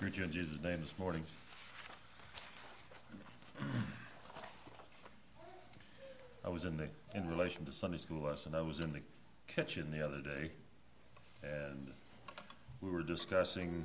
Greet 0.00 0.16
you 0.16 0.24
in 0.24 0.32
Jesus' 0.32 0.58
name 0.62 0.80
this 0.80 0.94
morning. 0.98 1.22
I 6.42 6.48
was 6.48 6.64
in 6.64 6.78
the, 6.78 6.88
in 7.14 7.28
relation 7.28 7.66
to 7.66 7.72
Sunday 7.72 7.98
school 7.98 8.22
lesson, 8.22 8.54
I 8.54 8.62
was 8.62 8.80
in 8.80 8.94
the 8.94 9.02
kitchen 9.46 9.90
the 9.90 10.02
other 10.02 10.22
day, 10.22 10.52
and 11.42 11.92
we 12.80 12.90
were 12.90 13.02
discussing 13.02 13.84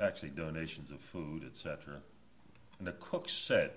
actually 0.00 0.30
donations 0.30 0.90
of 0.90 0.98
food, 0.98 1.44
etc. 1.44 2.00
And 2.80 2.88
the 2.88 2.92
cook 2.94 3.28
said, 3.28 3.70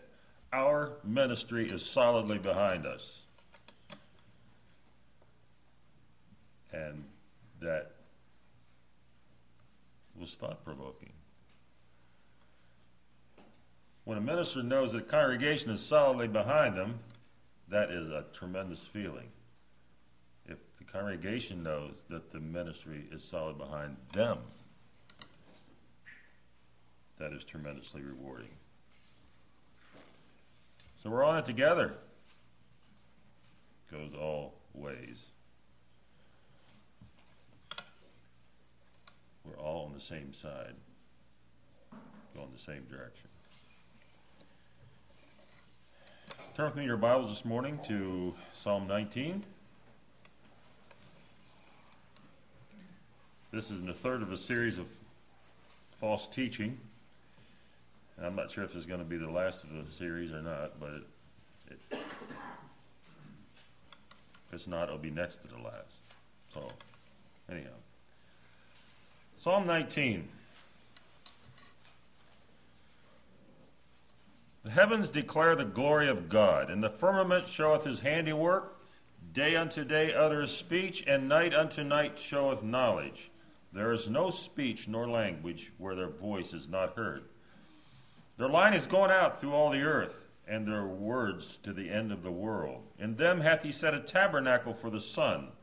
Our 0.52 0.94
ministry 1.04 1.70
is 1.70 1.86
solidly 1.86 2.40
behind 2.40 2.88
us. 2.88 3.20
And 6.74 7.04
that 7.62 7.92
was 10.20 10.36
thought 10.36 10.64
provoking. 10.64 11.14
When 14.04 14.18
a 14.18 14.22
minister 14.22 14.64
knows 14.64 14.94
that 14.94 15.06
the 15.06 15.12
congregation 15.12 15.72
is 15.72 15.82
solidly 15.82 16.28
behind 16.28 16.76
them, 16.76 17.00
that 17.70 17.92
is 17.92 18.10
a 18.10 18.26
tremendous 18.34 18.80
feeling. 18.80 19.30
If 20.48 20.58
the 20.80 20.84
congregation 20.84 21.62
knows 21.62 22.04
that 22.10 22.32
the 22.32 22.40
ministry 22.40 23.06
is 23.12 23.24
solid 23.24 23.58
behind 23.58 23.98
them, 24.14 24.40
that 27.20 27.34
is 27.34 27.44
tremendously 27.44 28.02
rewarding. 28.02 28.50
So 31.04 31.10
we're 31.10 31.24
on 31.24 31.38
it 31.38 31.46
together. 31.46 31.94
Goes 33.92 34.14
all 34.14 34.56
ways. 34.74 35.24
All 39.64 39.86
on 39.86 39.94
the 39.94 40.00
same 40.00 40.34
side, 40.34 40.74
going 42.36 42.50
the 42.54 42.60
same 42.60 42.84
direction. 42.90 43.28
Turn 46.56 46.66
with 46.66 46.76
me 46.76 46.86
your 46.86 46.98
Bibles 46.98 47.30
this 47.30 47.46
morning 47.46 47.80
to 47.86 48.34
Psalm 48.54 48.88
19. 48.88 49.44
This 53.52 53.72
is 53.72 53.80
in 53.80 53.88
the 53.88 53.94
third 53.94 54.22
of 54.22 54.32
a 54.32 54.38
series 54.38 54.78
of 54.78 54.86
false 56.00 56.28
teaching. 56.28 56.78
And 58.18 58.26
I'm 58.26 58.36
not 58.36 58.52
sure 58.52 58.64
if 58.64 58.76
it's 58.76 58.86
going 58.86 59.00
to 59.00 59.06
be 59.06 59.18
the 59.18 59.30
last 59.30 59.64
of 59.64 59.74
the 59.74 59.90
series 59.90 60.32
or 60.32 60.42
not, 60.42 60.80
but 60.80 60.90
it, 60.90 61.04
it, 61.72 61.80
if 61.92 62.00
it's 64.52 64.68
not, 64.68 64.90
it'll 64.90 64.98
be 64.98 65.12
next 65.12 65.40
to 65.40 65.48
the 65.48 65.58
last. 65.58 65.96
So, 66.54 66.68
anyhow. 67.50 67.70
Psalm 69.40 69.66
19. 69.68 70.28
The 74.66 74.70
heavens 74.70 75.10
declare 75.12 75.56
the 75.56 75.64
glory 75.64 76.10
of 76.10 76.28
God, 76.28 76.70
and 76.70 76.84
the 76.84 76.90
firmament 76.90 77.48
showeth 77.48 77.86
his 77.86 78.02
handiwork. 78.02 78.76
Day 79.32 79.56
unto 79.56 79.86
day 79.86 80.14
uttereth 80.14 80.50
speech, 80.50 81.06
and 81.08 81.30
night 81.30 81.54
unto 81.54 81.86
night 81.86 82.20
showeth 82.20 82.64
knowledge. 82.64 83.32
There 83.72 83.94
is 83.94 84.10
no 84.10 84.30
speech 84.30 84.90
nor 84.90 85.08
language 85.08 85.72
where 85.78 85.96
their 85.96 86.10
voice 86.10 86.54
is 86.54 86.68
not 86.68 86.98
heard. 86.98 87.24
Their 88.38 88.50
line 88.50 88.74
is 88.74 88.88
gone 88.88 89.10
out 89.10 89.40
through 89.40 89.54
all 89.54 89.70
the 89.70 89.84
earth, 89.84 90.28
and 90.50 90.68
their 90.68 90.86
words 90.86 91.60
to 91.64 91.72
the 91.72 91.90
end 91.90 92.12
of 92.12 92.24
the 92.24 92.32
world. 92.32 92.84
In 93.00 93.16
them 93.16 93.40
hath 93.40 93.64
he 93.64 93.72
set 93.72 93.94
a 93.94 94.02
tabernacle 94.02 94.74
for 94.74 94.90
the 94.90 95.00
sun 95.00 95.54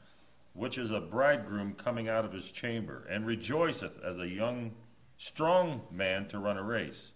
which 0.57 0.79
is 0.79 0.91
a 0.91 1.01
bridegroom 1.01 1.75
coming 1.75 2.09
out 2.09 2.25
of 2.25 2.33
his 2.33 2.51
chamber, 2.51 3.07
and 3.11 3.27
rejoiceth 3.27 4.03
as 4.03 4.19
a 4.19 4.27
young, 4.27 4.73
strong 5.19 5.83
man 5.91 6.27
to 6.27 6.39
run 6.39 6.57
a 6.57 6.63
race. 6.63 7.13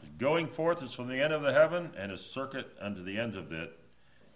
His 0.00 0.10
going 0.18 0.48
forth 0.48 0.82
is 0.82 0.92
from 0.92 1.08
the 1.08 1.22
end 1.22 1.32
of 1.32 1.42
the 1.42 1.52
heaven, 1.52 1.92
and 1.96 2.10
his 2.10 2.20
circuit 2.20 2.76
unto 2.80 3.04
the 3.04 3.16
ends 3.16 3.36
of 3.36 3.52
it, 3.52 3.78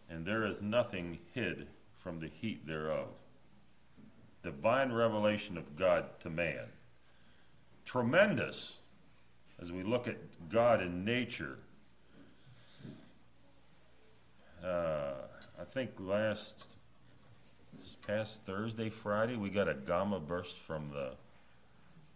and 0.09 0.25
there 0.25 0.47
is 0.47 0.63
nothing 0.63 1.19
hid 1.35 1.67
from 1.99 2.21
the 2.21 2.29
heat 2.29 2.65
thereof. 2.67 3.09
Divine 4.45 4.93
revelation 4.93 5.59
of 5.59 5.77
God 5.77 6.05
to 6.21 6.31
man. 6.31 6.67
Tremendous 7.85 8.77
as 9.61 9.73
we 9.73 9.83
look 9.83 10.07
at 10.07 10.17
God 10.49 10.81
in 10.81 11.05
nature. 11.05 11.59
Uh, 14.65 15.15
I 15.61 15.65
think 15.65 15.91
last 15.99 16.55
this 17.89 17.97
past 18.07 18.41
Thursday, 18.45 18.91
Friday, 18.91 19.37
we 19.37 19.49
got 19.49 19.67
a 19.67 19.73
gamma 19.73 20.21
burst 20.21 20.59
from 20.59 20.91
the 20.93 21.13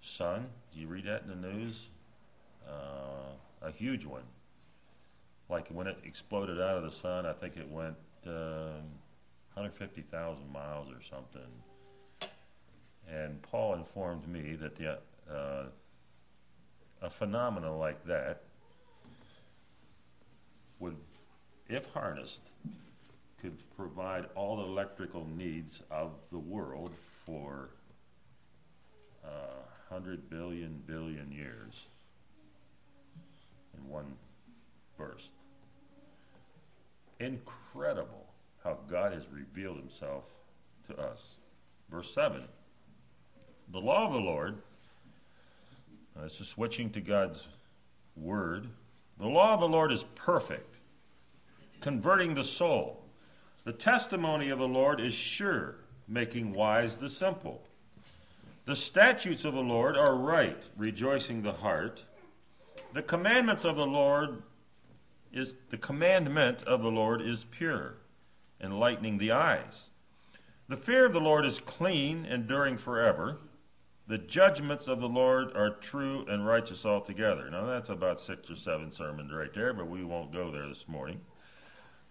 sun. 0.03 0.47
Did 0.71 0.81
you 0.81 0.87
read 0.87 1.07
that 1.07 1.23
in 1.23 1.29
the 1.29 1.49
news? 1.49 1.87
Uh, 2.69 3.33
a 3.63 3.71
huge 3.71 4.05
one. 4.05 4.25
Like 5.49 5.69
when 5.69 5.87
it 5.87 5.97
exploded 6.05 6.61
out 6.61 6.77
of 6.77 6.83
the 6.83 6.91
sun, 6.91 7.25
I 7.25 7.33
think 7.33 7.57
it 7.57 7.67
went 7.71 7.97
uh, 8.27 8.83
150,000 9.55 10.53
miles 10.53 10.89
or 10.91 11.01
something. 11.09 11.41
And 13.11 13.41
Paul 13.41 13.77
informed 13.77 14.29
me 14.29 14.55
that 14.57 14.77
the, 14.77 14.99
uh, 15.33 15.65
a 17.01 17.09
phenomenon 17.09 17.79
like 17.79 18.05
that 18.05 18.43
would, 20.81 20.97
if 21.71 21.91
harnessed, 21.93 22.41
could 23.43 23.59
provide 23.77 24.27
all 24.37 24.57
the 24.57 24.63
electrical 24.63 25.27
needs 25.37 25.83
of 25.91 26.13
the 26.31 26.39
world 26.39 26.93
for 27.27 27.71
uh, 29.25 29.63
100 29.89 30.31
billion 30.31 30.81
billion 30.87 31.31
years 31.33 31.87
in 33.77 33.91
one 33.91 34.07
burst. 34.97 35.31
Incredible 37.19 38.27
how 38.63 38.79
God 38.89 39.13
has 39.13 39.25
revealed 39.33 39.77
himself 39.77 40.25
to 40.87 40.97
us. 40.99 41.35
Verse 41.91 42.15
7 42.15 42.43
The 43.73 43.81
law 43.81 44.07
of 44.07 44.13
the 44.13 44.21
Lord, 44.21 44.59
uh, 46.17 46.23
this 46.23 46.41
is 46.41 46.47
switching 46.49 46.91
to 46.91 47.01
God's 47.01 47.49
word. 48.17 48.69
The 49.19 49.27
law 49.27 49.55
of 49.55 49.61
the 49.61 49.69
Lord 49.69 49.93
is 49.93 50.05
perfect, 50.15 50.77
converting 51.81 52.35
the 52.35 52.45
soul. 52.45 53.02
The 53.65 53.73
testimony 53.73 54.51
of 54.51 54.59
the 54.59 54.67
Lord 54.69 55.01
is 55.01 55.15
sure, 55.15 55.77
making 56.09 56.53
wise 56.53 56.99
the 56.99 57.09
simple. 57.09 57.63
The 58.65 58.75
statutes 58.75 59.45
of 59.45 59.55
the 59.55 59.61
Lord 59.61 59.97
are 59.97 60.17
right, 60.17 60.61
rejoicing 60.77 61.43
the 61.43 61.53
heart. 61.53 62.05
The 62.93 63.03
commandments 63.03 63.65
of 63.65 63.77
the 63.77 63.87
Lord 63.87 64.43
is 65.33 65.55
the 65.71 65.79
commandment 65.79 66.63
of 66.65 66.83
the 66.83 66.91
Lord 66.91 67.23
is 67.23 67.45
pure, 67.45 67.95
enlightening 68.61 69.19
the 69.19 69.33
eyes. 69.33 69.91
The 70.69 70.77
fear 70.77 71.07
of 71.07 71.13
the 71.13 71.21
Lord 71.21 71.47
is 71.47 71.59
clean, 71.59 72.25
enduring 72.25 72.79
forever. 72.79 73.39
The 74.09 74.19
judgments 74.19 74.89
of 74.89 75.01
the 75.01 75.09
Lord 75.09 75.57
are 75.57 75.71
true 75.71 76.27
and 76.29 76.47
righteous 76.47 76.85
altogether. 76.85 77.49
Now 77.51 77.67
that's 77.67 77.89
about 77.89 78.21
six 78.21 78.51
or 78.51 78.57
seven 78.57 78.93
sermons 78.93 79.33
right 79.33 79.53
there, 79.55 79.73
but 79.73 79.89
we 79.89 80.05
won't 80.05 80.33
go 80.33 80.51
there 80.51 80.69
this 80.69 80.89
morning. 80.89 81.21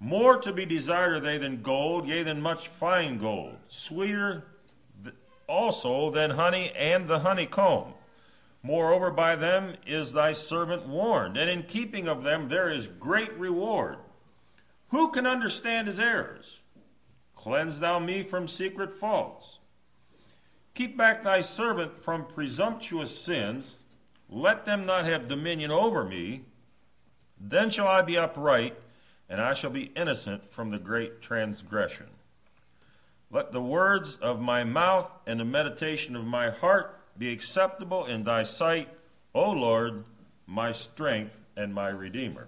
More 0.04 0.38
to 0.38 0.52
be 0.52 0.66
desired 0.66 1.14
are 1.14 1.20
they 1.20 1.38
than 1.38 1.62
gold, 1.62 2.08
yea, 2.08 2.24
than 2.24 2.42
much 2.42 2.68
fine 2.70 3.20
gold, 3.20 3.58
sweeter 3.68 4.46
also 5.48 6.10
than 6.10 6.32
honey 6.32 6.72
and 6.76 7.08
the 7.08 7.20
honeycomb. 7.20 7.94
Moreover, 8.64 9.12
by 9.12 9.36
them 9.36 9.76
is 9.86 10.12
thy 10.12 10.32
servant 10.32 10.88
warned, 10.88 11.38
and 11.38 11.52
in 11.52 11.62
keeping 11.64 12.08
of 12.08 12.24
them 12.24 12.50
there 12.50 12.72
is 12.72 12.88
great 12.88 13.32
reward. 13.38 13.98
Who 14.88 15.12
can 15.12 15.28
understand 15.28 15.88
his 15.88 16.00
errors? 16.00 16.62
Cleanse 17.36 17.80
thou 17.80 18.00
me 18.00 18.24
from 18.24 18.48
secret 18.48 18.96
faults. 18.96 19.60
Keep 20.74 20.98
back 20.98 21.24
thy 21.24 21.42
servant 21.42 21.96
from 21.96 22.26
presumptuous 22.26 23.16
sins. 23.16 23.80
Let 24.28 24.66
them 24.66 24.84
not 24.84 25.06
have 25.06 25.28
dominion 25.28 25.70
over 25.70 26.04
me. 26.04 26.46
Then 27.40 27.70
shall 27.70 27.88
I 27.88 28.02
be 28.02 28.18
upright 28.18 28.76
and 29.32 29.40
I 29.40 29.54
shall 29.54 29.70
be 29.70 29.94
innocent 29.96 30.52
from 30.52 30.72
the 30.72 30.78
great 30.78 31.22
transgression. 31.22 32.08
Let 33.32 33.54
the 33.54 33.62
words 33.62 34.18
of 34.18 34.42
my 34.42 34.66
mouth 34.66 35.10
and 35.26 35.40
the 35.40 35.46
meditation 35.46 36.18
of 36.18 36.26
my 36.26 36.50
heart 36.50 37.00
be 37.18 37.32
acceptable 37.32 38.06
in 38.06 38.26
thy 38.26 38.44
sight, 38.44 38.90
O 39.34 39.52
Lord, 39.52 40.04
my 40.46 40.74
strength 40.74 41.38
and 41.56 41.74
my 41.74 41.88
redeemer. 41.88 42.48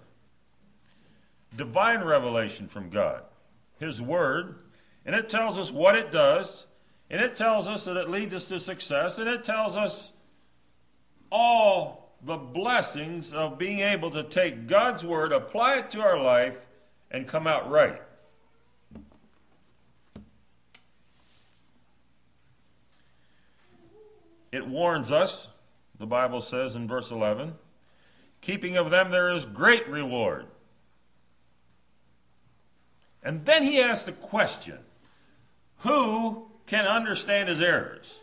Divine 1.56 2.04
revelation 2.04 2.68
from 2.68 2.90
God, 2.90 3.22
His 3.80 4.02
Word, 4.02 4.56
and 5.06 5.14
it 5.14 5.30
tells 5.30 5.58
us 5.58 5.72
what 5.72 5.96
it 5.96 6.12
does, 6.12 6.66
and 7.08 7.22
it 7.22 7.34
tells 7.34 7.66
us 7.66 7.86
that 7.86 7.96
it 7.96 8.10
leads 8.10 8.34
us 8.34 8.44
to 8.46 8.60
success, 8.60 9.16
and 9.16 9.26
it 9.28 9.42
tells 9.42 9.74
us 9.78 10.12
all 11.32 12.14
the 12.22 12.36
blessings 12.36 13.32
of 13.32 13.58
being 13.58 13.80
able 13.80 14.10
to 14.10 14.22
take 14.22 14.66
God's 14.66 15.02
Word, 15.02 15.32
apply 15.32 15.78
it 15.78 15.90
to 15.92 16.02
our 16.02 16.22
life, 16.22 16.58
and 17.14 17.26
come 17.26 17.46
out 17.46 17.70
right. 17.70 18.02
it 24.54 24.68
warns 24.68 25.10
us, 25.10 25.48
the 25.98 26.06
Bible 26.06 26.40
says 26.40 26.76
in 26.76 26.86
verse 26.86 27.10
11, 27.10 27.54
keeping 28.40 28.76
of 28.76 28.88
them 28.88 29.10
there 29.10 29.28
is 29.30 29.44
great 29.44 29.88
reward. 29.88 30.46
And 33.20 33.44
then 33.44 33.64
he 33.64 33.80
asks 33.80 34.06
the 34.06 34.12
question 34.12 34.78
who 35.78 36.46
can 36.66 36.86
understand 36.86 37.48
his 37.48 37.60
errors? 37.60 38.14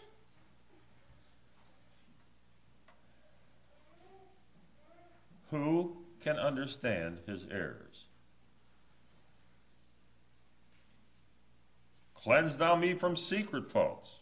Who 5.49 5.97
can 6.21 6.37
understand 6.37 7.19
his 7.27 7.45
errors? 7.51 8.05
Cleanse 12.23 12.57
thou 12.57 12.75
me 12.75 12.93
from 12.93 13.15
secret 13.15 13.67
faults. 13.67 14.19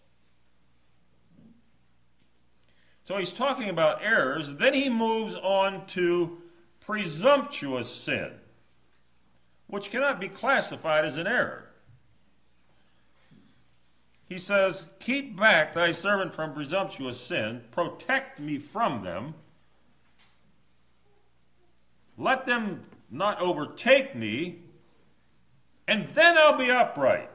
So 3.05 3.17
he's 3.17 3.33
talking 3.33 3.69
about 3.69 4.03
errors. 4.03 4.55
Then 4.55 4.73
he 4.73 4.89
moves 4.89 5.35
on 5.35 5.85
to 5.87 6.37
presumptuous 6.79 7.89
sin, 7.89 8.31
which 9.67 9.89
cannot 9.89 10.19
be 10.19 10.29
classified 10.29 11.05
as 11.05 11.17
an 11.17 11.27
error. 11.27 11.69
He 14.27 14.37
says, 14.37 14.85
Keep 14.99 15.35
back 15.35 15.73
thy 15.73 15.91
servant 15.91 16.33
from 16.35 16.53
presumptuous 16.53 17.19
sin, 17.19 17.63
protect 17.71 18.39
me 18.39 18.59
from 18.59 19.03
them. 19.03 19.33
Let 22.15 22.45
them 22.45 22.83
not 23.09 23.41
overtake 23.41 24.15
me, 24.15 24.59
and 25.87 26.09
then 26.11 26.37
I'll 26.37 26.57
be 26.57 26.69
upright. 26.69 27.31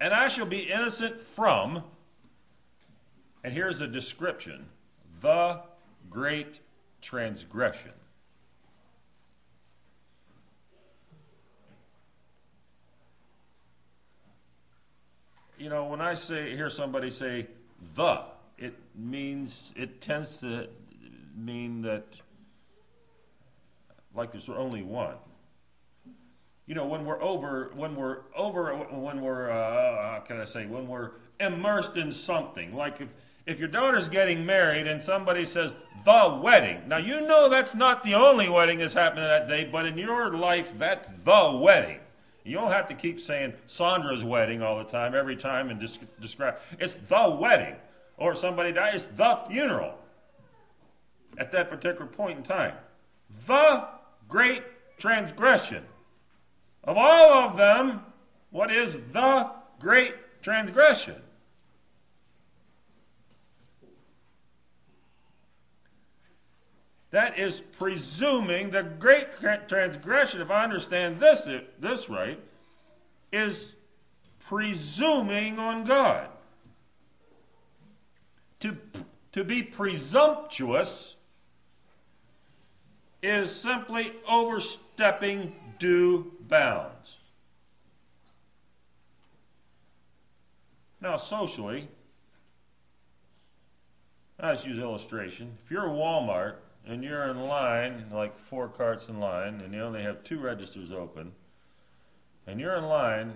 And 0.00 0.14
I 0.14 0.28
shall 0.28 0.46
be 0.46 0.60
innocent 0.60 1.20
from, 1.20 1.82
and 3.42 3.52
here's 3.52 3.80
a 3.80 3.86
description 3.86 4.66
the 5.20 5.60
great 6.08 6.60
transgression. 7.02 7.90
You 15.58 15.68
know, 15.68 15.86
when 15.86 16.00
I 16.00 16.14
say 16.14 16.54
hear 16.54 16.70
somebody 16.70 17.10
say 17.10 17.48
the, 17.96 18.22
it 18.58 18.74
means 18.94 19.74
it 19.76 20.00
tends 20.00 20.38
to 20.38 20.68
mean 21.36 21.82
that 21.82 22.04
like 24.14 24.30
there's 24.30 24.48
only 24.48 24.82
one 24.82 25.16
you 26.68 26.74
know, 26.74 26.84
when 26.84 27.06
we're 27.06 27.20
over, 27.22 27.72
when 27.74 27.96
we're 27.96 28.18
over, 28.36 28.76
when 28.76 29.22
we're, 29.22 29.50
uh, 29.50 30.12
how 30.12 30.22
can 30.24 30.38
I 30.38 30.44
say, 30.44 30.66
when 30.66 30.86
we're 30.86 31.12
immersed 31.40 31.96
in 31.96 32.12
something, 32.12 32.74
like 32.74 33.00
if, 33.00 33.08
if 33.46 33.58
your 33.58 33.68
daughter's 33.68 34.10
getting 34.10 34.44
married 34.44 34.86
and 34.86 35.02
somebody 35.02 35.46
says 35.46 35.74
the 36.04 36.38
wedding, 36.42 36.86
now 36.86 36.98
you 36.98 37.22
know 37.22 37.48
that's 37.48 37.74
not 37.74 38.02
the 38.02 38.12
only 38.12 38.50
wedding 38.50 38.80
that's 38.80 38.92
happening 38.92 39.24
that 39.24 39.48
day, 39.48 39.64
but 39.64 39.86
in 39.86 39.96
your 39.96 40.36
life, 40.36 40.70
that's 40.78 41.08
the 41.24 41.58
wedding. 41.58 42.00
You 42.44 42.54
don't 42.54 42.70
have 42.70 42.86
to 42.88 42.94
keep 42.94 43.18
saying 43.18 43.54
Sandra's 43.66 44.22
wedding 44.22 44.62
all 44.62 44.76
the 44.76 44.84
time, 44.84 45.14
every 45.14 45.36
time, 45.36 45.70
and 45.70 45.80
describe. 46.20 46.58
It's 46.78 46.96
the 46.96 47.36
wedding, 47.40 47.76
or 48.18 48.32
if 48.32 48.38
somebody 48.38 48.72
dies. 48.72 49.06
The 49.16 49.38
funeral. 49.48 49.94
At 51.38 51.50
that 51.52 51.70
particular 51.70 52.06
point 52.06 52.38
in 52.38 52.42
time, 52.44 52.74
the 53.46 53.86
great 54.28 54.64
transgression. 54.98 55.84
Of 56.88 56.96
all 56.96 57.50
of 57.50 57.58
them, 57.58 58.00
what 58.48 58.72
is 58.72 58.96
the 59.12 59.50
great 59.78 60.14
transgression? 60.40 61.16
That 67.10 67.38
is 67.38 67.60
presuming 67.78 68.70
the 68.70 68.82
great 68.82 69.38
transgression, 69.68 70.40
if 70.40 70.50
I 70.50 70.64
understand 70.64 71.20
this, 71.20 71.46
this 71.78 72.08
right, 72.08 72.40
is 73.30 73.72
presuming 74.38 75.58
on 75.58 75.84
God. 75.84 76.28
To, 78.60 78.78
to 79.32 79.44
be 79.44 79.62
presumptuous 79.62 81.16
is 83.22 83.54
simply 83.54 84.12
overstepping 84.26 85.52
due 85.78 86.32
bounds. 86.48 87.16
Now, 91.00 91.16
socially, 91.16 91.88
let's 94.42 94.64
use 94.64 94.78
illustration. 94.78 95.56
If 95.64 95.70
you're 95.70 95.86
a 95.86 95.90
Walmart 95.90 96.56
and 96.86 97.04
you're 97.04 97.28
in 97.28 97.44
line, 97.44 98.06
like 98.12 98.36
four 98.36 98.68
carts 98.68 99.08
in 99.08 99.20
line, 99.20 99.60
and 99.60 99.72
you 99.72 99.80
only 99.80 100.02
have 100.02 100.24
two 100.24 100.40
registers 100.40 100.90
open, 100.90 101.32
and 102.46 102.58
you're 102.58 102.74
in 102.74 102.84
line 102.84 103.34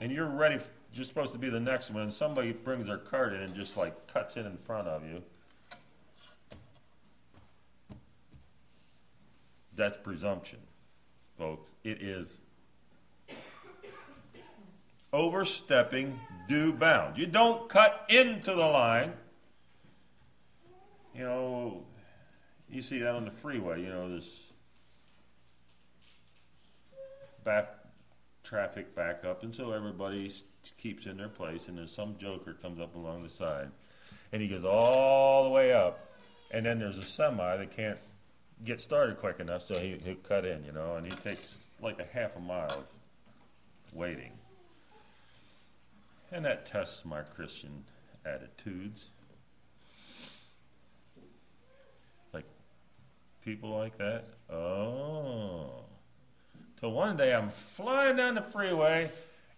and 0.00 0.12
you're 0.12 0.26
ready, 0.26 0.58
you're 0.92 1.04
supposed 1.04 1.32
to 1.32 1.38
be 1.38 1.48
the 1.48 1.60
next 1.60 1.90
one, 1.90 2.02
and 2.02 2.12
somebody 2.12 2.52
brings 2.52 2.88
their 2.88 2.98
cart 2.98 3.32
in 3.32 3.40
and 3.40 3.54
just 3.54 3.76
like 3.76 4.06
cuts 4.06 4.36
in 4.36 4.44
in 4.44 4.58
front 4.58 4.88
of 4.88 5.04
you. 5.04 5.22
That's 9.74 9.96
presumption 9.96 10.58
folks. 11.42 11.72
It 11.82 12.00
is 12.00 12.38
overstepping 15.12 16.20
due 16.48 16.72
bounds. 16.72 17.18
You 17.18 17.26
don't 17.26 17.68
cut 17.68 18.06
into 18.08 18.52
the 18.52 18.56
line. 18.56 19.12
You 21.16 21.24
know, 21.24 21.82
you 22.70 22.80
see 22.80 23.00
that 23.00 23.14
on 23.14 23.24
the 23.24 23.32
freeway, 23.32 23.82
you 23.82 23.88
know, 23.88 24.14
this 24.14 24.52
back 27.44 27.70
traffic 28.44 28.94
backup, 28.94 29.42
and 29.42 29.52
so 29.52 29.72
everybody 29.72 30.32
keeps 30.78 31.06
in 31.06 31.16
their 31.16 31.28
place, 31.28 31.66
and 31.66 31.76
then 31.76 31.88
some 31.88 32.16
joker 32.18 32.54
comes 32.54 32.80
up 32.80 32.94
along 32.94 33.24
the 33.24 33.28
side, 33.28 33.68
and 34.32 34.40
he 34.40 34.46
goes 34.46 34.64
all 34.64 35.42
the 35.44 35.50
way 35.50 35.72
up, 35.72 36.12
and 36.52 36.64
then 36.64 36.78
there's 36.78 36.98
a 36.98 37.02
semi 37.02 37.56
that 37.56 37.76
can't 37.76 37.98
get 38.64 38.80
started 38.80 39.18
quick 39.18 39.40
enough, 39.40 39.62
so 39.62 39.78
he, 39.78 39.98
he'll 40.04 40.14
cut 40.16 40.44
in, 40.44 40.64
you 40.64 40.72
know, 40.72 40.96
and 40.96 41.06
he 41.06 41.12
takes 41.18 41.58
like 41.80 41.98
a 41.98 42.04
half 42.04 42.36
a 42.36 42.40
mile 42.40 42.66
of 42.66 42.84
waiting. 43.92 44.32
And 46.30 46.44
that 46.44 46.64
tests 46.64 47.04
my 47.04 47.22
Christian 47.22 47.84
attitudes. 48.24 49.10
Like 52.32 52.46
people 53.44 53.70
like 53.70 53.98
that. 53.98 54.24
Oh. 54.50 55.84
So 56.80 56.88
one 56.88 57.16
day 57.16 57.34
I'm 57.34 57.50
flying 57.50 58.16
down 58.16 58.34
the 58.34 58.42
freeway 58.42 59.10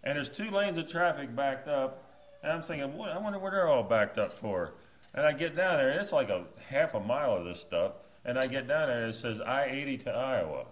and 0.03 0.15
there's 0.15 0.29
two 0.29 0.51
lanes 0.51 0.77
of 0.77 0.87
traffic 0.87 1.35
backed 1.35 1.67
up. 1.67 2.03
And 2.43 2.51
I'm 2.51 2.61
thinking, 2.61 2.95
what, 2.97 3.09
I 3.09 3.17
wonder 3.17 3.39
what 3.39 3.51
they're 3.51 3.67
all 3.67 3.83
backed 3.83 4.17
up 4.17 4.33
for. 4.33 4.73
And 5.13 5.25
I 5.25 5.31
get 5.31 5.55
down 5.55 5.77
there 5.77 5.89
and 5.89 5.99
it's 5.99 6.11
like 6.11 6.29
a 6.29 6.43
half 6.69 6.93
a 6.93 6.99
mile 6.99 7.35
of 7.35 7.45
this 7.45 7.59
stuff. 7.59 7.93
And 8.25 8.39
I 8.39 8.47
get 8.47 8.67
down 8.67 8.87
there 8.87 9.01
and 9.01 9.11
it 9.11 9.15
says 9.15 9.39
I 9.39 9.65
80 9.65 9.97
to 9.99 10.11
Iowa. 10.11 10.65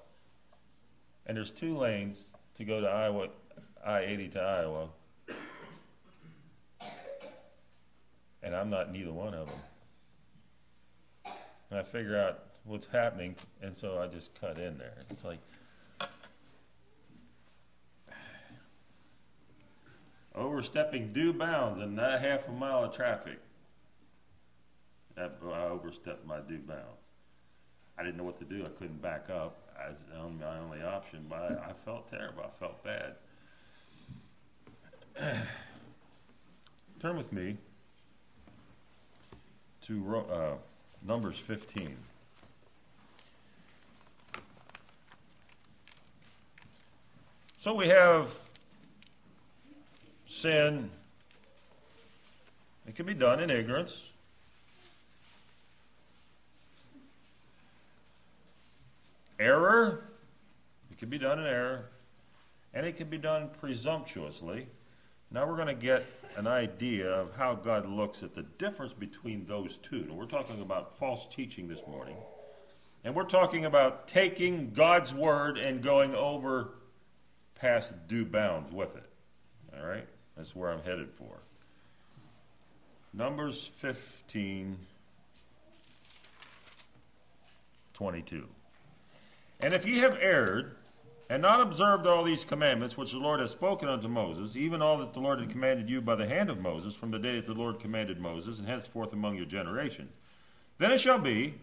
And 1.27 1.37
there's 1.37 1.51
two 1.51 1.77
lanes 1.77 2.25
to 2.55 2.65
go 2.65 2.81
to 2.81 2.87
Iowa, 2.87 3.27
I 3.85 3.99
80 4.01 4.29
to 4.29 4.41
Iowa. 4.41 4.89
And 8.41 8.55
I'm 8.55 8.69
not 8.69 8.91
neither 8.91 9.13
one 9.13 9.33
of 9.35 9.47
them. 9.47 11.33
And 11.69 11.79
I 11.79 11.83
figure 11.83 12.19
out 12.19 12.39
what's 12.65 12.87
happening, 12.87 13.35
and 13.61 13.75
so 13.75 13.99
I 13.99 14.07
just 14.07 14.37
cut 14.39 14.57
in 14.57 14.77
there. 14.77 14.95
It's 15.09 15.23
like, 15.23 15.39
overstepping 20.35 21.13
due 21.13 21.33
bounds 21.33 21.79
and 21.79 21.95
not 21.95 22.19
half 22.19 22.47
a 22.47 22.51
mile 22.51 22.83
of 22.83 22.95
traffic. 22.95 23.39
I 25.15 25.29
overstepped 25.69 26.25
my 26.25 26.39
due 26.39 26.59
bounds. 26.59 27.02
I 27.97 28.03
didn't 28.03 28.17
know 28.17 28.23
what 28.23 28.39
to 28.39 28.45
do. 28.45 28.65
I 28.65 28.69
couldn't 28.69 29.01
back 29.01 29.29
up 29.29 29.57
as 29.89 29.97
my 30.39 30.59
only 30.59 30.81
option, 30.81 31.25
but 31.29 31.37
I, 31.37 31.69
I 31.69 31.73
felt 31.85 32.09
terrible. 32.09 32.43
I 32.43 32.49
felt 32.59 32.83
bad. 32.83 33.15
Turn 36.99 37.17
with 37.17 37.31
me 37.31 37.57
to 39.83 40.23
uh, 40.31 40.53
Numbers 41.05 41.37
15. 41.37 41.95
So 47.59 47.73
we 47.73 47.87
have 47.89 48.33
sin. 50.25 50.89
It 52.87 52.95
can 52.95 53.05
be 53.05 53.13
done 53.13 53.39
in 53.39 53.49
ignorance. 53.49 54.12
Error, 59.43 60.05
it 60.89 60.97
can 60.97 61.09
be 61.09 61.17
done 61.17 61.39
in 61.39 61.45
error, 61.45 61.89
and 62.73 62.85
it 62.85 62.97
can 62.97 63.09
be 63.09 63.17
done 63.17 63.49
presumptuously. 63.59 64.67
Now 65.31 65.47
we're 65.47 65.55
going 65.55 65.67
to 65.67 65.73
get 65.73 66.05
an 66.37 66.47
idea 66.47 67.09
of 67.09 67.35
how 67.35 67.55
God 67.55 67.87
looks 67.87 68.23
at 68.23 68.33
the 68.33 68.43
difference 68.43 68.93
between 68.93 69.45
those 69.45 69.77
two. 69.77 69.97
And 69.97 70.17
we're 70.17 70.25
talking 70.25 70.61
about 70.61 70.97
false 70.97 71.27
teaching 71.27 71.67
this 71.67 71.81
morning. 71.87 72.15
And 73.03 73.15
we're 73.15 73.25
talking 73.25 73.65
about 73.65 74.07
taking 74.07 74.71
God's 74.71 75.13
word 75.13 75.57
and 75.57 75.81
going 75.81 76.15
over 76.15 76.69
past 77.55 77.93
due 78.07 78.25
bounds 78.25 78.71
with 78.71 78.95
it. 78.95 79.09
All 79.77 79.85
right? 79.85 80.07
That's 80.37 80.55
where 80.55 80.71
I'm 80.71 80.81
headed 80.83 81.09
for. 81.17 81.39
Numbers 83.13 83.71
15, 83.77 84.77
22. 87.93 88.47
And 89.63 89.73
if 89.73 89.85
ye 89.85 89.99
have 89.99 90.17
erred, 90.19 90.75
and 91.29 91.41
not 91.41 91.61
observed 91.61 92.05
all 92.05 92.25
these 92.25 92.43
commandments 92.43 92.97
which 92.97 93.11
the 93.11 93.17
Lord 93.17 93.39
has 93.39 93.51
spoken 93.51 93.87
unto 93.87 94.09
Moses, 94.09 94.57
even 94.57 94.81
all 94.81 94.97
that 94.97 95.13
the 95.13 95.21
Lord 95.21 95.39
had 95.39 95.49
commanded 95.49 95.89
you 95.89 96.01
by 96.01 96.15
the 96.15 96.27
hand 96.27 96.49
of 96.49 96.59
Moses, 96.59 96.93
from 96.95 97.11
the 97.11 97.17
day 97.17 97.37
that 97.37 97.45
the 97.45 97.53
Lord 97.53 97.79
commanded 97.79 98.19
Moses, 98.19 98.59
and 98.59 98.67
henceforth 98.67 99.13
among 99.13 99.37
your 99.37 99.45
generations, 99.45 100.11
then 100.79 100.91
it 100.91 100.99
shall 100.99 101.17
be, 101.17 101.61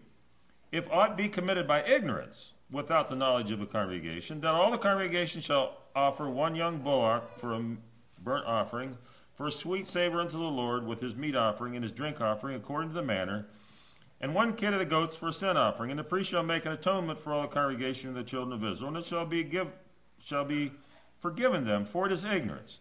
if 0.71 0.89
aught 0.89 1.15
be 1.15 1.29
committed 1.29 1.67
by 1.67 1.83
ignorance, 1.83 2.53
without 2.71 3.07
the 3.07 3.15
knowledge 3.15 3.51
of 3.51 3.59
the 3.59 3.67
congregation, 3.67 4.41
that 4.41 4.55
all 4.55 4.71
the 4.71 4.79
congregation 4.79 5.39
shall 5.39 5.77
offer 5.95 6.27
one 6.27 6.55
young 6.55 6.79
bullock 6.79 7.37
for 7.39 7.53
a 7.53 7.77
burnt 8.23 8.47
offering, 8.47 8.97
for 9.35 9.45
a 9.45 9.51
sweet 9.51 9.87
savor 9.87 10.21
unto 10.21 10.39
the 10.39 10.43
Lord, 10.43 10.87
with 10.87 11.01
his 11.01 11.13
meat 11.13 11.35
offering 11.35 11.75
and 11.75 11.83
his 11.83 11.91
drink 11.91 12.19
offering, 12.19 12.55
according 12.55 12.89
to 12.89 12.95
the 12.95 13.03
manner, 13.03 13.45
and 14.21 14.35
one 14.35 14.53
kid 14.53 14.73
of 14.73 14.79
the 14.79 14.85
goats 14.85 15.15
for 15.15 15.27
a 15.29 15.33
sin 15.33 15.57
offering. 15.57 15.89
And 15.89 15.99
the 15.99 16.03
priest 16.03 16.29
shall 16.29 16.43
make 16.43 16.65
an 16.65 16.71
atonement 16.71 17.19
for 17.19 17.33
all 17.33 17.41
the 17.41 17.47
congregation 17.47 18.09
of 18.09 18.15
the 18.15 18.23
children 18.23 18.53
of 18.53 18.71
Israel, 18.71 18.89
and 18.89 18.97
it 18.97 19.05
shall 19.05 19.25
be 19.25 19.43
give, 19.43 19.67
shall 20.23 20.45
be 20.45 20.71
forgiven 21.19 21.65
them, 21.65 21.83
for 21.83 22.05
it 22.05 22.11
is 22.11 22.23
ignorance. 22.23 22.79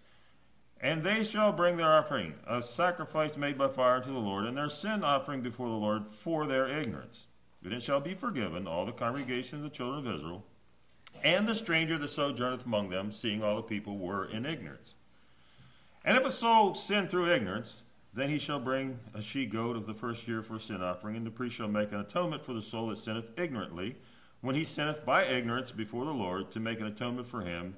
And 0.83 1.03
they 1.03 1.25
shall 1.25 1.53
bring 1.53 1.77
their 1.77 1.93
offering, 1.93 2.35
a 2.47 2.63
sacrifice 2.63 3.37
made 3.37 3.59
by 3.59 3.69
fire 3.69 4.01
to 4.01 4.11
the 4.11 4.19
Lord, 4.19 4.47
and 4.47 4.57
their 4.57 4.69
sin 4.69 5.03
offering 5.03 5.43
before 5.43 5.69
the 5.69 5.75
Lord 5.75 6.05
for 6.23 6.47
their 6.47 6.69
ignorance. 6.69 7.27
But 7.63 7.73
it 7.73 7.83
shall 7.83 8.01
be 8.01 8.15
forgiven 8.15 8.67
all 8.67 8.87
the 8.87 8.93
congregation 8.93 9.59
of 9.59 9.65
the 9.65 9.71
children 9.71 10.07
of 10.07 10.15
Israel, 10.15 10.45
and 11.25 11.47
the 11.47 11.55
stranger 11.55 11.99
that 11.99 12.09
sojourneth 12.09 12.65
among 12.65 12.89
them, 12.89 13.11
seeing 13.11 13.43
all 13.43 13.57
the 13.57 13.63
people 13.63 13.99
were 13.99 14.27
in 14.27 14.47
ignorance. 14.47 14.95
And 16.05 16.17
if 16.17 16.25
a 16.25 16.31
soul 16.31 16.75
sin 16.75 17.09
through 17.09 17.33
ignorance, 17.33 17.83
then 18.13 18.29
he 18.29 18.39
shall 18.39 18.59
bring 18.59 18.99
a 19.15 19.23
she 19.23 19.47
goat 19.47 19.77
of 19.77 19.87
the 19.87 19.95
first 19.95 20.27
year 20.27 20.43
for 20.43 20.57
a 20.57 20.61
sin 20.61 20.83
offering, 20.83 21.17
and 21.17 21.27
the 21.27 21.31
priest 21.31 21.57
shall 21.57 21.69
make 21.69 21.93
an 21.93 22.01
atonement 22.01 22.45
for 22.45 22.53
the 22.53 22.63
soul 22.63 22.89
that 22.89 22.99
sinneth 22.99 23.31
ignorantly, 23.37 23.97
when 24.41 24.55
he 24.55 24.65
sinneth 24.65 25.05
by 25.05 25.25
ignorance 25.25 25.71
before 25.71 26.05
the 26.05 26.11
Lord, 26.11 26.51
to 26.51 26.61
make 26.61 26.81
an 26.81 26.87
atonement 26.87 27.29
for 27.29 27.43
him, 27.43 27.77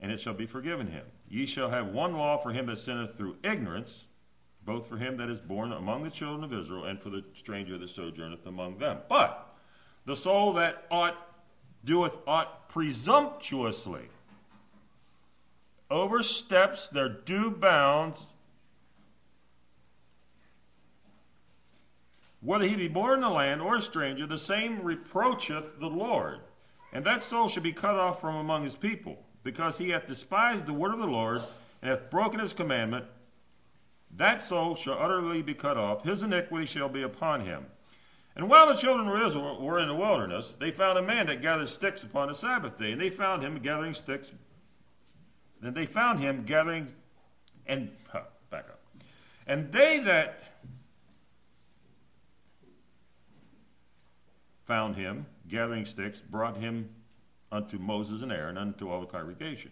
and 0.00 0.12
it 0.12 0.20
shall 0.20 0.34
be 0.34 0.46
forgiven 0.46 0.86
him. 0.86 1.04
Ye 1.28 1.46
shall 1.46 1.70
have 1.70 1.88
one 1.88 2.12
law 2.12 2.36
for 2.36 2.52
him 2.52 2.66
that 2.66 2.78
sinneth 2.78 3.16
through 3.16 3.36
ignorance, 3.42 4.04
both 4.64 4.88
for 4.88 4.98
him 4.98 5.16
that 5.16 5.28
is 5.28 5.40
born 5.40 5.72
among 5.72 6.04
the 6.04 6.10
children 6.10 6.44
of 6.44 6.52
Israel, 6.52 6.84
and 6.84 7.00
for 7.00 7.10
the 7.10 7.24
stranger 7.34 7.76
that 7.78 7.88
sojourneth 7.88 8.46
among 8.46 8.78
them. 8.78 8.98
But 9.08 9.56
the 10.04 10.14
soul 10.16 10.52
that 10.54 10.86
ought 10.90 11.16
doeth 11.84 12.14
aught 12.26 12.68
presumptuously 12.68 14.08
oversteps 15.90 16.88
their 16.88 17.08
due 17.08 17.50
bounds 17.50 18.26
Whether 22.42 22.66
he 22.66 22.74
be 22.74 22.88
born 22.88 23.14
in 23.14 23.20
the 23.20 23.30
land 23.30 23.62
or 23.62 23.76
a 23.76 23.80
stranger, 23.80 24.26
the 24.26 24.36
same 24.36 24.82
reproacheth 24.82 25.78
the 25.78 25.88
Lord. 25.88 26.40
And 26.92 27.06
that 27.06 27.22
soul 27.22 27.48
shall 27.48 27.62
be 27.62 27.72
cut 27.72 27.94
off 27.94 28.20
from 28.20 28.34
among 28.34 28.64
his 28.64 28.74
people, 28.74 29.24
because 29.44 29.78
he 29.78 29.90
hath 29.90 30.06
despised 30.06 30.66
the 30.66 30.72
word 30.72 30.92
of 30.92 30.98
the 30.98 31.06
Lord, 31.06 31.40
and 31.80 31.90
hath 31.90 32.10
broken 32.10 32.40
his 32.40 32.52
commandment. 32.52 33.06
That 34.16 34.42
soul 34.42 34.74
shall 34.74 34.98
utterly 34.98 35.40
be 35.40 35.54
cut 35.54 35.78
off, 35.78 36.04
his 36.04 36.22
iniquity 36.22 36.66
shall 36.66 36.88
be 36.88 37.02
upon 37.02 37.46
him. 37.46 37.66
And 38.34 38.50
while 38.50 38.66
the 38.66 38.74
children 38.74 39.08
of 39.08 39.22
Israel 39.26 39.62
were 39.62 39.78
in 39.78 39.88
the 39.88 39.94
wilderness, 39.94 40.54
they 40.54 40.70
found 40.70 40.98
a 40.98 41.02
man 41.02 41.26
that 41.26 41.42
gathered 41.42 41.68
sticks 41.68 42.02
upon 42.02 42.28
the 42.28 42.34
Sabbath 42.34 42.76
day, 42.76 42.92
and 42.92 43.00
they 43.00 43.10
found 43.10 43.42
him 43.42 43.60
gathering 43.60 43.94
sticks. 43.94 44.32
Then 45.60 45.74
they 45.74 45.86
found 45.86 46.18
him 46.18 46.44
gathering, 46.44 46.92
and 47.66 47.90
back 48.50 48.64
up. 48.68 48.80
And 49.46 49.70
they 49.72 50.00
that 50.00 50.42
found 54.72 54.96
him, 54.96 55.26
gathering 55.48 55.84
sticks, 55.84 56.20
brought 56.20 56.56
him 56.56 56.88
unto 57.50 57.78
Moses 57.78 58.22
and 58.22 58.32
Aaron, 58.32 58.56
unto 58.56 58.88
all 58.88 59.02
the 59.02 59.06
congregation. 59.06 59.70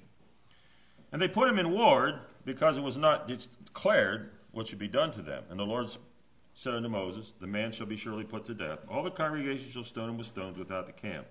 And 1.11 1.23
they 1.23 1.27
put 1.27 1.49
him 1.49 1.59
in 1.59 1.71
ward, 1.71 2.17
because 2.45 2.77
it 2.77 2.83
was 2.83 2.99
not 2.99 3.27
declared 3.27 4.33
what 4.53 4.67
should 4.67 4.79
be 4.79 4.89
done 4.89 5.11
to 5.13 5.23
them. 5.23 5.43
And 5.49 5.59
the 5.59 5.65
Lord 5.65 5.89
said 6.53 6.75
unto 6.75 6.91
Moses, 6.91 7.33
The 7.41 7.47
man 7.47 7.73
shall 7.73 7.87
be 7.87 7.97
surely 7.97 8.25
put 8.25 8.45
to 8.45 8.55
death. 8.55 8.81
All 8.91 9.03
the 9.03 9.11
congregation 9.11 9.71
shall 9.71 9.85
stone 9.85 10.11
him 10.11 10.19
with 10.19 10.27
stones 10.27 10.59
without 10.59 10.87
the 10.87 10.93
camp. 10.93 11.27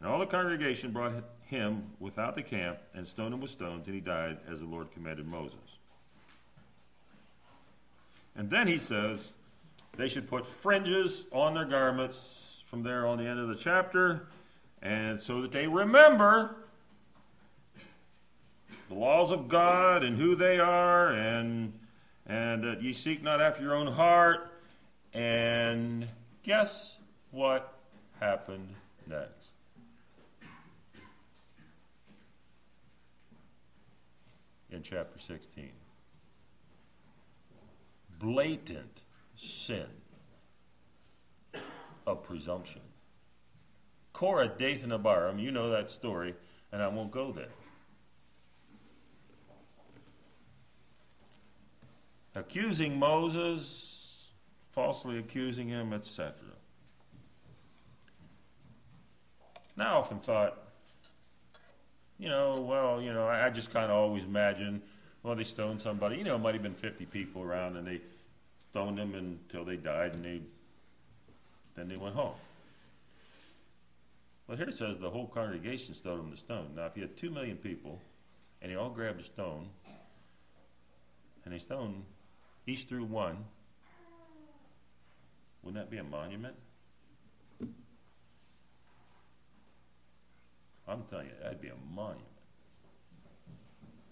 And 0.00 0.08
all 0.08 0.18
the 0.18 0.26
congregation 0.26 0.90
brought 0.90 1.12
him 1.42 1.84
without 2.00 2.34
the 2.34 2.42
camp, 2.42 2.78
and 2.96 3.06
stoned 3.06 3.32
him 3.32 3.40
with 3.40 3.50
stones, 3.52 3.86
and 3.86 3.94
he 3.94 4.00
died 4.00 4.38
as 4.50 4.58
the 4.58 4.66
Lord 4.66 4.90
commanded 4.90 5.28
Moses. 5.28 5.78
And 8.34 8.50
then 8.50 8.66
he 8.66 8.78
says, 8.78 9.34
They 9.96 10.08
should 10.08 10.28
put 10.28 10.44
fringes 10.44 11.26
on 11.30 11.54
their 11.54 11.64
garments 11.64 12.53
from 12.74 12.82
there 12.82 13.06
on 13.06 13.18
the 13.18 13.24
end 13.24 13.38
of 13.38 13.46
the 13.46 13.54
chapter, 13.54 14.26
and 14.82 15.20
so 15.20 15.42
that 15.42 15.52
they 15.52 15.68
remember 15.68 16.56
the 18.88 18.94
laws 18.96 19.30
of 19.30 19.46
God 19.46 20.02
and 20.02 20.18
who 20.18 20.34
they 20.34 20.58
are, 20.58 21.12
and 21.12 21.72
and 22.26 22.64
that 22.64 22.82
ye 22.82 22.92
seek 22.92 23.22
not 23.22 23.40
after 23.40 23.62
your 23.62 23.76
own 23.76 23.86
heart. 23.86 24.50
And 25.12 26.08
guess 26.42 26.96
what 27.30 27.78
happened 28.18 28.74
next? 29.06 29.50
In 34.72 34.82
chapter 34.82 35.20
16. 35.20 35.70
Blatant 38.18 39.02
sin 39.36 39.86
of 42.06 42.22
presumption. 42.22 42.80
Korah, 44.12 44.48
Dathan, 44.48 44.92
Abiram, 44.92 45.38
you 45.38 45.50
know 45.50 45.70
that 45.70 45.90
story, 45.90 46.34
and 46.72 46.82
I 46.82 46.88
won't 46.88 47.10
go 47.10 47.32
there. 47.32 47.48
Accusing 52.36 52.98
Moses, 52.98 54.28
falsely 54.72 55.18
accusing 55.18 55.68
him, 55.68 55.92
etc. 55.92 56.32
Now, 59.76 59.94
I 59.94 59.98
often 59.98 60.18
thought, 60.18 60.58
you 62.18 62.28
know, 62.28 62.60
well, 62.60 63.02
you 63.02 63.12
know, 63.12 63.26
I, 63.26 63.46
I 63.46 63.50
just 63.50 63.72
kind 63.72 63.86
of 63.86 63.92
always 63.92 64.24
imagine, 64.24 64.82
well, 65.22 65.34
they 65.34 65.44
stoned 65.44 65.80
somebody. 65.80 66.16
You 66.16 66.24
know, 66.24 66.36
it 66.36 66.38
might 66.38 66.54
have 66.54 66.62
been 66.62 66.74
50 66.74 67.06
people 67.06 67.42
around, 67.42 67.76
and 67.76 67.86
they 67.86 68.00
stoned 68.70 68.98
them 68.98 69.14
until 69.14 69.64
they 69.64 69.76
died, 69.76 70.14
and 70.14 70.24
they 70.24 70.40
then 71.74 71.88
they 71.88 71.96
went 71.96 72.14
home. 72.14 72.34
Well, 74.46 74.56
here 74.56 74.68
it 74.68 74.76
says 74.76 74.98
the 74.98 75.10
whole 75.10 75.26
congregation 75.26 75.94
stoned 75.94 76.20
him 76.20 76.30
to 76.30 76.36
stone. 76.36 76.72
Now, 76.76 76.86
if 76.86 76.96
you 76.96 77.02
had 77.02 77.16
two 77.16 77.30
million 77.30 77.56
people 77.56 78.00
and 78.60 78.70
they 78.70 78.76
all 78.76 78.90
grabbed 78.90 79.20
a 79.20 79.24
stone 79.24 79.68
and 81.44 81.54
they 81.54 81.58
stoned 81.58 82.04
each 82.66 82.84
threw 82.84 83.04
one, 83.04 83.44
wouldn't 85.62 85.82
that 85.82 85.90
be 85.90 85.98
a 85.98 86.04
monument? 86.04 86.54
I'm 90.86 91.02
telling 91.08 91.26
you, 91.26 91.32
that'd 91.42 91.62
be 91.62 91.68
a 91.68 91.94
monument 91.94 92.28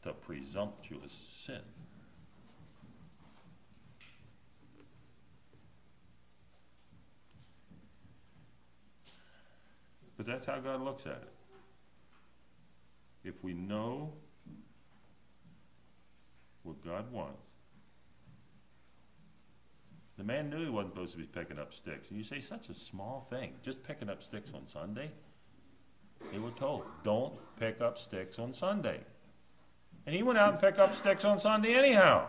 to 0.02 0.12
presumptuous 0.12 1.14
sin. 1.34 1.60
But 10.16 10.26
that's 10.26 10.46
how 10.46 10.58
God 10.58 10.82
looks 10.82 11.06
at 11.06 11.12
it. 11.22 11.32
If 13.24 13.34
we 13.42 13.54
know 13.54 14.12
what 16.62 16.84
God 16.84 17.10
wants, 17.12 17.38
the 20.18 20.24
man 20.24 20.50
knew 20.50 20.64
he 20.64 20.70
wasn't 20.70 20.94
supposed 20.94 21.12
to 21.12 21.18
be 21.18 21.24
picking 21.24 21.58
up 21.58 21.72
sticks. 21.72 22.08
And 22.10 22.18
you 22.18 22.24
say, 22.24 22.40
such 22.40 22.68
a 22.68 22.74
small 22.74 23.26
thing, 23.30 23.54
just 23.62 23.82
picking 23.82 24.08
up 24.08 24.22
sticks 24.22 24.52
on 24.54 24.66
Sunday? 24.66 25.10
They 26.30 26.38
were 26.38 26.50
told, 26.50 26.84
don't 27.02 27.34
pick 27.58 27.80
up 27.80 27.98
sticks 27.98 28.38
on 28.38 28.54
Sunday. 28.54 29.00
And 30.06 30.14
he 30.14 30.22
went 30.22 30.38
out 30.38 30.52
and 30.52 30.60
picked 30.60 30.78
up 30.78 30.94
sticks 30.94 31.24
on 31.24 31.38
Sunday 31.38 31.74
anyhow. 31.74 32.26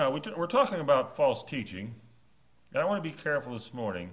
No, 0.00 0.08
we 0.08 0.22
are 0.34 0.46
talking 0.46 0.80
about 0.80 1.14
false 1.14 1.44
teaching. 1.44 1.94
And 2.72 2.82
I 2.82 2.86
want 2.86 3.04
to 3.04 3.10
be 3.10 3.14
careful 3.14 3.52
this 3.52 3.74
morning 3.74 4.08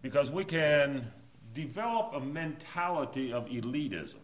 because 0.00 0.32
we 0.32 0.44
can 0.44 1.06
develop 1.54 2.14
a 2.14 2.18
mentality 2.18 3.32
of 3.32 3.46
elitism. 3.46 4.16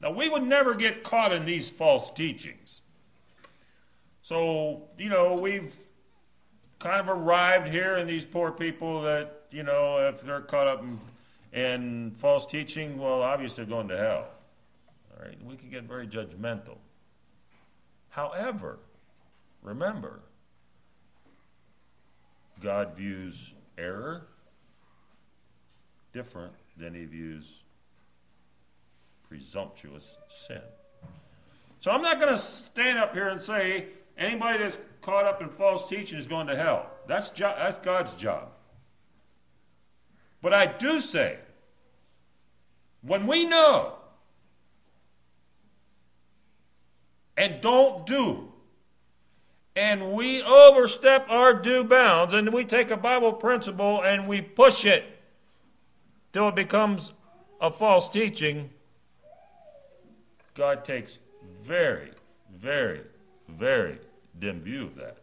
Now, 0.00 0.10
we 0.10 0.30
would 0.30 0.42
never 0.42 0.74
get 0.74 1.02
caught 1.02 1.34
in 1.34 1.44
these 1.44 1.68
false 1.68 2.10
teachings. 2.10 2.80
So, 4.22 4.84
you 4.96 5.10
know, 5.10 5.34
we've 5.34 5.76
kind 6.78 7.06
of 7.06 7.14
arrived 7.14 7.68
here 7.68 7.98
in 7.98 8.06
these 8.06 8.24
poor 8.24 8.50
people 8.50 9.02
that, 9.02 9.42
you 9.50 9.64
know, 9.64 9.98
if 9.98 10.22
they're 10.22 10.40
caught 10.40 10.66
up 10.66 10.82
in, 10.82 10.98
in 11.52 12.10
false 12.12 12.46
teaching, 12.46 12.96
well, 12.96 13.20
obviously 13.20 13.64
they're 13.64 13.76
going 13.76 13.88
to 13.88 13.98
hell. 13.98 14.28
All 15.10 15.26
right? 15.26 15.36
We 15.44 15.56
can 15.56 15.68
get 15.68 15.82
very 15.82 16.06
judgmental. 16.06 16.78
However, 18.16 18.78
remember, 19.62 20.20
God 22.62 22.96
views 22.96 23.52
error 23.76 24.26
different 26.14 26.54
than 26.78 26.94
he 26.94 27.04
views 27.04 27.44
presumptuous 29.28 30.16
sin. 30.30 30.62
So 31.80 31.90
I'm 31.90 32.00
not 32.00 32.18
going 32.18 32.32
to 32.32 32.38
stand 32.38 32.98
up 32.98 33.12
here 33.12 33.28
and 33.28 33.42
say 33.42 33.88
anybody 34.16 34.60
that's 34.60 34.78
caught 35.02 35.26
up 35.26 35.42
in 35.42 35.50
false 35.50 35.86
teaching 35.86 36.18
is 36.18 36.26
going 36.26 36.46
to 36.46 36.56
hell. 36.56 36.90
That's, 37.06 37.28
jo- 37.28 37.54
that's 37.58 37.76
God's 37.76 38.14
job. 38.14 38.48
But 40.40 40.54
I 40.54 40.64
do 40.64 41.00
say, 41.00 41.36
when 43.02 43.26
we 43.26 43.44
know 43.44 43.95
and 47.36 47.60
don't 47.60 48.06
do, 48.06 48.52
and 49.74 50.12
we 50.12 50.42
overstep 50.42 51.26
our 51.28 51.52
due 51.54 51.84
bounds, 51.84 52.32
and 52.32 52.52
we 52.52 52.64
take 52.64 52.90
a 52.90 52.96
Bible 52.96 53.32
principle 53.32 54.02
and 54.02 54.26
we 54.26 54.40
push 54.40 54.84
it 54.84 55.04
till 56.32 56.48
it 56.48 56.54
becomes 56.54 57.12
a 57.60 57.70
false 57.70 58.08
teaching, 58.10 58.68
God 60.54 60.84
takes 60.84 61.16
very, 61.62 62.10
very, 62.54 63.00
very 63.48 63.98
dim 64.38 64.60
view 64.60 64.84
of 64.84 64.96
that. 64.96 65.16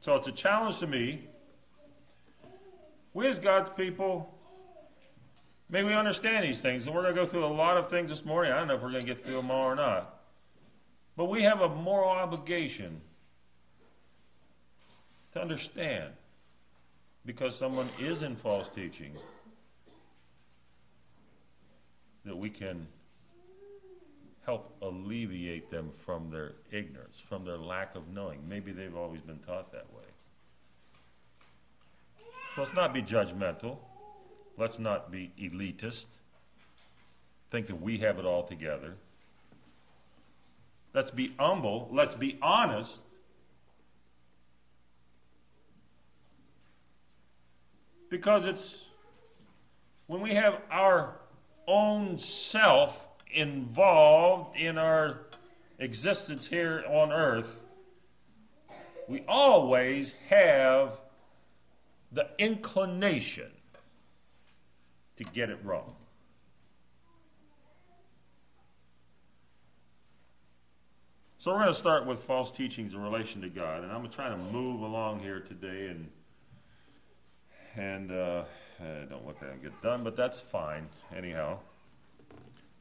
So 0.00 0.16
it's 0.16 0.26
a 0.26 0.32
challenge 0.32 0.78
to 0.80 0.86
me. 0.86 1.28
We, 3.14 3.28
as 3.28 3.38
God's 3.38 3.70
people, 3.70 4.33
may 5.74 5.82
we 5.82 5.92
understand 5.92 6.44
these 6.44 6.60
things. 6.60 6.86
And 6.86 6.94
we're 6.94 7.02
going 7.02 7.16
to 7.16 7.20
go 7.20 7.26
through 7.26 7.44
a 7.44 7.46
lot 7.46 7.76
of 7.76 7.90
things 7.90 8.08
this 8.08 8.24
morning. 8.24 8.52
I 8.52 8.58
don't 8.58 8.68
know 8.68 8.76
if 8.76 8.82
we're 8.82 8.92
going 8.92 9.02
to 9.02 9.06
get 9.08 9.24
through 9.24 9.34
them 9.34 9.50
all 9.50 9.64
or 9.64 9.74
not. 9.74 10.20
But 11.16 11.24
we 11.24 11.42
have 11.42 11.62
a 11.62 11.68
moral 11.68 12.10
obligation 12.10 13.00
to 15.32 15.40
understand 15.42 16.12
because 17.26 17.56
someone 17.56 17.88
is 17.98 18.22
in 18.22 18.36
false 18.36 18.68
teaching 18.68 19.14
that 22.24 22.36
we 22.36 22.50
can 22.50 22.86
help 24.46 24.76
alleviate 24.80 25.72
them 25.72 25.90
from 26.06 26.30
their 26.30 26.52
ignorance, 26.70 27.20
from 27.28 27.44
their 27.44 27.58
lack 27.58 27.96
of 27.96 28.06
knowing. 28.14 28.38
Maybe 28.48 28.70
they've 28.70 28.94
always 28.94 29.22
been 29.22 29.40
taught 29.40 29.72
that 29.72 29.92
way. 29.92 30.04
let's 32.56 32.74
not 32.74 32.94
be 32.94 33.02
judgmental. 33.02 33.78
Let's 34.56 34.78
not 34.78 35.10
be 35.10 35.32
elitist. 35.40 36.06
Think 37.50 37.66
that 37.66 37.80
we 37.80 37.98
have 37.98 38.18
it 38.18 38.24
all 38.24 38.44
together. 38.44 38.94
Let's 40.92 41.10
be 41.10 41.34
humble. 41.38 41.88
Let's 41.92 42.14
be 42.14 42.38
honest. 42.40 43.00
Because 48.10 48.46
it's 48.46 48.84
when 50.06 50.20
we 50.20 50.34
have 50.34 50.60
our 50.70 51.16
own 51.66 52.18
self 52.18 53.08
involved 53.32 54.56
in 54.56 54.78
our 54.78 55.20
existence 55.80 56.46
here 56.46 56.84
on 56.88 57.10
earth, 57.10 57.56
we 59.08 59.24
always 59.26 60.14
have 60.28 61.00
the 62.12 62.28
inclination 62.38 63.50
to 65.16 65.24
get 65.24 65.50
it 65.50 65.58
wrong. 65.64 65.94
So 71.38 71.52
we're 71.52 71.58
going 71.58 71.68
to 71.68 71.74
start 71.74 72.06
with 72.06 72.20
false 72.20 72.50
teachings 72.50 72.94
in 72.94 73.02
relation 73.02 73.42
to 73.42 73.50
God, 73.50 73.82
and 73.82 73.92
I'm 73.92 74.08
trying 74.08 74.10
to 74.10 74.16
try 74.16 74.28
to 74.30 74.52
move 74.52 74.80
along 74.80 75.20
here 75.20 75.40
today, 75.40 75.88
and 75.88 76.08
and 77.76 78.10
uh, 78.12 78.44
I 78.80 79.04
don't 79.10 79.24
want 79.24 79.40
that 79.40 79.52
to 79.52 79.58
get 79.58 79.82
done, 79.82 80.04
but 80.04 80.16
that's 80.16 80.40
fine 80.40 80.88
anyhow. 81.14 81.58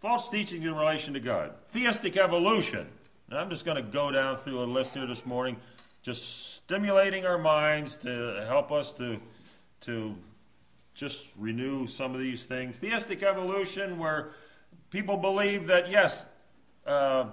False 0.01 0.29
teachings 0.29 0.63
in 0.63 0.75
relation 0.75 1.13
to 1.13 1.19
God. 1.19 1.51
Theistic 1.71 2.17
evolution. 2.17 2.87
Now, 3.29 3.39
I'm 3.39 3.49
just 3.49 3.65
going 3.65 3.77
to 3.77 3.83
go 3.83 4.11
down 4.11 4.37
through 4.37 4.63
a 4.63 4.65
list 4.65 4.93
here 4.93 5.07
this 5.07 5.25
morning, 5.25 5.57
just 6.01 6.55
stimulating 6.55 7.25
our 7.25 7.37
minds 7.37 7.95
to 7.97 8.45
help 8.47 8.71
us 8.71 8.93
to, 8.93 9.19
to 9.81 10.15
just 10.93 11.25
renew 11.37 11.87
some 11.87 12.13
of 12.13 12.21
these 12.21 12.43
things. 12.43 12.77
Theistic 12.77 13.23
evolution, 13.23 13.97
where 13.97 14.31
people 14.89 15.17
believe 15.17 15.67
that, 15.67 15.89
yes, 15.89 16.25
uh, 16.85 17.25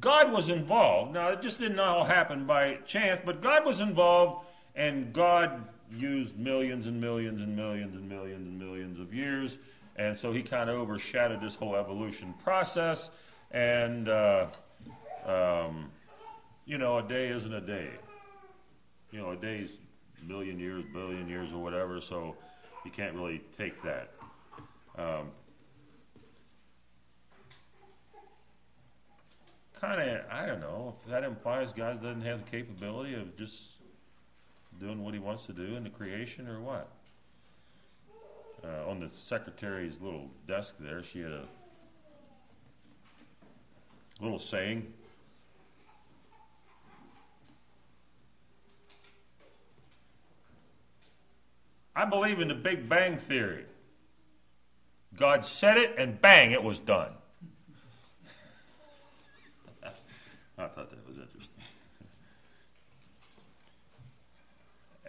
God 0.00 0.32
was 0.32 0.48
involved. 0.48 1.12
Now, 1.12 1.28
it 1.28 1.42
just 1.42 1.58
didn't 1.58 1.78
all 1.78 2.04
happen 2.04 2.46
by 2.46 2.78
chance, 2.86 3.20
but 3.24 3.40
God 3.40 3.64
was 3.64 3.80
involved, 3.80 4.46
and 4.74 5.12
God 5.12 5.64
used 5.96 6.38
millions 6.38 6.86
and 6.86 7.00
millions 7.00 7.40
and 7.40 7.54
millions 7.54 7.94
and 7.94 8.08
millions 8.08 8.46
and 8.46 8.58
millions 8.58 8.98
of 8.98 9.14
years 9.14 9.58
and 9.96 10.16
so 10.16 10.32
he 10.32 10.42
kind 10.42 10.68
of 10.68 10.76
overshadowed 10.76 11.40
this 11.40 11.54
whole 11.54 11.76
evolution 11.76 12.34
process. 12.42 13.10
And, 13.52 14.08
uh, 14.08 14.46
um, 15.24 15.90
you 16.66 16.78
know, 16.78 16.98
a 16.98 17.02
day 17.02 17.28
isn't 17.28 17.52
a 17.52 17.60
day. 17.60 17.90
You 19.12 19.20
know, 19.20 19.30
a 19.30 19.36
day's 19.36 19.78
million 20.26 20.58
years, 20.58 20.84
billion 20.92 21.28
years, 21.28 21.52
or 21.52 21.62
whatever, 21.62 22.00
so 22.00 22.36
you 22.84 22.90
can't 22.90 23.14
really 23.14 23.42
take 23.56 23.82
that. 23.82 24.10
Um, 24.96 25.30
kind 29.74 30.00
of, 30.00 30.20
I 30.30 30.46
don't 30.46 30.60
know, 30.60 30.94
if 31.02 31.10
that 31.10 31.24
implies 31.24 31.72
God 31.72 32.02
doesn't 32.02 32.22
have 32.22 32.44
the 32.44 32.50
capability 32.50 33.14
of 33.14 33.36
just 33.36 33.64
doing 34.80 35.02
what 35.02 35.14
he 35.14 35.20
wants 35.20 35.46
to 35.46 35.52
do 35.52 35.76
in 35.76 35.84
the 35.84 35.90
creation 35.90 36.48
or 36.48 36.60
what 36.60 36.90
uh, 38.64 38.88
on 38.88 39.00
the 39.00 39.08
secretary's 39.12 40.00
little 40.00 40.30
desk 40.48 40.74
there, 40.80 41.02
she 41.02 41.20
had 41.20 41.32
a 41.32 41.44
little 44.20 44.38
saying. 44.38 44.92
I 51.96 52.04
believe 52.04 52.40
in 52.40 52.48
the 52.48 52.54
Big 52.54 52.88
Bang 52.88 53.18
Theory. 53.18 53.66
God 55.16 55.46
said 55.46 55.76
it, 55.76 55.94
and 55.96 56.20
bang, 56.20 56.50
it 56.50 56.62
was 56.62 56.80
done. 56.80 57.12
I 60.58 60.66
thought 60.66 60.90
that 60.90 61.06
was 61.06 61.18
interesting. 61.18 61.54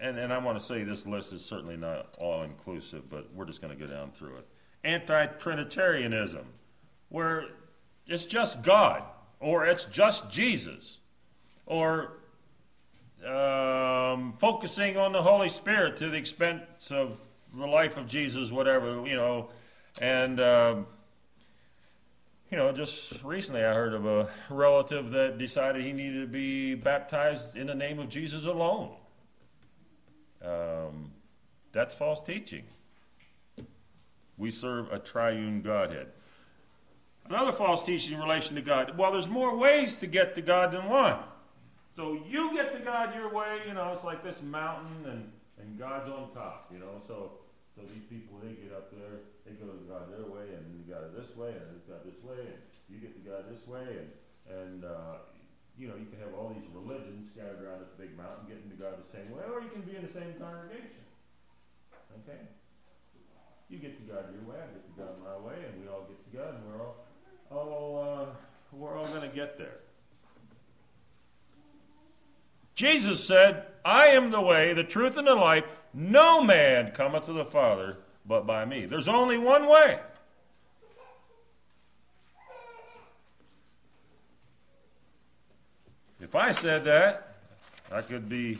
and, 0.05 0.17
and 0.19 0.31
I 0.31 0.37
want 0.37 0.59
to 0.59 0.63
say 0.63 0.83
this 0.83 1.07
list 1.07 1.33
is 1.33 1.43
certainly 1.43 1.77
not 1.77 2.13
all 2.19 2.43
inclusive, 2.43 3.09
but 3.09 3.33
we're 3.33 3.45
just 3.45 3.61
going 3.61 3.75
to 3.77 3.79
go 3.79 3.91
down 3.91 4.11
through 4.11 4.37
it. 4.37 4.47
Anti 4.83 5.25
Trinitarianism, 5.25 6.45
where 7.09 7.45
it's 8.05 8.25
just 8.25 8.61
God, 8.61 9.03
or 9.39 9.65
it's 9.65 9.85
just 9.85 10.29
Jesus, 10.29 10.99
or 11.65 12.17
um, 13.25 14.33
focusing 14.39 14.97
on 14.97 15.11
the 15.11 15.21
Holy 15.21 15.49
Spirit 15.49 15.97
to 15.97 16.09
the 16.09 16.17
expense 16.17 16.91
of 16.91 17.19
the 17.57 17.65
life 17.65 17.97
of 17.97 18.07
Jesus, 18.07 18.51
whatever, 18.51 19.05
you 19.07 19.15
know, 19.15 19.49
and. 20.01 20.39
Um, 20.39 20.87
you 22.51 22.57
know, 22.57 22.71
just 22.71 23.23
recently 23.23 23.63
I 23.63 23.73
heard 23.73 23.93
of 23.93 24.05
a 24.05 24.29
relative 24.49 25.11
that 25.11 25.37
decided 25.37 25.83
he 25.83 25.93
needed 25.93 26.21
to 26.21 26.27
be 26.27 26.75
baptized 26.75 27.57
in 27.57 27.67
the 27.67 27.75
name 27.75 27.99
of 27.99 28.07
Jesus 28.07 28.45
alone. 28.45 28.91
Um, 30.43 31.11
that's 31.71 31.95
false 31.95 32.21
teaching. 32.25 32.63
We 34.37 34.51
serve 34.51 34.91
a 34.91 34.99
triune 34.99 35.63
Godhead. 35.63 36.07
Another 37.27 37.51
false 37.51 37.81
teaching 37.81 38.13
in 38.13 38.19
relation 38.19 38.55
to 38.55 38.61
God. 38.61 38.95
Well, 38.97 39.11
there's 39.11 39.27
more 39.27 39.57
ways 39.57 39.97
to 39.97 40.07
get 40.07 40.35
to 40.35 40.41
God 40.41 40.71
than 40.71 40.87
one. 40.87 41.17
So 41.95 42.19
you 42.29 42.54
God 42.85 43.15
your 43.17 43.33
way, 43.33 43.65
you 43.67 43.73
know, 43.73 43.91
it's 43.97 44.05
like 44.05 44.23
this 44.23 44.37
mountain 44.45 45.09
and, 45.09 45.25
and 45.57 45.79
God's 45.79 46.07
on 46.07 46.29
top, 46.33 46.69
you 46.71 46.77
know. 46.77 47.01
So 47.07 47.41
so 47.73 47.81
these 47.91 48.05
people 48.07 48.39
they 48.39 48.55
get 48.55 48.71
up 48.71 48.93
there, 48.93 49.25
they 49.43 49.57
go 49.59 49.67
to 49.67 49.83
God 49.89 50.07
their 50.13 50.29
way 50.29 50.53
and 50.53 50.85
God 50.87 51.11
this 51.11 51.35
way 51.35 51.51
and 51.51 51.81
God 51.89 52.05
this 52.05 52.21
way 52.21 52.39
and 52.39 52.61
you 52.87 53.01
get 53.01 53.17
to 53.17 53.23
God 53.25 53.49
this 53.49 53.65
way 53.67 53.83
and 53.83 54.09
and 54.45 54.85
uh, 54.85 55.25
you 55.77 55.91
know, 55.91 55.99
you 55.99 56.07
can 56.07 56.19
have 56.23 56.31
all 56.37 56.55
these 56.55 56.69
religions 56.71 57.27
scattered 57.35 57.59
around 57.59 57.83
this 57.83 57.91
big 57.99 58.15
mountain, 58.15 58.47
getting 58.47 58.71
to 58.71 58.79
God 58.79 58.95
the 58.95 59.09
same 59.11 59.27
way, 59.35 59.43
or 59.43 59.59
you 59.59 59.67
can 59.67 59.83
be 59.83 59.95
in 59.95 60.07
the 60.07 60.13
same 60.13 60.31
congregation. 60.39 61.03
Okay? 62.23 62.39
You 63.67 63.83
get 63.83 63.99
to 63.99 64.05
God 64.07 64.31
your 64.31 64.45
way, 64.47 64.55
I 64.61 64.71
get 64.71 64.87
to 64.87 64.95
God 64.95 65.19
my 65.19 65.35
way, 65.35 65.59
and 65.67 65.81
we 65.83 65.91
all 65.91 66.07
get 66.07 66.15
to 66.15 66.31
God, 66.31 66.55
and 66.55 66.63
we're 66.63 66.79
all, 66.79 66.95
all 67.51 67.91
uh, 67.99 68.25
we're 68.71 68.95
all 68.95 69.07
going 69.11 69.27
to 69.27 69.35
get 69.35 69.57
there. 69.57 69.83
Jesus 72.75 73.23
said, 73.23 73.65
I 73.83 74.07
am 74.07 74.31
the 74.31 74.41
way, 74.41 74.73
the 74.73 74.83
truth, 74.83 75.17
and 75.17 75.27
the 75.27 75.35
life. 75.35 75.63
No 75.93 76.43
man 76.43 76.91
cometh 76.91 77.25
to 77.25 77.33
the 77.33 77.45
Father 77.45 77.97
but 78.25 78.45
by 78.45 78.65
me. 78.65 78.85
There's 78.85 79.07
only 79.07 79.37
one 79.37 79.67
way. 79.67 79.99
If 86.19 86.33
I 86.33 86.51
said 86.51 86.85
that, 86.85 87.35
I 87.91 88.01
could 88.01 88.27
be 88.27 88.57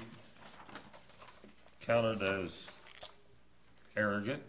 counted 1.81 2.21
as 2.21 2.51
arrogant. 3.97 4.41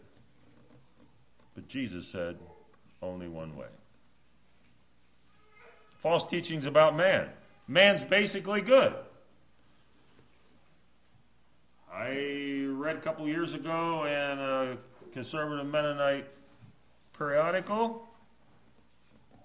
But 1.55 1.67
Jesus 1.69 2.07
said, 2.09 2.37
only 3.03 3.29
one 3.29 3.57
way. 3.57 3.67
False 5.99 6.25
teachings 6.25 6.67
about 6.67 6.97
man. 6.97 7.29
Man's 7.67 8.05
basically 8.05 8.61
good. 8.61 8.95
I 11.97 12.67
read 12.69 12.97
a 12.97 13.01
couple 13.01 13.27
years 13.27 13.55
ago 13.55 14.05
in 14.05 14.39
a 14.39 14.77
conservative 15.13 15.65
Mennonite 15.65 16.27
periodical 17.17 18.07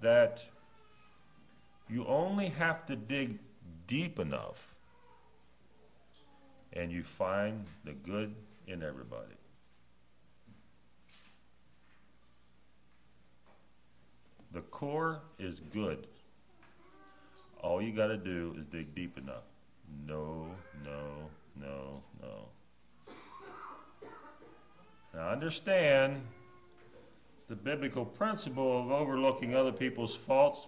that 0.01 0.43
you 1.89 2.05
only 2.07 2.49
have 2.49 2.85
to 2.87 2.97
dig 2.97 3.39
deep 3.87 4.19
enough 4.19 4.75
and 6.73 6.91
you 6.91 7.03
find 7.03 7.65
the 7.85 7.93
good 7.93 8.35
in 8.67 8.83
everybody. 8.83 9.35
The 14.51 14.61
core 14.61 15.21
is 15.39 15.61
good. 15.71 16.05
All 17.61 17.81
you 17.81 17.93
got 17.93 18.07
to 18.07 18.17
do 18.17 18.53
is 18.59 18.65
dig 18.65 18.93
deep 18.93 19.17
enough. 19.17 19.43
No, 20.05 20.47
no, 20.83 21.29
no, 21.59 22.03
no. 22.21 22.47
Now 25.13 25.29
understand 25.29 26.21
the 27.49 27.55
biblical 27.55 28.05
principle 28.05 28.79
of 28.79 28.91
overlooking 28.91 29.55
other 29.55 29.73
people's 29.73 30.15
faults, 30.15 30.67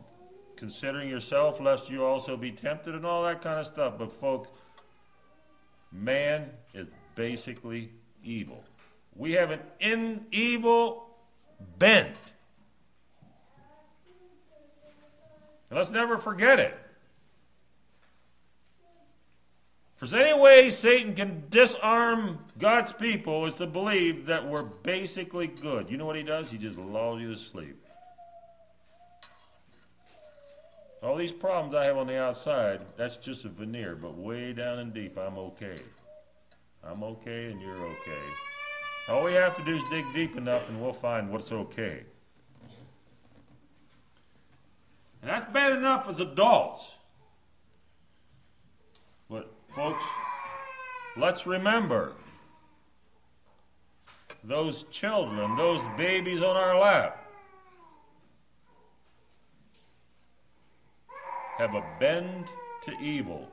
considering 0.57 1.07
yourself 1.07 1.61
lest 1.61 1.89
you 1.89 2.03
also 2.03 2.35
be 2.35 2.51
tempted, 2.51 2.93
and 2.93 3.05
all 3.05 3.23
that 3.23 3.41
kind 3.41 3.59
of 3.59 3.65
stuff. 3.65 3.93
But, 3.97 4.11
folks, 4.11 4.49
man 5.91 6.49
is 6.73 6.87
basically 7.15 7.89
evil. 8.23 8.63
We 9.15 9.31
have 9.33 9.51
an 9.51 9.61
in 9.79 10.25
evil 10.31 11.07
bent. 11.77 12.17
And 15.69 15.77
let's 15.77 15.91
never 15.91 16.17
forget 16.17 16.59
it. 16.59 16.77
If 20.03 20.09
there's 20.09 20.25
any 20.25 20.37
way 20.37 20.69
Satan 20.69 21.15
can 21.15 21.45
disarm 21.49 22.39
God's 22.59 22.91
people 22.91 23.45
is 23.45 23.53
to 23.53 23.65
believe 23.65 24.25
that 24.25 24.45
we're 24.45 24.63
basically 24.63 25.47
good. 25.47 25.89
You 25.89 25.95
know 25.95 26.05
what 26.05 26.17
he 26.17 26.23
does? 26.23 26.51
He 26.51 26.57
just 26.57 26.77
lulls 26.77 27.21
you 27.21 27.33
to 27.33 27.39
sleep. 27.39 27.81
All 31.01 31.15
these 31.15 31.31
problems 31.31 31.73
I 31.73 31.85
have 31.85 31.95
on 31.95 32.07
the 32.07 32.19
outside, 32.19 32.81
that's 32.97 33.15
just 33.15 33.45
a 33.45 33.49
veneer, 33.49 33.95
but 33.95 34.17
way 34.17 34.51
down 34.51 34.79
and 34.79 34.93
deep, 34.93 35.17
I'm 35.17 35.37
okay. 35.37 35.79
I'm 36.83 37.01
okay 37.01 37.51
and 37.51 37.61
you're 37.61 37.71
okay. 37.73 38.23
All 39.07 39.23
we 39.23 39.31
have 39.31 39.55
to 39.55 39.63
do 39.63 39.75
is 39.75 39.83
dig 39.89 40.03
deep 40.13 40.35
enough 40.35 40.67
and 40.67 40.81
we'll 40.81 40.91
find 40.91 41.31
what's 41.31 41.53
okay. 41.53 42.03
And 45.21 45.31
that's 45.31 45.49
bad 45.53 45.71
enough 45.71 46.09
as 46.09 46.19
adults. 46.19 46.91
Folks, 49.75 50.03
let's 51.17 51.47
remember 51.47 52.13
those 54.43 54.83
children, 54.91 55.57
those 55.57 55.81
babies 55.97 56.43
on 56.43 56.55
our 56.55 56.79
lap, 56.79 57.25
have 61.57 61.73
a 61.73 61.83
bend 61.99 62.45
to 62.85 62.91
evil. 63.01 63.49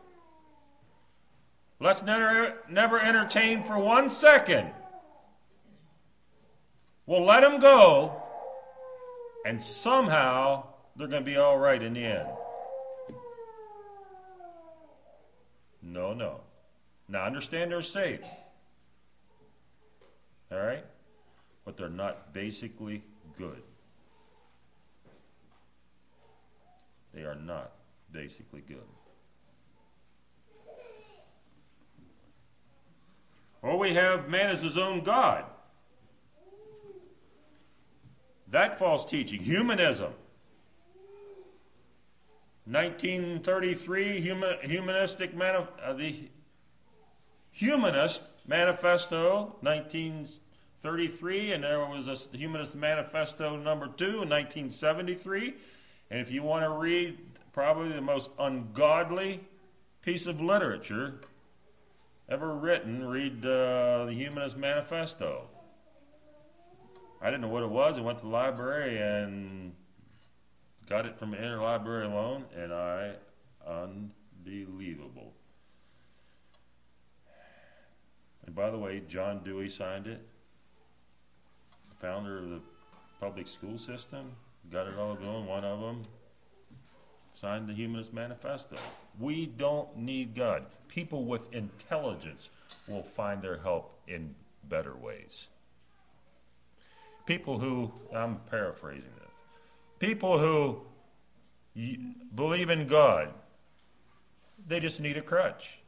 Let's 1.78 2.02
never, 2.02 2.58
never 2.68 3.00
entertain 3.00 3.62
for 3.62 3.78
one 3.78 4.10
second. 4.10 4.72
We'll 7.06 7.24
let 7.24 7.40
them 7.40 7.60
go, 7.60 8.22
and 9.46 9.62
somehow 9.62 10.66
they're 10.96 11.08
going 11.08 11.24
to 11.24 11.30
be 11.30 11.38
all 11.38 11.56
right 11.56 11.82
in 11.82 11.94
the 11.94 12.04
end. 12.04 12.28
No, 15.90 16.14
no. 16.14 16.40
Now 17.08 17.24
understand 17.24 17.72
they're 17.72 17.82
saved. 17.82 18.24
All 20.52 20.58
right? 20.58 20.84
But 21.64 21.76
they're 21.76 21.88
not 21.88 22.32
basically 22.32 23.02
good. 23.36 23.62
They 27.12 27.22
are 27.22 27.34
not 27.34 27.72
basically 28.12 28.60
good. 28.60 28.78
Or 33.62 33.76
we 33.76 33.94
have 33.94 34.28
man 34.28 34.48
as 34.48 34.62
his 34.62 34.78
own 34.78 35.02
God. 35.02 35.44
That 38.48 38.78
false 38.78 39.04
teaching, 39.04 39.42
humanism. 39.42 40.12
1933 42.70 44.20
human, 44.20 44.56
humanistic 44.62 45.34
manif- 45.34 45.68
uh, 45.84 45.92
the 45.92 46.30
humanist 47.50 48.22
manifesto 48.46 49.56
1933 49.60 51.52
and 51.52 51.64
there 51.64 51.80
was 51.80 52.06
a 52.06 52.36
humanist 52.36 52.76
manifesto 52.76 53.56
number 53.56 53.88
2 53.88 54.04
in 54.04 54.28
1973 54.28 55.54
and 56.10 56.20
if 56.20 56.30
you 56.30 56.42
want 56.42 56.64
to 56.64 56.70
read 56.70 57.18
probably 57.52 57.92
the 57.92 58.00
most 58.00 58.30
ungodly 58.38 59.40
piece 60.02 60.26
of 60.26 60.40
literature 60.40 61.20
ever 62.28 62.54
written 62.54 63.04
read 63.08 63.44
uh, 63.44 64.04
the 64.06 64.12
humanist 64.12 64.56
manifesto. 64.56 65.48
I 67.20 67.26
didn't 67.26 67.42
know 67.42 67.48
what 67.48 67.64
it 67.64 67.70
was. 67.70 67.98
I 67.98 68.00
went 68.00 68.18
to 68.18 68.24
the 68.24 68.30
library 68.30 68.98
and 68.98 69.74
Got 70.90 71.06
it 71.06 71.16
from 71.20 71.34
interlibrary 71.34 72.12
loan, 72.12 72.44
and 72.52 72.72
I, 72.72 73.12
unbelievable. 73.64 75.32
And 78.44 78.56
by 78.56 78.70
the 78.70 78.78
way, 78.78 79.00
John 79.06 79.40
Dewey 79.44 79.68
signed 79.68 80.08
it, 80.08 80.20
founder 82.00 82.38
of 82.38 82.50
the 82.50 82.60
public 83.20 83.46
school 83.46 83.78
system, 83.78 84.32
got 84.72 84.88
it 84.88 84.98
all 84.98 85.14
going. 85.14 85.46
One 85.46 85.64
of 85.64 85.78
them 85.78 86.02
signed 87.32 87.68
the 87.68 87.74
Humanist 87.74 88.12
Manifesto. 88.12 88.74
We 89.20 89.46
don't 89.46 89.96
need 89.96 90.34
God. 90.34 90.64
People 90.88 91.24
with 91.24 91.54
intelligence 91.54 92.50
will 92.88 93.04
find 93.04 93.40
their 93.40 93.58
help 93.58 93.96
in 94.08 94.34
better 94.68 94.96
ways. 94.96 95.46
People 97.26 97.60
who, 97.60 97.92
I'm 98.12 98.40
paraphrasing 98.50 99.12
People 100.00 100.38
who 100.38 100.80
believe 102.34 102.70
in 102.70 102.86
God, 102.86 103.34
they 104.66 104.80
just 104.80 104.98
need 104.98 105.18
a 105.18 105.20
crutch. 105.20 105.78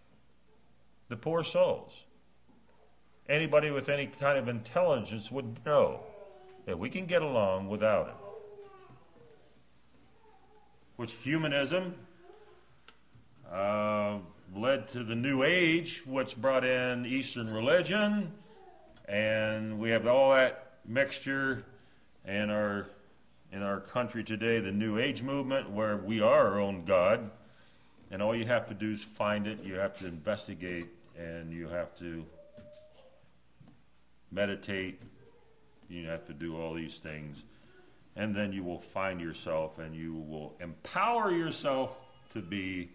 The 1.08 1.16
poor 1.16 1.42
souls. 1.42 2.04
Anybody 3.26 3.70
with 3.70 3.88
any 3.88 4.06
kind 4.06 4.38
of 4.38 4.48
intelligence 4.48 5.32
would 5.32 5.64
know 5.64 6.00
that 6.66 6.78
we 6.78 6.90
can 6.90 7.06
get 7.06 7.22
along 7.22 7.68
without 7.70 8.08
it. 8.08 8.14
Which 10.96 11.12
humanism 11.12 11.94
uh, 13.50 14.18
led 14.54 14.88
to 14.88 15.04
the 15.04 15.14
New 15.14 15.42
Age, 15.42 16.02
which 16.06 16.36
brought 16.36 16.64
in 16.64 17.06
Eastern 17.06 17.48
religion, 17.50 18.32
and 19.08 19.78
we 19.78 19.88
have 19.88 20.06
all 20.06 20.34
that 20.34 20.74
mixture 20.84 21.64
and 22.26 22.50
our 22.50 22.88
in 23.52 23.62
our 23.62 23.80
country 23.80 24.24
today, 24.24 24.60
the 24.60 24.72
New 24.72 24.98
Age 24.98 25.22
movement, 25.22 25.70
where 25.70 25.98
we 25.98 26.20
are 26.22 26.48
our 26.48 26.58
own 26.58 26.84
God, 26.84 27.30
and 28.10 28.22
all 28.22 28.34
you 28.34 28.46
have 28.46 28.66
to 28.68 28.74
do 28.74 28.92
is 28.92 29.02
find 29.02 29.46
it, 29.46 29.62
you 29.62 29.74
have 29.74 29.98
to 29.98 30.06
investigate, 30.06 30.86
and 31.18 31.52
you 31.52 31.68
have 31.68 31.96
to 31.98 32.24
meditate, 34.30 35.00
you 35.90 36.06
have 36.08 36.26
to 36.26 36.32
do 36.32 36.56
all 36.58 36.72
these 36.72 36.98
things, 36.98 37.44
and 38.16 38.34
then 38.34 38.52
you 38.52 38.64
will 38.64 38.78
find 38.78 39.20
yourself 39.20 39.78
and 39.78 39.94
you 39.94 40.14
will 40.14 40.54
empower 40.60 41.30
yourself 41.30 41.98
to 42.32 42.40
be 42.40 42.90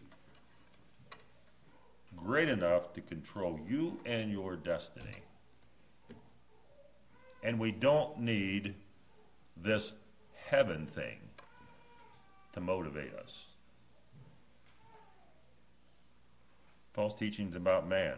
great 2.16 2.50
enough 2.50 2.94
to 2.94 3.02
control 3.02 3.60
you 3.68 4.00
and 4.06 4.32
your 4.32 4.56
destiny. 4.56 5.22
And 7.44 7.60
we 7.60 7.72
don't 7.72 8.20
need 8.20 8.74
this 9.56 9.94
heaven 10.50 10.88
thing 10.88 11.20
to 12.54 12.62
motivate 12.62 13.14
us. 13.14 13.46
False 16.94 17.14
teachings 17.14 17.56
about 17.56 17.88
man. 17.88 18.16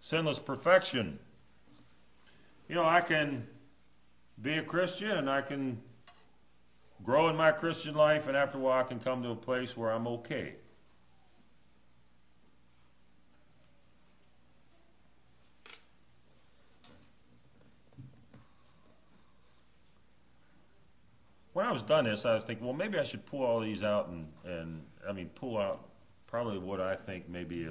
Sinless 0.00 0.38
perfection. 0.38 1.18
You 2.68 2.74
know, 2.74 2.84
I 2.84 3.00
can 3.00 3.46
be 4.40 4.54
a 4.54 4.62
Christian 4.62 5.10
and 5.10 5.30
I 5.30 5.40
can 5.40 5.80
grow 7.02 7.28
in 7.28 7.36
my 7.36 7.52
Christian 7.52 7.94
life, 7.94 8.26
and 8.26 8.36
after 8.36 8.58
a 8.58 8.60
while, 8.60 8.80
I 8.80 8.82
can 8.82 9.00
come 9.00 9.22
to 9.22 9.30
a 9.30 9.36
place 9.36 9.76
where 9.76 9.90
I'm 9.90 10.06
okay. 10.08 10.54
When 21.58 21.66
I 21.66 21.72
was 21.72 21.82
done 21.82 22.04
this, 22.04 22.24
I 22.24 22.36
was 22.36 22.44
thinking, 22.44 22.64
well, 22.64 22.76
maybe 22.76 23.00
I 23.00 23.02
should 23.02 23.26
pull 23.26 23.42
all 23.42 23.58
these 23.58 23.82
out 23.82 24.10
and, 24.10 24.28
and 24.44 24.80
I 25.08 25.10
mean, 25.10 25.28
pull 25.34 25.58
out 25.58 25.88
probably 26.28 26.56
what 26.56 26.80
I 26.80 26.94
think 26.94 27.28
maybe 27.28 27.68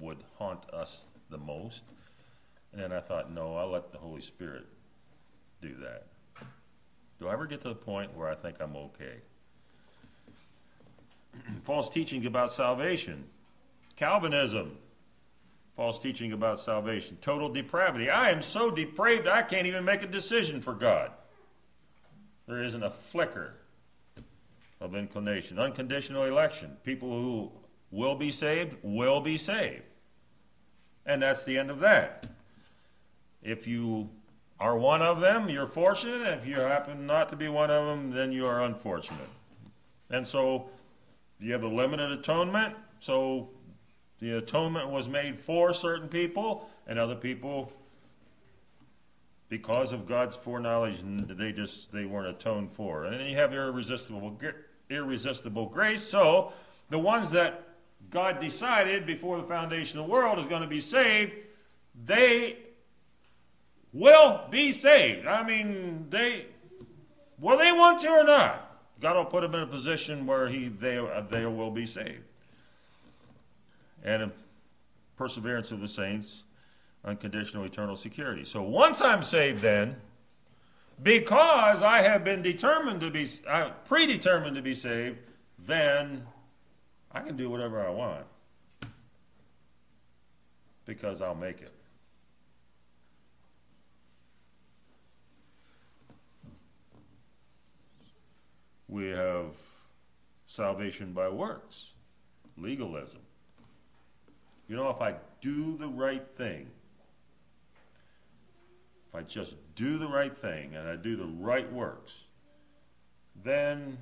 would 0.00 0.24
haunt 0.38 0.64
us 0.72 1.04
the 1.28 1.36
most. 1.36 1.84
And 2.72 2.80
then 2.80 2.90
I 2.90 3.00
thought, 3.00 3.30
no, 3.30 3.54
I'll 3.54 3.70
let 3.70 3.92
the 3.92 3.98
Holy 3.98 4.22
Spirit 4.22 4.64
do 5.60 5.74
that. 5.82 6.06
Do 7.20 7.28
I 7.28 7.34
ever 7.34 7.44
get 7.44 7.60
to 7.60 7.68
the 7.68 7.74
point 7.74 8.16
where 8.16 8.30
I 8.30 8.34
think 8.34 8.56
I'm 8.60 8.74
okay? 8.76 9.16
False 11.64 11.90
teaching 11.90 12.24
about 12.24 12.50
salvation. 12.50 13.24
Calvinism. 13.94 14.78
False 15.76 15.98
teaching 15.98 16.32
about 16.32 16.60
salvation. 16.60 17.18
Total 17.20 17.50
depravity. 17.50 18.08
I 18.08 18.30
am 18.30 18.40
so 18.40 18.70
depraved 18.70 19.28
I 19.28 19.42
can't 19.42 19.66
even 19.66 19.84
make 19.84 20.02
a 20.02 20.06
decision 20.06 20.62
for 20.62 20.72
God. 20.72 21.10
There 22.48 22.64
isn't 22.64 22.82
a 22.82 22.90
flicker 22.90 23.52
of 24.80 24.94
inclination. 24.94 25.58
Unconditional 25.58 26.24
election. 26.24 26.78
People 26.82 27.10
who 27.10 27.52
will 27.90 28.14
be 28.14 28.32
saved 28.32 28.76
will 28.82 29.20
be 29.20 29.36
saved. 29.36 29.82
And 31.04 31.22
that's 31.22 31.44
the 31.44 31.58
end 31.58 31.70
of 31.70 31.80
that. 31.80 32.26
If 33.42 33.66
you 33.66 34.08
are 34.58 34.78
one 34.78 35.02
of 35.02 35.20
them, 35.20 35.50
you're 35.50 35.66
fortunate. 35.66 36.26
If 36.38 36.46
you 36.46 36.56
happen 36.56 37.06
not 37.06 37.28
to 37.28 37.36
be 37.36 37.48
one 37.48 37.70
of 37.70 37.86
them, 37.86 38.10
then 38.10 38.32
you 38.32 38.46
are 38.46 38.64
unfortunate. 38.64 39.28
And 40.10 40.26
so 40.26 40.70
you 41.38 41.52
have 41.52 41.60
the 41.60 41.68
limited 41.68 42.10
atonement. 42.12 42.74
So 43.00 43.50
the 44.20 44.38
atonement 44.38 44.88
was 44.88 45.06
made 45.06 45.38
for 45.38 45.72
certain 45.74 46.08
people, 46.08 46.68
and 46.86 46.98
other 46.98 47.14
people 47.14 47.72
because 49.48 49.92
of 49.92 50.06
God's 50.06 50.36
foreknowledge, 50.36 51.02
they 51.04 51.52
just 51.52 51.90
they 51.92 52.04
weren't 52.04 52.28
atoned 52.28 52.72
for. 52.72 53.04
And 53.04 53.18
then 53.18 53.26
you 53.26 53.36
have 53.36 53.52
irresistible 53.52 54.38
irresistible 54.90 55.66
grace. 55.66 56.02
So 56.02 56.52
the 56.90 56.98
ones 56.98 57.30
that 57.30 57.68
God 58.10 58.40
decided 58.40 59.06
before 59.06 59.38
the 59.38 59.46
foundation 59.46 59.98
of 59.98 60.06
the 60.06 60.12
world 60.12 60.38
is 60.38 60.46
going 60.46 60.62
to 60.62 60.68
be 60.68 60.80
saved, 60.80 61.32
they 62.06 62.58
will 63.92 64.42
be 64.50 64.72
saved. 64.72 65.26
I 65.26 65.42
mean, 65.42 66.06
they 66.10 66.46
whether 67.38 67.64
they 67.64 67.72
want 67.72 68.00
to 68.00 68.08
or 68.08 68.24
not. 68.24 68.64
God 69.00 69.16
will 69.16 69.24
put 69.26 69.42
them 69.42 69.54
in 69.54 69.60
a 69.60 69.66
position 69.66 70.26
where 70.26 70.48
he 70.48 70.68
they 70.68 70.98
uh, 70.98 71.22
they 71.30 71.46
will 71.46 71.70
be 71.70 71.86
saved. 71.86 72.24
And 74.04 74.24
um, 74.24 74.32
perseverance 75.16 75.72
of 75.72 75.80
the 75.80 75.88
saints 75.88 76.42
unconditional 77.04 77.64
eternal 77.64 77.96
security. 77.96 78.44
So 78.44 78.62
once 78.62 79.00
I'm 79.00 79.22
saved, 79.22 79.62
then, 79.62 79.96
because 81.02 81.82
I 81.82 82.02
have 82.02 82.24
been 82.24 82.42
determined 82.42 83.00
to 83.00 83.10
be, 83.10 83.26
uh, 83.46 83.70
predetermined 83.86 84.56
to 84.56 84.62
be 84.62 84.74
saved, 84.74 85.18
then 85.66 86.26
I 87.12 87.20
can 87.20 87.36
do 87.36 87.48
whatever 87.48 87.84
I 87.84 87.90
want 87.90 88.24
because 90.84 91.20
I'll 91.20 91.34
make 91.34 91.60
it. 91.60 91.72
We 98.88 99.08
have 99.08 99.52
salvation 100.46 101.12
by 101.12 101.28
works, 101.28 101.88
legalism. 102.56 103.20
You 104.66 104.76
know, 104.76 104.88
if 104.88 105.02
I 105.02 105.14
do 105.42 105.76
the 105.76 105.88
right 105.88 106.26
thing, 106.36 106.68
if 109.08 109.14
I 109.14 109.22
just 109.22 109.54
do 109.74 109.98
the 109.98 110.06
right 110.06 110.36
thing 110.36 110.74
and 110.74 110.88
I 110.88 110.96
do 110.96 111.16
the 111.16 111.26
right 111.26 111.70
works, 111.72 112.12
then 113.42 113.96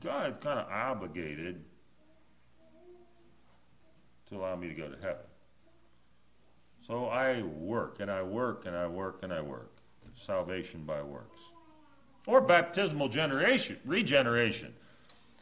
God's 0.00 0.38
kind 0.38 0.58
of 0.58 0.70
obligated 0.70 1.62
to 4.28 4.36
allow 4.36 4.56
me 4.56 4.68
to 4.68 4.74
go 4.74 4.88
to 4.88 4.96
heaven. 4.96 5.26
So 6.86 7.06
I 7.06 7.42
work 7.42 7.98
and 8.00 8.10
I 8.10 8.22
work 8.22 8.64
and 8.66 8.76
I 8.76 8.86
work 8.86 9.20
and 9.22 9.32
I 9.32 9.40
work. 9.40 9.72
Salvation 10.14 10.84
by 10.84 11.02
works. 11.02 11.40
Or 12.26 12.40
baptismal 12.40 13.08
generation, 13.08 13.78
regeneration. 13.84 14.72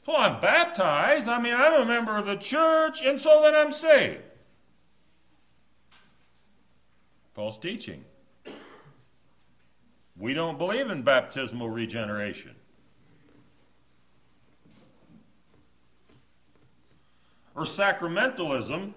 So 0.04 0.16
I'm 0.16 0.40
baptized, 0.40 1.28
I 1.28 1.40
mean, 1.40 1.54
I'm 1.54 1.80
a 1.80 1.86
member 1.86 2.16
of 2.16 2.26
the 2.26 2.36
church, 2.36 3.02
and 3.02 3.18
so 3.20 3.40
then 3.42 3.54
I'm 3.54 3.72
saved. 3.72 4.20
False 7.34 7.56
teaching. 7.56 8.04
We 10.16 10.34
don't 10.34 10.58
believe 10.58 10.90
in 10.90 11.02
baptismal 11.02 11.68
regeneration. 11.68 12.54
Or 17.54 17.62
sacramentalism, 17.62 18.94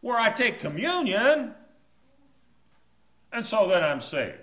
where 0.00 0.18
I 0.18 0.30
take 0.30 0.58
communion 0.58 1.54
and 3.32 3.46
so 3.46 3.68
then 3.68 3.84
I'm 3.84 4.00
saved. 4.00 4.38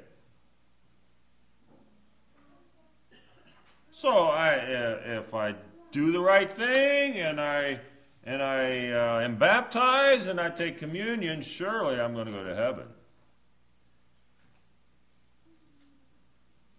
So 3.92 4.10
I, 4.10 4.56
uh, 4.56 5.00
if 5.22 5.34
I 5.34 5.56
do 5.92 6.12
the 6.12 6.22
right 6.22 6.50
thing 6.50 7.20
and 7.20 7.42
I 7.42 7.80
and 8.24 8.44
I 8.44 8.92
uh, 8.92 9.20
am 9.22 9.38
baptized 9.38 10.28
and 10.28 10.40
I 10.40 10.50
take 10.50 10.78
communion, 10.78 11.42
surely 11.42 12.00
I'm 12.00 12.14
going 12.14 12.26
to 12.26 12.32
go 12.32 12.44
to 12.44 12.56
heaven. 12.56 12.88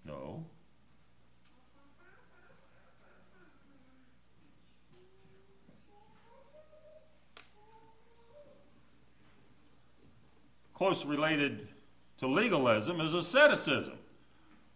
No. 0.05 0.45
Close 10.79 11.05
related 11.05 11.69
to 12.19 12.29
legalism 12.29 13.01
is 13.01 13.13
asceticism, 13.13 13.99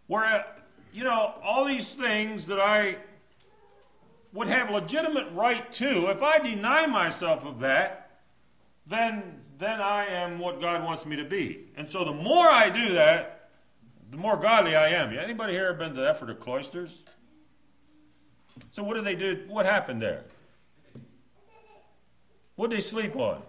where, 0.07 0.45
you 0.93 1.03
know, 1.03 1.33
all 1.41 1.65
these 1.65 1.95
things 1.95 2.45
that 2.47 2.59
I 2.59 2.97
would 4.33 4.47
have 4.49 4.69
legitimate 4.69 5.31
right 5.31 5.71
to, 5.73 6.09
if 6.09 6.21
I 6.21 6.39
deny 6.39 6.85
myself 6.87 7.45
of 7.45 7.61
that, 7.61 8.19
then 8.85 9.39
then 9.59 9.79
I 9.79 10.07
am 10.07 10.39
what 10.39 10.59
God 10.59 10.83
wants 10.83 11.05
me 11.05 11.15
to 11.15 11.23
be. 11.23 11.67
And 11.77 11.89
so 11.89 12.03
the 12.03 12.11
more 12.11 12.49
I 12.49 12.69
do 12.69 12.95
that, 12.95 13.49
the 14.11 14.17
more 14.17 14.35
godly 14.35 14.75
I 14.75 14.89
am. 14.89 15.17
Anybody 15.17 15.53
here 15.53 15.73
been 15.73 15.95
to 15.95 16.01
the 16.01 16.09
Ephrata 16.09 16.35
cloisters? 16.35 16.97
So 18.71 18.83
what 18.83 18.95
did 18.95 19.05
they 19.05 19.15
do? 19.15 19.45
What 19.47 19.65
happened 19.65 20.01
there? 20.01 20.25
What 22.55 22.71
did 22.71 22.77
they 22.77 22.81
sleep 22.81 23.15
on? 23.15 23.41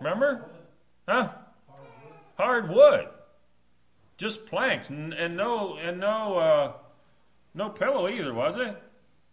Remember? 0.00 0.44
Huh? 1.06 1.30
Hard 2.36 2.68
wood. 2.68 3.08
Just 4.16 4.46
planks 4.46 4.90
and, 4.90 5.12
and 5.12 5.36
no 5.36 5.76
and 5.76 6.00
no 6.00 6.38
uh, 6.38 6.72
no 7.54 7.70
pillow 7.70 8.08
either, 8.08 8.34
was 8.34 8.56
it? 8.56 8.76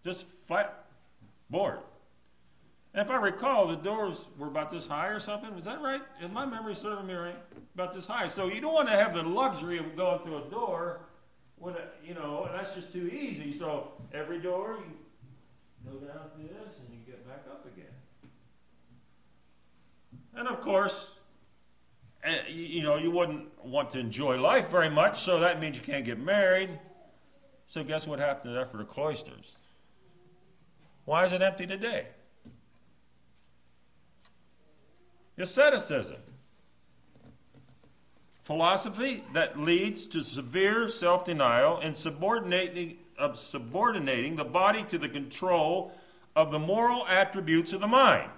Just 0.03 0.27
flat 0.47 0.85
board. 1.49 1.79
And 2.93 3.03
if 3.03 3.11
I 3.11 3.17
recall, 3.17 3.67
the 3.67 3.75
doors 3.75 4.21
were 4.37 4.47
about 4.47 4.71
this 4.71 4.87
high 4.87 5.07
or 5.07 5.19
something. 5.19 5.53
Was 5.53 5.65
that 5.65 5.81
right? 5.81 6.01
Is 6.21 6.31
my 6.31 6.45
memory 6.45 6.75
serving 6.75 7.07
me 7.07 7.13
right? 7.13 7.35
About 7.73 7.93
this 7.93 8.05
high. 8.05 8.27
So 8.27 8.47
you 8.47 8.61
don't 8.61 8.73
want 8.73 8.87
to 8.87 8.95
have 8.95 9.13
the 9.13 9.21
luxury 9.21 9.77
of 9.77 9.97
going 9.97 10.19
through 10.19 10.43
a 10.45 10.49
door 10.49 11.01
when, 11.57 11.73
it, 11.73 11.93
you 12.05 12.13
know, 12.13 12.49
that's 12.53 12.73
just 12.73 12.93
too 12.93 13.07
easy. 13.07 13.57
So 13.57 13.91
every 14.13 14.39
door, 14.39 14.79
you 14.79 15.91
go 15.91 15.97
down 15.99 16.29
through 16.35 16.47
this 16.47 16.79
and 16.79 16.93
you 16.93 16.99
get 17.05 17.27
back 17.27 17.43
up 17.51 17.65
again. 17.65 17.91
And 20.35 20.47
of 20.47 20.61
course, 20.61 21.11
eh, 22.23 22.39
you 22.49 22.83
know, 22.83 22.97
you 22.97 23.11
wouldn't 23.11 23.47
want 23.63 23.89
to 23.91 23.99
enjoy 23.99 24.39
life 24.39 24.69
very 24.69 24.89
much, 24.89 25.21
so 25.21 25.39
that 25.39 25.59
means 25.59 25.77
you 25.77 25.83
can't 25.83 26.05
get 26.05 26.19
married. 26.19 26.69
So 27.67 27.83
guess 27.83 28.05
what 28.05 28.19
happened 28.19 28.57
after 28.57 28.77
the 28.77 28.83
cloisters? 28.83 29.53
Why 31.05 31.25
is 31.25 31.31
it 31.31 31.41
empty 31.41 31.65
today? 31.65 32.07
Asceticism. 35.37 36.17
Philosophy 38.43 39.23
that 39.33 39.59
leads 39.59 40.05
to 40.07 40.21
severe 40.21 40.87
self 40.87 41.25
denial 41.25 41.79
and 41.81 41.97
subordinating, 41.97 42.97
of 43.17 43.37
subordinating 43.37 44.35
the 44.35 44.43
body 44.43 44.83
to 44.83 44.97
the 44.97 45.09
control 45.09 45.91
of 46.35 46.51
the 46.51 46.59
moral 46.59 47.07
attributes 47.07 47.73
of 47.73 47.81
the 47.81 47.87
mind. 47.87 48.29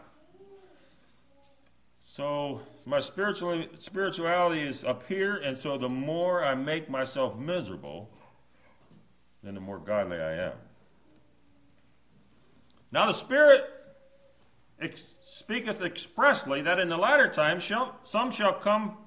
So 2.17 2.61
my 2.87 2.99
spiritual, 2.99 3.63
spirituality 3.77 4.61
is 4.61 4.83
up 4.83 5.07
here, 5.07 5.35
and 5.35 5.55
so 5.55 5.77
the 5.77 5.87
more 5.87 6.43
I 6.43 6.55
make 6.55 6.89
myself 6.89 7.37
miserable, 7.37 8.09
then 9.43 9.53
the 9.53 9.61
more 9.61 9.77
godly 9.77 10.17
I 10.17 10.47
am. 10.47 10.53
Now 12.91 13.05
the 13.05 13.11
Spirit 13.11 13.65
ex- 14.81 15.17
speaketh 15.21 15.83
expressly 15.83 16.63
that 16.63 16.79
in 16.79 16.89
the 16.89 16.97
latter 16.97 17.27
times 17.27 17.61
shall, 17.61 17.99
some 18.01 18.31
shall 18.31 18.53
come, 18.55 18.97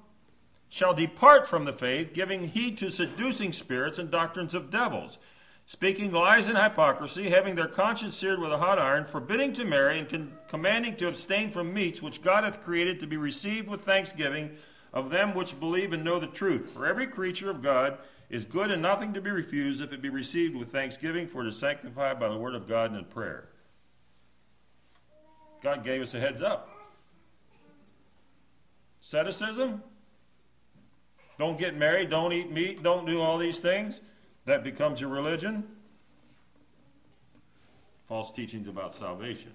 shall 0.69 0.93
depart 0.93 1.45
from 1.45 1.65
the 1.65 1.73
faith, 1.73 2.13
giving 2.13 2.45
heed 2.45 2.77
to 2.77 2.89
seducing 2.89 3.51
spirits 3.51 3.99
and 3.99 4.09
doctrines 4.09 4.55
of 4.55 4.69
devils, 4.69 5.17
speaking 5.65 6.11
lies 6.11 6.47
and 6.47 6.57
hypocrisy, 6.57 7.29
having 7.29 7.55
their 7.55 7.67
conscience 7.67 8.15
seared 8.15 8.39
with 8.39 8.51
a 8.51 8.57
hot 8.57 8.79
iron, 8.79 9.05
forbidding 9.05 9.53
to 9.53 9.65
marry, 9.65 9.99
and 9.99 10.09
con- 10.09 10.33
commanding 10.47 10.95
to 10.97 11.07
abstain 11.07 11.49
from 11.49 11.73
meats 11.73 12.01
which 12.01 12.21
God 12.21 12.43
hath 12.43 12.61
created 12.61 12.99
to 12.99 13.07
be 13.07 13.17
received 13.17 13.67
with 13.67 13.81
thanksgiving 13.81 14.57
of 14.93 15.09
them 15.09 15.33
which 15.33 15.59
believe 15.59 15.93
and 15.93 16.03
know 16.03 16.19
the 16.19 16.27
truth. 16.27 16.71
For 16.73 16.85
every 16.85 17.07
creature 17.07 17.49
of 17.49 17.61
God 17.61 17.97
is 18.29 18.45
good 18.45 18.71
and 18.71 18.81
nothing 18.81 19.13
to 19.13 19.21
be 19.21 19.29
refused 19.29 19.81
if 19.81 19.93
it 19.93 20.01
be 20.01 20.09
received 20.09 20.55
with 20.55 20.71
thanksgiving, 20.71 21.27
for 21.27 21.43
it 21.43 21.47
is 21.47 21.57
sanctified 21.57 22.19
by 22.19 22.29
the 22.29 22.37
word 22.37 22.55
of 22.55 22.67
God 22.67 22.91
and 22.91 22.99
in 22.99 23.05
prayer. 23.05 23.49
God 25.61 25.83
gave 25.83 26.01
us 26.01 26.13
a 26.13 26.19
heads 26.19 26.41
up. 26.41 26.69
Asceticism, 29.01 29.81
don't 31.37 31.57
get 31.57 31.75
married, 31.75 32.09
don't 32.09 32.31
eat 32.33 32.51
meat, 32.51 32.83
don't 32.83 33.05
do 33.05 33.19
all 33.19 33.37
these 33.37 33.59
things. 33.59 34.01
That 34.45 34.63
becomes 34.63 34.99
your 34.99 35.09
religion. 35.09 35.63
False 38.07 38.31
teachings 38.31 38.67
about 38.67 38.93
salvation. 38.93 39.53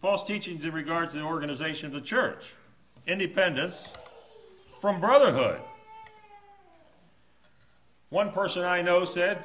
False 0.00 0.24
teachings 0.24 0.64
in 0.64 0.72
regards 0.72 1.12
to 1.12 1.18
the 1.18 1.24
organization 1.24 1.86
of 1.88 1.92
the 1.92 2.00
church. 2.00 2.54
Independence 3.06 3.92
from 4.80 5.00
brotherhood. 5.00 5.60
One 8.10 8.32
person 8.32 8.64
I 8.64 8.80
know 8.80 9.04
said, 9.04 9.44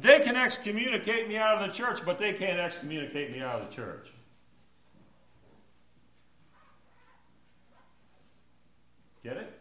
They 0.00 0.20
can 0.20 0.36
excommunicate 0.36 1.28
me 1.28 1.36
out 1.36 1.62
of 1.62 1.68
the 1.68 1.74
church, 1.76 2.00
but 2.04 2.18
they 2.18 2.32
can't 2.32 2.58
excommunicate 2.58 3.30
me 3.30 3.40
out 3.40 3.60
of 3.60 3.68
the 3.68 3.74
church. 3.74 4.08
Get 9.22 9.36
it? 9.36 9.60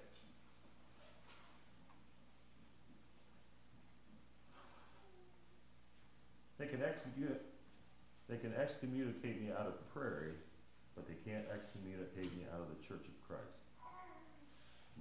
They 6.57 6.67
can 6.67 6.81
excommunicate, 6.81 7.41
they 8.29 8.37
can 8.37 8.53
excommunicate 8.53 9.41
me 9.41 9.49
out 9.51 9.65
of 9.65 9.73
the 9.73 9.99
prairie, 9.99 10.33
but 10.95 11.07
they 11.07 11.15
can't 11.29 11.45
excommunicate 11.51 12.31
me 12.37 12.43
out 12.53 12.61
of 12.61 12.67
the 12.69 12.87
Church 12.87 13.05
of 13.07 13.27
Christ. 13.27 13.43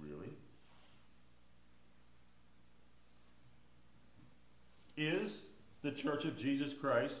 Really? 0.01 0.33
Is 4.97 5.37
the 5.83 5.91
Church 5.91 6.25
of 6.25 6.35
Jesus 6.35 6.73
Christ 6.73 7.17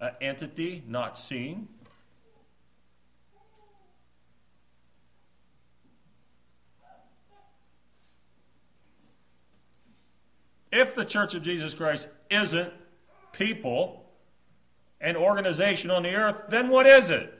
an 0.00 0.10
entity 0.20 0.84
not 0.86 1.16
seen? 1.16 1.68
If 10.70 10.94
the 10.94 11.04
Church 11.04 11.34
of 11.34 11.42
Jesus 11.42 11.74
Christ 11.74 12.08
isn't 12.30 12.72
people, 13.32 14.00
and 15.00 15.16
organization 15.16 15.90
on 15.90 16.02
the 16.02 16.10
earth, 16.10 16.42
then 16.48 16.68
what 16.68 16.86
is 16.86 17.10
it? 17.10 17.34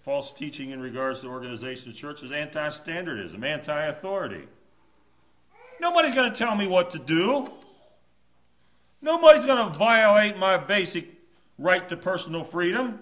False 0.00 0.32
teaching 0.32 0.70
in 0.70 0.80
regards 0.80 1.20
to 1.20 1.28
organization 1.28 1.90
of 1.90 1.94
the 1.94 2.00
church 2.00 2.22
is 2.22 2.32
anti 2.32 2.68
standardism, 2.68 3.44
anti 3.44 3.86
authority. 3.86 4.48
Nobody's 5.80 6.14
going 6.14 6.32
to 6.32 6.36
tell 6.36 6.56
me 6.56 6.66
what 6.66 6.90
to 6.92 6.98
do. 6.98 7.50
Nobody's 9.00 9.44
going 9.44 9.70
to 9.70 9.78
violate 9.78 10.36
my 10.36 10.56
basic 10.56 11.06
right 11.58 11.88
to 11.88 11.96
personal 11.96 12.42
freedom. 12.42 13.00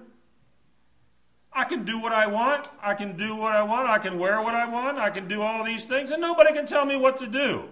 I 1.56 1.64
can 1.64 1.86
do 1.86 1.98
what 1.98 2.12
I 2.12 2.26
want. 2.26 2.68
I 2.82 2.92
can 2.92 3.16
do 3.16 3.34
what 3.34 3.56
I 3.56 3.62
want. 3.62 3.88
I 3.88 3.96
can 3.96 4.18
wear 4.18 4.42
what 4.42 4.54
I 4.54 4.68
want. 4.68 4.98
I 4.98 5.08
can 5.08 5.26
do 5.26 5.40
all 5.40 5.64
these 5.64 5.86
things, 5.86 6.10
and 6.10 6.20
nobody 6.20 6.52
can 6.52 6.66
tell 6.66 6.84
me 6.84 6.96
what 6.96 7.16
to 7.16 7.26
do. 7.26 7.64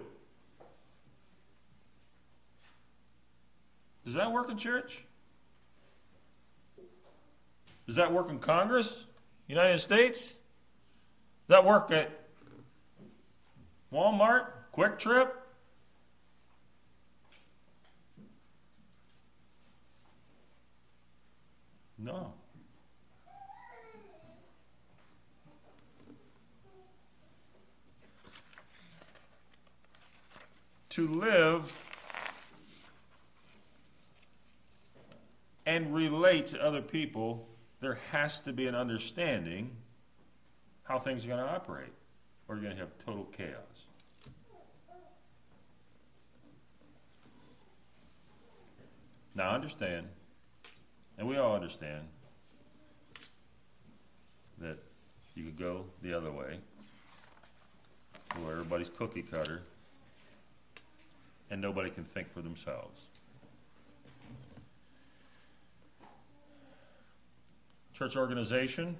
Does 4.03 4.15
that 4.15 4.31
work 4.31 4.49
in 4.49 4.57
church? 4.57 5.03
Does 7.85 7.95
that 7.97 8.11
work 8.11 8.31
in 8.31 8.39
Congress, 8.39 9.05
United 9.47 9.77
States? 9.77 10.29
Does 10.29 11.49
that 11.49 11.63
work 11.63 11.91
at 11.91 12.09
Walmart, 13.93 14.47
QuikTrip? 14.75 15.29
No. 21.99 22.33
To 30.95 31.09
live 31.09 31.73
and 35.65 35.93
relate 35.93 36.47
to 36.47 36.63
other 36.63 36.81
people, 36.81 37.49
there 37.81 37.97
has 38.13 38.39
to 38.39 38.53
be 38.53 38.65
an 38.67 38.75
understanding 38.75 39.69
how 40.83 40.97
things 40.97 41.25
are 41.25 41.27
going 41.27 41.43
to 41.43 41.51
operate, 41.51 41.91
or 42.47 42.55
you're 42.55 42.63
going 42.63 42.75
to 42.77 42.79
have 42.79 42.91
total 43.05 43.25
chaos. 43.25 43.57
Now, 49.35 49.51
understand, 49.51 50.07
and 51.17 51.27
we 51.27 51.35
all 51.35 51.55
understand, 51.55 52.03
that 54.59 54.77
you 55.35 55.43
could 55.43 55.59
go 55.59 55.83
the 56.01 56.13
other 56.13 56.31
way, 56.31 56.57
where 58.41 58.53
everybody's 58.53 58.89
cookie 58.89 59.23
cutter 59.23 59.61
and 61.49 61.61
nobody 61.61 61.89
can 61.89 62.03
think 62.03 62.31
for 62.33 62.41
themselves. 62.41 63.05
Church 67.93 68.17
organization. 68.17 68.97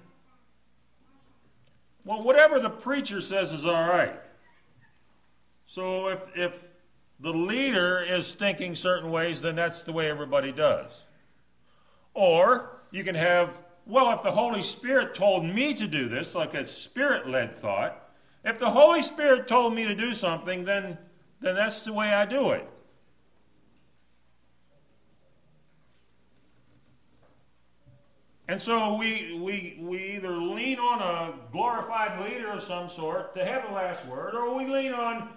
Well, 2.04 2.22
whatever 2.22 2.60
the 2.60 2.70
preacher 2.70 3.20
says 3.20 3.52
is 3.52 3.66
all 3.66 3.72
right. 3.72 4.18
So 5.66 6.08
if, 6.08 6.22
if 6.34 6.58
the 7.20 7.32
leader 7.32 8.00
is 8.00 8.32
thinking 8.32 8.74
certain 8.74 9.10
ways, 9.10 9.42
then 9.42 9.56
that's 9.56 9.82
the 9.82 9.92
way 9.92 10.08
everybody 10.08 10.52
does. 10.52 11.04
Or 12.14 12.80
you 12.90 13.04
can 13.04 13.16
have, 13.16 13.50
well, 13.86 14.12
if 14.12 14.22
the 14.22 14.30
Holy 14.30 14.62
Spirit 14.62 15.14
told 15.14 15.44
me 15.44 15.74
to 15.74 15.86
do 15.86 16.08
this, 16.08 16.34
like 16.34 16.54
a 16.54 16.64
spirit 16.64 17.28
led 17.28 17.54
thought, 17.54 18.08
if 18.44 18.58
the 18.58 18.70
Holy 18.70 19.02
Spirit 19.02 19.48
told 19.48 19.74
me 19.74 19.84
to 19.84 19.94
do 19.94 20.14
something, 20.14 20.64
then 20.64 20.96
then 21.40 21.54
that's 21.54 21.80
the 21.80 21.92
way 21.92 22.12
I 22.12 22.24
do 22.24 22.50
it. 22.50 22.68
And 28.48 28.62
so 28.62 28.94
we, 28.94 29.38
we, 29.42 29.76
we 29.80 30.16
either 30.16 30.36
lean 30.36 30.78
on 30.78 31.02
a 31.02 31.34
glorified 31.50 32.20
leader 32.20 32.52
of 32.52 32.62
some 32.62 32.88
sort 32.88 33.34
to 33.34 33.44
have 33.44 33.66
the 33.66 33.74
last 33.74 34.06
word, 34.06 34.34
or 34.34 34.54
we 34.54 34.66
lean 34.66 34.92
on 34.92 35.30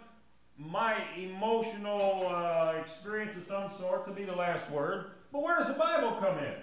my 0.57 0.95
emotional 1.17 2.27
uh, 2.27 2.73
experience 2.79 3.35
of 3.35 3.47
some 3.47 3.71
sort 3.79 4.05
to 4.05 4.13
be 4.13 4.25
the 4.25 4.35
last 4.35 4.69
word. 4.69 5.11
But 5.31 5.41
where 5.41 5.57
does 5.57 5.67
the 5.67 5.73
Bible 5.73 6.17
come 6.19 6.37
in? 6.37 6.53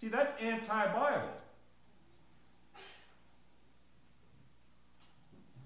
See, 0.00 0.08
that's 0.08 0.32
anti 0.40 0.86
Bible. 0.94 1.28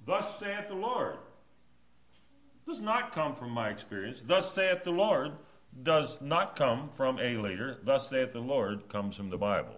Thus 0.05 0.39
saith 0.39 0.69
the 0.69 0.75
Lord. 0.75 1.17
Does 2.67 2.81
not 2.81 3.13
come 3.13 3.35
from 3.35 3.51
my 3.51 3.71
experience. 3.71 4.23
Thus 4.25 4.53
saith 4.53 4.85
the 4.85 4.91
Lord 4.91 5.33
does 5.83 6.21
not 6.21 6.55
come 6.57 6.89
from 6.89 7.19
a 7.19 7.37
leader. 7.37 7.79
Thus 7.83 8.11
saith 8.11 8.33
the 8.33 8.41
Lord 8.41 8.89
comes 8.89 9.17
from 9.17 9.31
the 9.31 9.39
Bible. 9.39 9.77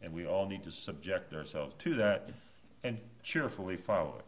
And 0.00 0.12
we 0.12 0.26
all 0.26 0.46
need 0.46 0.64
to 0.64 0.70
subject 0.70 1.32
ourselves 1.32 1.74
to 1.78 1.94
that 1.94 2.30
and 2.84 2.98
cheerfully 3.22 3.76
follow 3.76 4.14
it. 4.18 4.24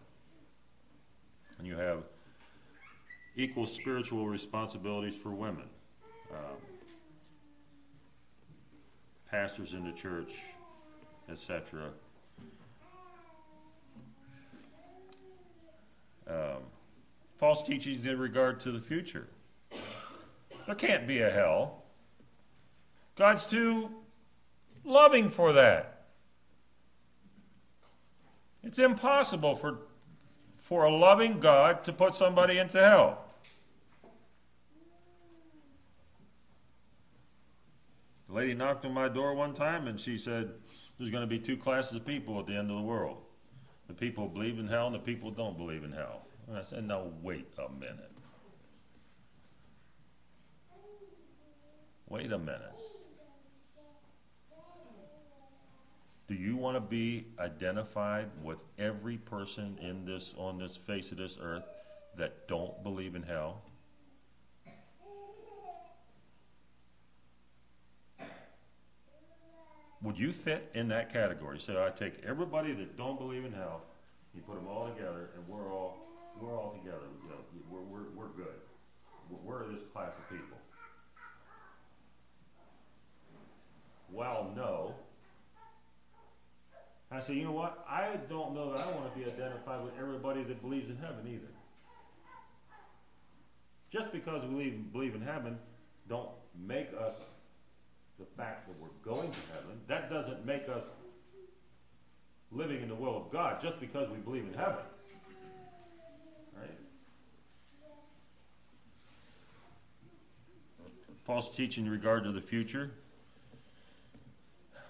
And 1.58 1.66
you 1.66 1.76
have 1.76 2.04
equal 3.36 3.66
spiritual 3.66 4.28
responsibilities 4.28 5.16
for 5.16 5.30
women. 5.30 5.68
Um, 6.32 6.56
pastors 9.30 9.72
in 9.74 9.84
the 9.84 9.92
church, 9.92 10.34
etc. 11.28 11.90
Um, 16.26 16.62
false 17.36 17.62
teachings 17.62 18.06
in 18.06 18.18
regard 18.18 18.60
to 18.60 18.72
the 18.72 18.80
future. 18.80 19.26
There 20.66 20.74
can't 20.74 21.06
be 21.06 21.20
a 21.20 21.30
hell. 21.30 21.82
God's 23.16 23.44
too 23.44 23.90
loving 24.84 25.28
for 25.30 25.52
that. 25.52 26.06
It's 28.62 28.78
impossible 28.78 29.56
for, 29.56 29.80
for 30.56 30.84
a 30.84 30.90
loving 30.96 31.38
God 31.38 31.84
to 31.84 31.92
put 31.92 32.14
somebody 32.14 32.58
into 32.58 32.78
hell. 32.78 33.24
The 38.28 38.34
lady 38.34 38.54
knocked 38.54 38.86
on 38.86 38.94
my 38.94 39.08
door 39.08 39.34
one 39.34 39.52
time 39.52 39.86
and 39.86 40.00
she 40.00 40.16
said, 40.16 40.50
There's 40.96 41.10
going 41.10 41.20
to 41.20 41.26
be 41.26 41.38
two 41.38 41.58
classes 41.58 41.96
of 41.96 42.06
people 42.06 42.40
at 42.40 42.46
the 42.46 42.56
end 42.56 42.70
of 42.70 42.78
the 42.78 42.82
world 42.82 43.23
the 43.86 43.94
people 43.94 44.28
believe 44.28 44.58
in 44.58 44.66
hell 44.66 44.86
and 44.86 44.94
the 44.94 45.00
people 45.00 45.30
don't 45.30 45.56
believe 45.56 45.84
in 45.84 45.92
hell. 45.92 46.22
And 46.48 46.56
I 46.56 46.62
said, 46.62 46.86
No, 46.86 47.12
wait 47.22 47.46
a 47.58 47.72
minute. 47.72 48.10
Wait 52.08 52.32
a 52.32 52.38
minute. 52.38 52.60
Do 56.26 56.34
you 56.34 56.56
want 56.56 56.76
to 56.76 56.80
be 56.80 57.26
identified 57.38 58.28
with 58.42 58.58
every 58.78 59.18
person 59.18 59.76
in 59.82 60.06
this 60.06 60.34
on 60.38 60.58
this 60.58 60.76
face 60.76 61.12
of 61.12 61.18
this 61.18 61.38
earth 61.40 61.64
that 62.16 62.48
don't 62.48 62.82
believe 62.82 63.14
in 63.14 63.22
hell? 63.22 63.62
Would 70.04 70.18
you 70.18 70.34
fit 70.34 70.70
in 70.74 70.88
that 70.88 71.10
category? 71.10 71.58
So 71.58 71.82
I 71.82 71.88
take 71.88 72.22
everybody 72.26 72.72
that 72.74 72.98
don't 72.98 73.18
believe 73.18 73.46
in 73.46 73.52
hell, 73.52 73.80
you 74.34 74.42
put 74.42 74.56
them 74.56 74.68
all 74.68 74.86
together, 74.86 75.30
and 75.34 75.48
we're 75.48 75.72
all 75.72 75.96
we're 76.38 76.54
all 76.54 76.76
together. 76.78 77.06
You 77.22 77.30
know, 77.30 77.36
we're 77.70 77.80
we're, 77.80 78.10
we're 78.14 78.32
good. 78.36 78.54
We're 79.42 79.66
this 79.72 79.82
class 79.94 80.10
of 80.18 80.28
people. 80.28 80.58
Well, 84.12 84.52
no. 84.54 84.94
I 87.10 87.20
say, 87.20 87.34
you 87.34 87.44
know 87.44 87.52
what? 87.52 87.84
I 87.88 88.16
don't 88.28 88.54
know 88.54 88.72
that 88.72 88.80
I 88.80 88.90
want 88.90 89.12
to 89.12 89.18
be 89.18 89.24
identified 89.24 89.82
with 89.84 89.94
everybody 89.98 90.42
that 90.44 90.60
believes 90.60 90.90
in 90.90 90.96
heaven 90.96 91.26
either. 91.26 91.52
Just 93.90 94.12
because 94.12 94.42
we 94.42 94.48
believe, 94.48 94.92
believe 94.92 95.14
in 95.14 95.22
heaven, 95.22 95.58
don't 96.08 96.28
make 96.58 96.88
us 97.00 97.14
the 98.18 98.26
fact 98.36 98.68
that 98.68 98.74
we're 98.80 99.14
going 99.14 99.30
to 99.30 99.38
heaven. 99.52 99.80
That 99.88 100.10
doesn't 100.10 100.44
make 100.46 100.68
us 100.68 100.84
living 102.52 102.82
in 102.82 102.88
the 102.88 102.94
will 102.94 103.16
of 103.16 103.32
God 103.32 103.60
just 103.60 103.80
because 103.80 104.08
we 104.10 104.18
believe 104.18 104.44
in 104.44 104.54
heaven. 104.54 104.84
Right? 106.56 106.70
False 111.24 111.50
teaching 111.54 111.86
in 111.86 111.90
regard 111.90 112.24
to 112.24 112.32
the 112.32 112.40
future. 112.40 112.92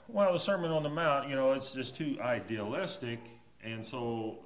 Well, 0.08 0.34
the 0.34 0.38
Sermon 0.38 0.70
on 0.70 0.82
the 0.82 0.90
Mount, 0.90 1.30
you 1.30 1.34
know, 1.34 1.52
it's 1.52 1.72
just 1.72 1.96
too 1.96 2.18
idealistic, 2.20 3.20
and 3.62 3.84
so 3.84 4.40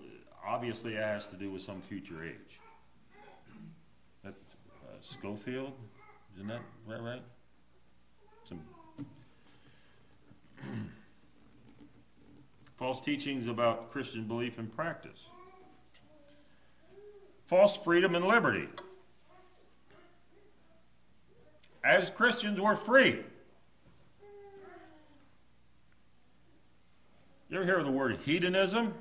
obviously 0.47 0.95
it 0.95 1.03
has 1.03 1.27
to 1.29 1.37
do 1.37 1.51
with 1.51 1.63
some 1.63 1.81
future 1.81 2.25
age. 2.25 2.61
That 4.23 4.35
uh, 4.71 4.97
Scofield, 5.01 5.73
isn't 6.37 6.47
that 6.47 6.61
right? 6.87 7.03
Right? 7.03 7.23
False 12.77 13.01
teachings 13.01 13.49
about 13.49 13.91
Christian 13.91 14.25
belief 14.25 14.59
and 14.59 14.75
practice. 14.75 15.29
False 17.47 17.77
freedom 17.77 18.15
and 18.15 18.27
liberty. 18.27 18.69
As 21.85 22.11
Christians, 22.11 22.61
we're 22.61 22.77
free. 22.77 23.21
You 27.49 27.57
ever 27.57 27.65
hear 27.65 27.79
of 27.79 27.87
the 27.87 27.91
word 27.91 28.19
hedonism? 28.25 28.95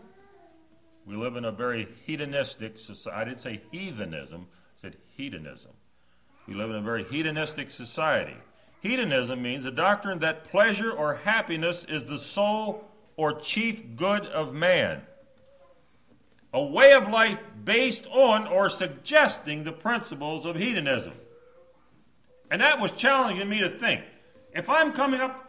We 1.06 1.16
live 1.16 1.36
in 1.36 1.46
a 1.46 1.52
very 1.52 1.88
hedonistic 2.06 2.80
society. 2.80 3.20
I 3.20 3.24
didn't 3.26 3.42
say 3.42 3.62
heathenism, 3.72 4.48
I 4.50 4.78
said 4.78 4.96
hedonism. 5.18 5.72
We 6.48 6.54
live 6.54 6.70
in 6.70 6.78
a 6.78 6.82
very 6.82 7.04
hedonistic 7.04 7.72
society. 7.72 8.38
Hedonism 8.82 9.42
means 9.42 9.64
the 9.64 9.72
doctrine 9.72 10.20
that 10.20 10.46
pleasure 10.46 10.92
or 10.92 11.16
happiness 11.16 11.84
is 11.84 12.04
the 12.04 12.20
sole 12.20 12.86
or 13.16 13.40
chief 13.40 13.96
good 13.96 14.26
of 14.26 14.54
man. 14.54 15.02
A 16.54 16.64
way 16.64 16.94
of 16.94 17.10
life 17.10 17.40
based 17.64 18.08
on 18.08 18.48
or 18.48 18.70
suggesting 18.70 19.64
the 19.64 19.72
principles 19.72 20.46
of 20.46 20.56
hedonism. 20.56 21.14
And 22.50 22.62
that 22.62 22.80
was 22.80 22.92
challenging 22.92 23.50
me 23.50 23.60
to 23.60 23.70
think. 23.70 24.02
If 24.54 24.70
I'm 24.70 24.94
coming 24.94 25.20
up 25.20 25.48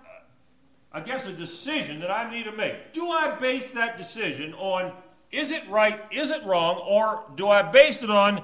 I 0.90 1.00
guess, 1.00 1.26
a 1.26 1.32
decision 1.32 2.00
that 2.00 2.10
I 2.10 2.30
need 2.30 2.44
to 2.44 2.52
make. 2.52 2.92
Do 2.92 3.10
I 3.10 3.38
base 3.38 3.70
that 3.70 3.98
decision 3.98 4.54
on 4.54 4.92
is 5.30 5.50
it 5.50 5.68
right, 5.68 6.00
is 6.10 6.30
it 6.30 6.42
wrong, 6.44 6.78
or 6.78 7.24
do 7.36 7.48
I 7.48 7.60
base 7.62 8.02
it 8.02 8.10
on 8.10 8.42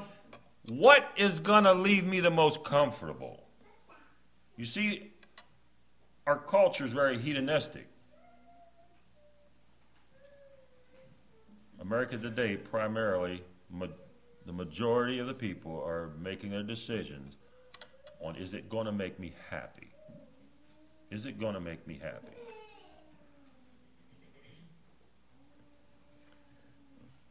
what 0.68 1.11
is 1.16 1.41
going 1.41 1.64
to 1.64 1.72
leave 1.72 2.05
me 2.05 2.20
the 2.20 2.30
most 2.30 2.62
comfortable? 2.62 3.44
You 4.57 4.65
see, 4.65 5.13
our 6.27 6.39
culture 6.39 6.87
is 6.87 6.93
very 6.93 7.19
hedonistic. 7.19 7.89
America 11.81 12.17
today, 12.17 12.57
primarily, 12.57 13.43
ma- 13.71 13.87
the 14.47 14.53
majority 14.53 15.19
of 15.19 15.27
the 15.27 15.35
people 15.35 15.83
are 15.85 16.11
making 16.21 16.51
their 16.51 16.63
decisions 16.63 17.37
on 18.21 18.37
is 18.37 18.55
it 18.55 18.71
going 18.71 18.87
to 18.87 18.93
make 18.93 19.19
me 19.19 19.35
happy? 19.51 19.89
Is 21.11 21.27
it 21.27 21.39
going 21.39 21.55
to 21.55 21.61
make 21.61 21.87
me 21.87 22.01
happy? 22.03 22.27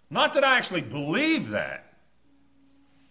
Not 0.10 0.34
that 0.36 0.44
I 0.44 0.58
actually 0.58 0.82
believe 0.82 1.50
that, 1.50 1.98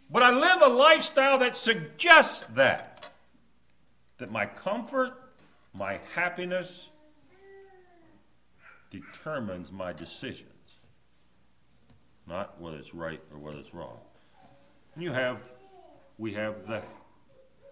but 0.09 0.23
I 0.23 0.31
live 0.31 0.63
a 0.63 0.73
lifestyle 0.73 1.39
that 1.39 1.57
suggests 1.57 2.45
that. 2.55 2.91
That 4.23 4.31
my 4.31 4.47
comfort, 4.47 5.14
my 5.75 5.99
happiness 6.14 6.91
determines 8.89 9.73
my 9.73 9.93
decisions, 9.93 10.77
not 12.29 12.61
whether 12.61 12.77
it's 12.77 12.95
right 12.95 13.20
or 13.33 13.39
whether 13.41 13.59
it's 13.59 13.75
wrong. 13.75 13.99
And 14.95 15.03
you 15.03 15.11
have, 15.11 15.39
we 16.18 16.35
have 16.35 16.68
the 16.68 16.83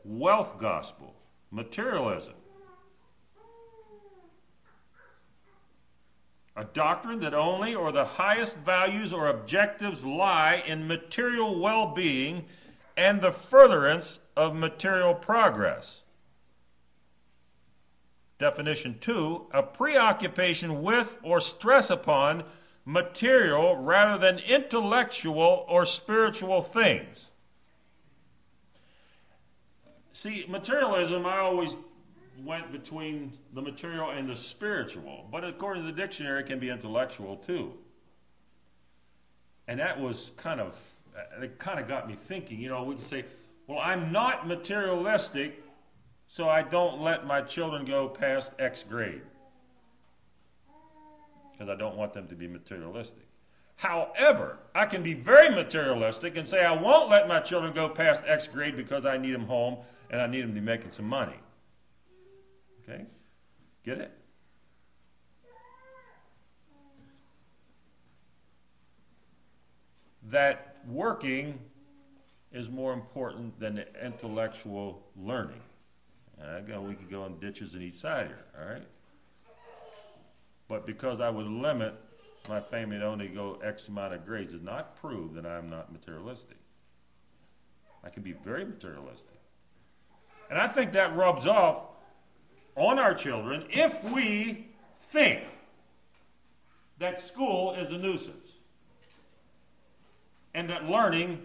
wealth 0.05 0.59
gospel, 0.59 1.15
materialism. 1.53 2.35
a 6.57 6.65
doctrine 6.65 7.21
that 7.21 7.33
only 7.33 7.77
or 7.77 7.93
the 7.93 8.05
highest 8.05 8.57
values 8.57 9.13
or 9.13 9.29
objectives 9.29 10.05
lie 10.05 10.65
in 10.67 10.89
material 10.89 11.61
well 11.61 11.95
being 11.95 12.45
and 12.97 13.21
the 13.21 13.31
furtherance 13.31 14.19
of 14.37 14.53
material 14.53 15.15
progress. 15.15 16.03
Definition 18.41 18.97
two 19.01 19.47
a 19.53 19.63
preoccupation 19.63 20.83
with 20.83 21.19
or 21.23 21.41
stress 21.41 21.91
upon 21.91 22.43
material 22.87 23.77
rather 23.77 24.19
than 24.19 24.39
intellectual 24.39 25.67
or 25.69 25.85
spiritual 25.85 26.63
things. 26.63 27.31
See, 30.13 30.47
materialism, 30.49 31.27
I 31.27 31.39
always 31.41 31.77
went 32.43 32.73
between 32.73 33.35
the 33.53 33.61
material 33.61 34.11
and 34.11 34.29
the 34.29 34.37
spiritual, 34.37 35.29
but 35.31 35.45
according 35.45 35.85
to 35.85 35.93
the 35.93 35.97
dictionary, 35.97 36.41
it 36.41 36.47
can 36.47 36.59
be 36.59 36.71
intellectual 36.71 37.37
too. 37.37 37.75
And 39.69 39.79
that 39.79 40.01
was 40.01 40.33
kind 40.39 40.61
of, 40.61 40.77
it 41.43 41.59
kind 41.59 41.79
of 41.79 41.87
got 41.87 42.09
me 42.09 42.17
thinking. 42.19 42.59
You 42.59 42.71
know, 42.71 42.83
we 42.85 42.95
can 42.95 43.05
say, 43.05 43.27
well, 43.67 43.81
I'm 43.81 44.11
not 44.11 44.49
materialistic, 44.49 45.63
so 46.33 46.49
I 46.49 46.63
don't 46.63 47.03
let 47.03 47.27
my 47.27 47.43
children 47.43 47.85
go 47.85 48.09
past 48.09 48.53
X 48.61 48.85
grade 48.89 49.23
because 51.51 51.69
I 51.69 51.75
don't 51.75 51.97
want 51.97 52.13
them 52.13 52.29
to 52.29 52.37
be 52.37 52.47
materialistic. 52.47 53.27
However, 53.75 54.59
I 54.73 54.87
can 54.87 55.03
be 55.03 55.13
very 55.13 55.49
materialistic 55.49 56.37
and 56.37 56.47
say 56.47 56.65
I 56.65 56.71
won't 56.71 57.11
let 57.11 57.27
my 57.27 57.41
children 57.41 57.73
go 57.73 57.89
past 57.89 58.23
X 58.27 58.47
grade 58.47 58.77
because 58.77 59.05
I 59.07 59.19
need 59.19 59.33
them 59.33 59.47
home 59.47 59.79
and 60.11 60.21
I 60.21 60.29
need 60.29 60.43
them 60.43 60.51
to 60.51 60.55
be 60.55 60.65
making 60.65 60.93
some 60.93 61.09
money. 61.09 61.35
Okay? 62.89 63.07
Get 63.85 63.99
it? 63.99 64.13
That 70.31 70.77
working 70.87 71.59
is 72.53 72.69
more 72.69 72.93
important 72.93 73.59
than 73.59 73.75
the 73.75 73.87
intellectual 74.05 75.03
learning. 75.17 75.61
Again, 76.43 76.87
we 76.87 76.95
could 76.95 77.11
go 77.11 77.27
in 77.27 77.39
ditches 77.39 77.75
and 77.75 77.83
eat 77.83 77.95
cider, 77.95 78.39
all 78.59 78.69
right? 78.69 78.87
But 80.69 80.87
because 80.87 81.21
I 81.21 81.29
would 81.31 81.47
limit 81.47 81.95
my 82.49 82.61
family 82.61 82.99
to 82.99 83.05
only 83.05 83.29
go 83.29 83.59
X 83.63 83.89
amount 83.89 84.15
of 84.15 84.25
grades, 84.25 84.53
does 84.53 84.63
not 84.63 84.97
prove 85.01 85.35
that 85.35 85.45
I'm 85.45 85.69
not 85.69 85.93
materialistic. 85.93 86.57
I 88.03 88.09
can 88.09 88.23
be 88.23 88.33
very 88.33 88.65
materialistic. 88.65 89.39
And 90.49 90.59
I 90.59 90.69
think 90.69 90.93
that 90.93 91.15
rubs 91.17 91.47
off 91.47 91.83
on 92.77 92.99
our 92.99 93.15
children 93.15 93.67
if 93.71 94.03
we 94.05 94.69
think 95.03 95.41
that 96.99 97.21
school 97.21 97.75
is 97.75 97.93
a 97.93 97.99
nuisance 97.99 98.53
and 100.55 100.71
that 100.71 100.85
learning 100.85 101.41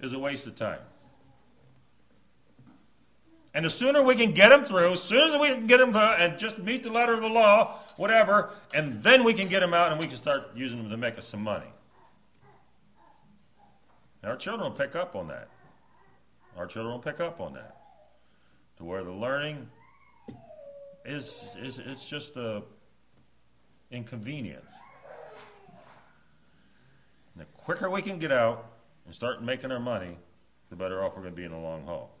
is 0.00 0.12
a 0.12 0.18
waste 0.18 0.46
of 0.46 0.56
time. 0.56 0.80
And 3.54 3.66
the 3.66 3.70
sooner 3.70 4.02
we 4.02 4.16
can 4.16 4.32
get 4.32 4.48
them 4.48 4.64
through, 4.64 4.94
as 4.94 5.02
soon 5.02 5.34
as 5.34 5.40
we 5.40 5.48
can 5.48 5.66
get 5.66 5.78
them 5.78 5.94
and 5.94 6.38
just 6.38 6.58
meet 6.58 6.82
the 6.82 6.90
letter 6.90 7.12
of 7.12 7.20
the 7.20 7.28
law, 7.28 7.78
whatever, 7.96 8.50
and 8.72 9.02
then 9.02 9.24
we 9.24 9.34
can 9.34 9.48
get 9.48 9.60
them 9.60 9.74
out 9.74 9.92
and 9.92 10.00
we 10.00 10.06
can 10.06 10.16
start 10.16 10.50
using 10.54 10.78
them 10.78 10.90
to 10.90 10.96
make 10.96 11.18
us 11.18 11.26
some 11.26 11.42
money. 11.42 11.66
our 14.24 14.36
children 14.36 14.70
will 14.70 14.78
pick 14.78 14.96
up 14.96 15.14
on 15.14 15.28
that. 15.28 15.48
Our 16.56 16.66
children 16.66 16.94
will 16.94 17.02
pick 17.02 17.20
up 17.20 17.40
on 17.40 17.52
that. 17.54 17.76
To 18.78 18.84
where 18.84 19.04
the 19.04 19.12
learning 19.12 19.68
is, 21.04 21.44
is 21.60 21.78
it's 21.78 22.08
just 22.08 22.36
a 22.36 22.62
inconvenience. 23.90 24.70
And 27.34 27.42
the 27.42 27.44
quicker 27.64 27.90
we 27.90 28.00
can 28.00 28.18
get 28.18 28.32
out 28.32 28.64
and 29.04 29.14
start 29.14 29.42
making 29.42 29.72
our 29.72 29.80
money, 29.80 30.16
the 30.70 30.76
better 30.76 31.04
off 31.04 31.14
we're 31.16 31.22
going 31.22 31.34
to 31.34 31.36
be 31.36 31.44
in 31.44 31.52
the 31.52 31.58
long 31.58 31.84
haul. 31.84 32.16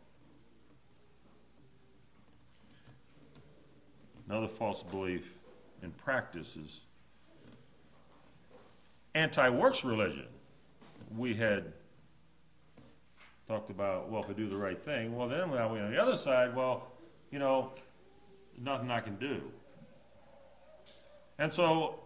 Another 4.32 4.48
false 4.48 4.82
belief 4.82 5.30
and 5.82 5.94
practice 5.94 6.56
is 6.56 6.80
anti 9.14 9.46
works 9.50 9.84
religion. 9.84 10.24
We 11.14 11.34
had 11.34 11.70
talked 13.46 13.68
about, 13.68 14.10
well, 14.10 14.22
if 14.22 14.30
I 14.30 14.32
do 14.32 14.48
the 14.48 14.56
right 14.56 14.82
thing, 14.82 15.14
well, 15.14 15.28
then 15.28 15.50
well, 15.50 15.68
on 15.68 15.90
the 15.90 16.00
other 16.00 16.16
side, 16.16 16.56
well, 16.56 16.88
you 17.30 17.38
know, 17.38 17.72
nothing 18.58 18.90
I 18.90 19.00
can 19.00 19.16
do. 19.16 19.42
And 21.38 21.52
so 21.52 21.96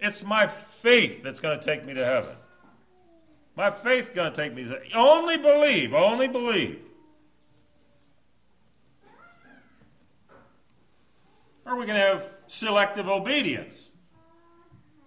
it's 0.00 0.24
my 0.24 0.46
faith 0.46 1.22
that's 1.22 1.40
going 1.40 1.60
to 1.60 1.62
take 1.62 1.84
me 1.84 1.92
to 1.92 2.02
heaven. 2.02 2.34
My 3.56 3.70
faith 3.70 4.14
going 4.14 4.32
to 4.32 4.34
take 4.42 4.54
me 4.54 4.64
to 4.64 4.80
only 4.94 5.36
believe, 5.36 5.92
only 5.92 6.28
believe. 6.28 6.80
Or 11.64 11.76
we 11.76 11.86
can 11.86 11.96
have 11.96 12.28
selective 12.46 13.08
obedience. 13.08 13.90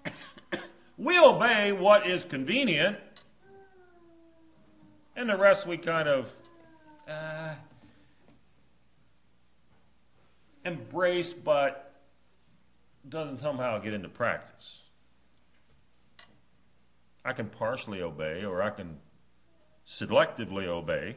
we 0.98 1.20
obey 1.20 1.72
what 1.72 2.08
is 2.08 2.26
convenient, 2.26 2.98
and 5.16 5.30
the 5.30 5.38
rest 5.38 5.68
we 5.68 5.78
kind 5.78 6.08
of 6.08 6.32
uh, 7.08 7.56
embrace, 10.64 11.34
but 11.34 11.94
doesn't 13.08 13.40
somehow 13.40 13.78
get 13.80 13.94
into 13.94 14.10
practice. 14.10 14.82
I 17.24 17.34
can 17.34 17.48
partially 17.48 18.02
obey, 18.02 18.46
or 18.46 18.62
I 18.62 18.70
can 18.70 18.98
selectively 19.88 20.66
obey. 20.66 21.16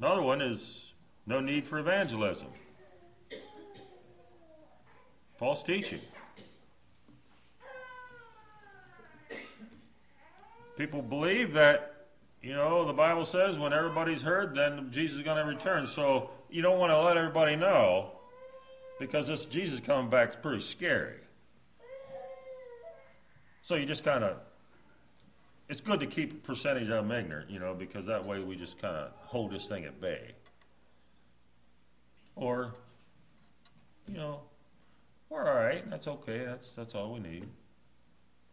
Another 0.00 0.22
one 0.22 0.40
is 0.40 0.94
no 1.26 1.40
need 1.40 1.66
for 1.66 1.78
evangelism. 1.78 2.46
False 5.36 5.62
teaching. 5.62 6.00
People 10.78 11.02
believe 11.02 11.52
that, 11.52 12.06
you 12.40 12.54
know, 12.54 12.86
the 12.86 12.94
Bible 12.94 13.26
says 13.26 13.58
when 13.58 13.74
everybody's 13.74 14.22
heard, 14.22 14.54
then 14.54 14.88
Jesus 14.90 15.18
is 15.18 15.22
going 15.22 15.36
to 15.36 15.44
return. 15.44 15.86
So 15.86 16.30
you 16.48 16.62
don't 16.62 16.78
want 16.78 16.90
to 16.90 16.98
let 16.98 17.18
everybody 17.18 17.56
know 17.56 18.12
because 18.98 19.26
this 19.26 19.44
Jesus 19.44 19.80
coming 19.80 20.08
back 20.08 20.30
is 20.30 20.36
pretty 20.36 20.62
scary. 20.62 21.16
So 23.62 23.74
you 23.74 23.84
just 23.84 24.04
kind 24.04 24.24
of 24.24 24.38
it's 25.70 25.80
good 25.80 26.00
to 26.00 26.06
keep 26.06 26.32
a 26.32 26.36
percentage 26.36 26.88
of 26.90 27.08
them 27.08 27.12
ignorant, 27.12 27.48
you 27.48 27.60
know, 27.60 27.74
because 27.74 28.04
that 28.06 28.26
way 28.26 28.40
we 28.40 28.56
just 28.56 28.76
kind 28.82 28.96
of 28.96 29.12
hold 29.20 29.52
this 29.52 29.68
thing 29.68 29.84
at 29.84 30.00
bay. 30.00 30.32
Or, 32.34 32.74
you 34.08 34.16
know, 34.16 34.40
we're 35.28 35.48
all 35.48 35.54
right. 35.54 35.88
That's 35.88 36.08
okay. 36.08 36.44
That's 36.44 36.70
that's 36.70 36.96
all 36.96 37.12
we 37.12 37.20
need. 37.20 37.44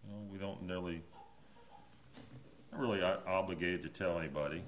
You 0.04 0.12
know, 0.12 0.18
we 0.32 0.38
don't 0.38 0.68
not 0.68 0.84
really 2.80 3.02
obligated 3.02 3.82
to 3.82 3.90
tell 3.90 4.20
anybody. 4.20 4.62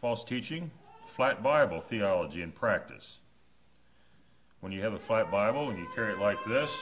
False 0.00 0.22
teaching, 0.22 0.70
flat 1.08 1.42
Bible 1.42 1.80
theology 1.80 2.42
and 2.42 2.54
practice. 2.54 3.18
When 4.60 4.70
you 4.70 4.80
have 4.82 4.92
a 4.92 4.98
flat 4.98 5.28
Bible 5.32 5.70
and 5.70 5.78
you 5.78 5.88
carry 5.92 6.12
it 6.12 6.20
like 6.20 6.38
this, 6.44 6.72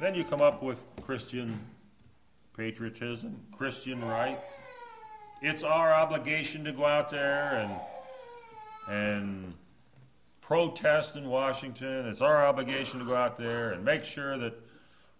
then 0.00 0.14
you 0.14 0.24
come 0.24 0.40
up 0.40 0.62
with 0.62 0.84
Christian 1.02 1.58
patriotism, 2.56 3.40
Christian 3.56 4.04
rights. 4.04 4.46
It's 5.42 5.62
our 5.62 5.92
obligation 5.92 6.64
to 6.64 6.72
go 6.72 6.86
out 6.86 7.10
there 7.10 7.58
and 7.60 7.80
and 8.88 9.54
protest 10.40 11.16
in 11.16 11.28
Washington. 11.28 12.06
It's 12.06 12.20
our 12.20 12.46
obligation 12.46 13.00
to 13.00 13.06
go 13.06 13.14
out 13.14 13.38
there 13.38 13.72
and 13.72 13.84
make 13.84 14.04
sure 14.04 14.36
that 14.38 14.54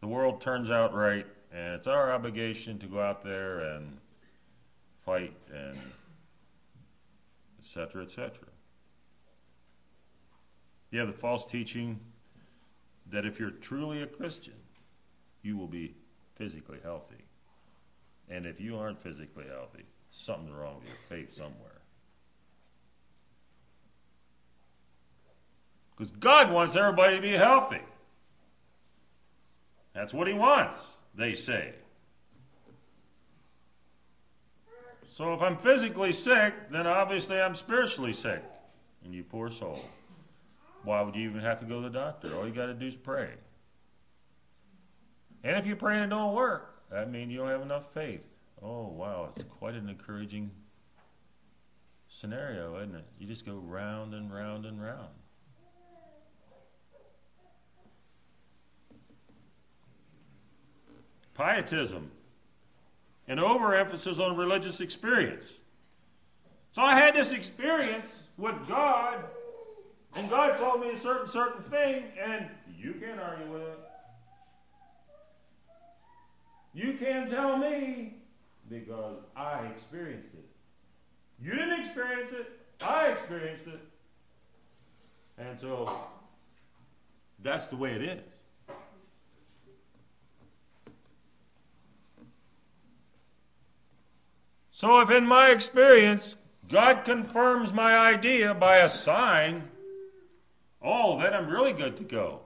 the 0.01 0.07
world 0.07 0.41
turns 0.41 0.71
out 0.71 0.95
right. 0.95 1.27
And 1.53 1.75
it's 1.75 1.87
our 1.87 2.13
obligation 2.13 2.79
to 2.81 2.87
go 2.87 3.01
out 3.01 3.23
there 3.25 3.61
and 3.61 3.97
fight 5.05 5.33
and 5.55 5.79
etc. 7.59 8.03
etc. 8.03 8.33
You 10.91 10.99
have 10.99 11.09
the 11.09 11.15
false 11.15 11.45
teaching 11.45 11.99
that 13.11 13.25
if 13.25 13.41
you're 13.41 13.51
truly 13.51 14.03
a 14.03 14.07
Christian, 14.07 14.55
you 15.45 15.57
will 15.57 15.69
be 15.69 15.95
physically 16.37 16.79
healthy. 16.83 17.23
And 18.29 18.47
if 18.47 18.61
you 18.61 18.77
aren't 18.77 19.03
physically 19.03 19.45
healthy, 19.49 19.85
something's 20.11 20.53
wrong 20.53 20.77
with 20.77 20.89
your 20.89 20.97
faith 21.09 21.37
somewhere. 21.37 21.83
Because 25.97 26.11
God 26.19 26.51
wants 26.51 26.75
everybody 26.75 27.17
to 27.17 27.23
be 27.23 27.33
healthy. 27.33 27.83
That's 29.95 30.13
what 30.13 30.27
He 30.27 30.35
wants, 30.35 30.95
they 31.15 31.35
say. 31.35 31.75
So 35.13 35.33
if 35.33 35.43
I'm 35.43 35.57
physically 35.57 36.11
sick, 36.11 36.55
then 36.73 36.89
obviously 36.89 37.41
I'm 37.41 37.55
spiritually 37.55 38.13
sick. 38.13 38.43
And 39.05 39.15
you 39.15 39.23
poor 39.23 39.51
soul. 39.51 39.85
Why 40.83 41.03
would 41.03 41.15
you 41.15 41.29
even 41.29 41.41
have 41.41 41.61
to 41.61 41.67
go 41.67 41.83
to 41.83 41.89
the 41.89 41.95
doctor? 41.97 42.37
All 42.37 42.47
you 42.47 42.53
got 42.53 42.67
to 42.67 42.75
do 42.75 42.87
is 42.87 42.97
pray. 42.97 43.31
And 45.45 45.59
if 45.59 45.67
you 45.67 45.77
pray 45.77 45.97
and 45.97 46.05
it 46.05 46.09
don't 46.09 46.35
work, 46.35 46.75
that 46.91 47.11
means 47.11 47.31
you 47.31 47.39
don't 47.39 47.51
have 47.51 47.61
enough 47.61 47.93
faith. 47.93 48.23
Oh, 48.63 48.89
wow, 48.89 49.29
it's 49.31 49.45
quite 49.45 49.75
an 49.75 49.91
encouraging 49.91 50.51
scenario, 52.09 52.79
isn't 52.79 52.95
it? 52.95 53.05
You 53.19 53.27
just 53.27 53.45
go 53.45 53.57
round 53.57 54.15
and 54.15 54.33
round 54.33 54.65
and 54.65 54.83
round. 54.83 55.11
Pietism, 61.35 62.11
an 63.29 63.39
overemphasis 63.39 64.21
on 64.21 64.37
religious 64.37 64.81
experience. 64.81 65.53
So 66.73 66.83
I 66.83 66.95
had 66.95 67.15
this 67.15 67.33
experience 67.33 68.07
with 68.39 68.55
God, 68.67 69.25
and 70.15 70.31
God 70.31 70.57
told 70.57 70.81
me 70.81 70.93
a 70.93 71.01
certain 71.01 71.29
certain 71.29 71.63
thing, 71.65 72.05
and 72.25 72.47
you 72.79 72.95
can't 72.95 73.21
argue 73.21 73.53
with 73.53 73.63
it. 73.63 73.79
You 76.75 76.95
can't 76.99 77.31
tell 77.31 77.57
me 77.57 78.15
because 78.69 79.19
I 79.37 79.67
experienced 79.67 80.35
it. 80.35 80.45
You 81.41 81.53
didn't 81.53 81.85
experience 81.85 82.33
it, 82.33 82.47
I 82.85 83.07
experienced 83.09 83.67
it. 83.69 83.81
And 85.39 85.61
so 85.61 85.97
that's 87.43 87.67
the 87.67 87.77
way 87.77 87.93
it 87.93 88.03
is. 88.03 88.23
So 94.73 95.01
if 95.01 95.11
in 95.11 95.27
my 95.27 95.51
experience 95.51 96.35
God 96.69 97.05
confirms 97.05 97.73
my 97.73 97.97
idea 97.97 98.55
by 98.55 98.79
a 98.79 98.89
sign, 98.89 99.69
oh, 100.83 101.21
then 101.21 101.33
I'm 101.33 101.49
really 101.49 101.73
good 101.73 101.97
to 101.99 102.05
go. 102.05 102.41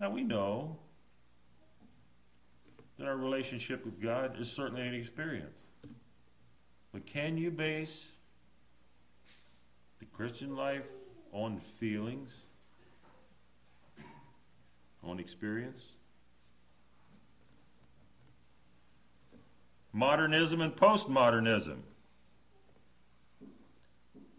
Now 0.00 0.10
we 0.10 0.22
know 0.22 0.76
that 2.98 3.06
our 3.06 3.16
relationship 3.16 3.84
with 3.84 4.00
God 4.00 4.40
is 4.40 4.50
certainly 4.50 4.86
an 4.86 4.94
experience. 4.94 5.60
But 6.92 7.06
can 7.06 7.36
you 7.36 7.50
base 7.50 8.08
the 9.98 10.06
Christian 10.06 10.56
life 10.56 10.86
on 11.32 11.60
feelings? 11.78 12.34
On 15.02 15.18
experience? 15.18 15.84
Modernism 19.92 20.60
and 20.60 20.74
postmodernism. 20.74 21.78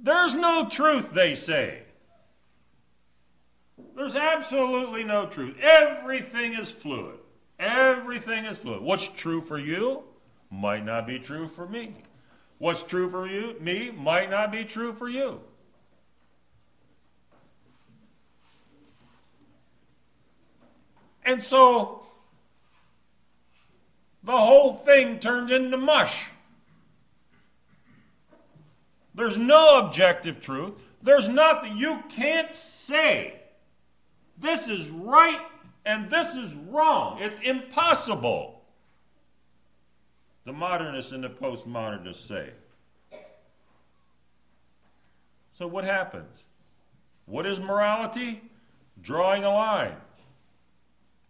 There's 0.01 0.35
no 0.35 0.69
truth, 0.69 1.11
they 1.11 1.35
say. 1.35 1.83
There's 3.99 4.15
absolutely 4.15 5.03
no 5.03 5.25
truth. 5.25 5.57
Everything 5.59 6.53
is 6.53 6.71
fluid. 6.71 7.17
Everything 7.59 8.45
is 8.45 8.57
fluid. 8.57 8.81
What's 8.81 9.09
true 9.09 9.41
for 9.41 9.59
you 9.59 10.03
might 10.49 10.85
not 10.85 11.05
be 11.05 11.19
true 11.19 11.49
for 11.49 11.67
me. 11.67 11.95
What's 12.59 12.81
true 12.81 13.09
for 13.11 13.27
you, 13.27 13.57
me, 13.59 13.91
might 13.91 14.29
not 14.29 14.53
be 14.53 14.63
true 14.63 14.93
for 14.93 15.09
you. 15.09 15.41
And 21.25 21.43
so 21.43 22.05
the 24.23 24.31
whole 24.31 24.75
thing 24.75 25.19
turns 25.19 25.51
into 25.51 25.75
mush. 25.75 26.27
There's 29.13 29.37
no 29.37 29.79
objective 29.79 30.39
truth. 30.39 30.75
There's 31.03 31.27
nothing. 31.27 31.75
You 31.75 32.01
can't 32.07 32.55
say 32.55 33.38
this 34.41 34.67
is 34.67 34.87
right 34.89 35.41
and 35.85 36.09
this 36.09 36.35
is 36.35 36.53
wrong. 36.69 37.19
It's 37.21 37.39
impossible. 37.39 38.61
The 40.45 40.53
modernists 40.53 41.11
and 41.11 41.23
the 41.23 41.29
postmodernists 41.29 42.27
say. 42.27 42.51
So, 45.53 45.67
what 45.67 45.83
happens? 45.83 46.45
What 47.25 47.45
is 47.45 47.59
morality? 47.59 48.41
Drawing 49.01 49.43
a 49.43 49.49
line. 49.49 49.97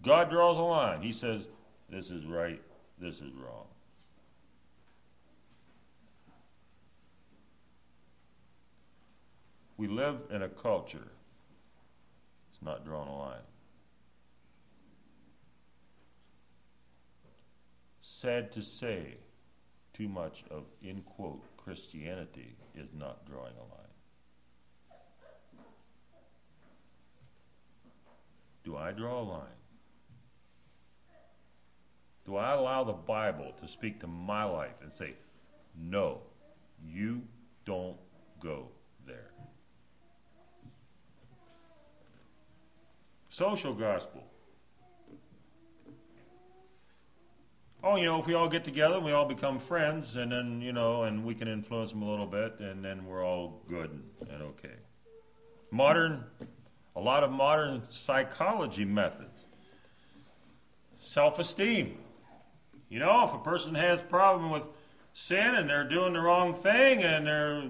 God 0.02 0.30
draws 0.30 0.58
a 0.58 0.62
line. 0.62 1.02
He 1.02 1.12
says, 1.12 1.48
This 1.90 2.10
is 2.10 2.26
right, 2.26 2.62
this 3.00 3.16
is 3.16 3.34
wrong. 3.34 3.66
We 9.78 9.88
live 9.88 10.18
in 10.30 10.42
a 10.44 10.50
culture 10.50 11.08
it's 12.60 12.66
not 12.66 12.86
drawing 12.86 13.08
a 13.08 13.18
line. 13.18 13.38
Sad 18.02 18.52
to 18.54 18.62
say, 18.62 19.18
too 19.94 20.10
much 20.10 20.44
of, 20.52 20.64
in 20.82 21.02
quote, 21.02 21.42
Christianity 21.58 22.58
is 22.76 22.90
not 22.94 23.26
drawing 23.26 23.54
a 23.56 23.62
line. 23.62 23.88
Do 28.66 28.76
I 28.76 28.92
draw 28.92 29.22
a 29.22 29.24
line? 29.24 29.48
Do 32.26 32.36
I 32.36 32.54
allow 32.54 32.84
the 32.84 32.94
Bible 32.94 33.54
to 33.62 33.68
speak 33.68 34.02
to 34.02 34.08
my 34.08 34.44
life 34.44 34.76
and 34.82 34.92
say, 34.92 35.14
no, 35.78 36.20
you 36.86 37.22
don't 37.66 37.98
go 38.42 38.68
there? 39.08 39.32
Social 43.40 43.74
gospel. 43.74 44.22
Oh, 47.82 47.96
you 47.96 48.04
know, 48.04 48.20
if 48.20 48.28
we 48.28 48.34
all 48.34 48.50
get 48.50 48.66
together 48.66 48.96
and 48.96 49.06
we 49.06 49.14
all 49.14 49.30
become 49.30 49.60
friends, 49.60 50.18
and 50.18 50.30
then, 50.30 50.60
you 50.60 50.74
know, 50.74 51.04
and 51.04 51.24
we 51.24 51.34
can 51.36 51.48
influence 51.48 51.92
them 51.92 52.02
a 52.02 52.10
little 52.10 52.26
bit, 52.26 52.60
and 52.60 52.84
then 52.84 53.06
we're 53.06 53.26
all 53.26 53.62
good 53.70 53.98
and 54.30 54.42
okay. 54.42 54.76
Modern, 55.72 56.26
a 56.98 57.00
lot 57.00 57.24
of 57.24 57.32
modern 57.32 57.84
psychology 57.88 58.84
methods. 58.84 59.46
Self 61.00 61.40
esteem. 61.40 61.98
You 62.90 63.00
know, 63.00 63.24
if 63.24 63.34
a 63.34 63.40
person 63.40 63.74
has 63.74 64.02
a 64.02 64.04
problem 64.04 64.52
with 64.52 64.64
sin 65.14 65.56
and 65.56 65.70
they're 65.70 65.88
doing 65.88 66.12
the 66.12 66.20
wrong 66.20 66.54
thing 66.54 67.04
and 67.04 67.26
they're 67.26 67.64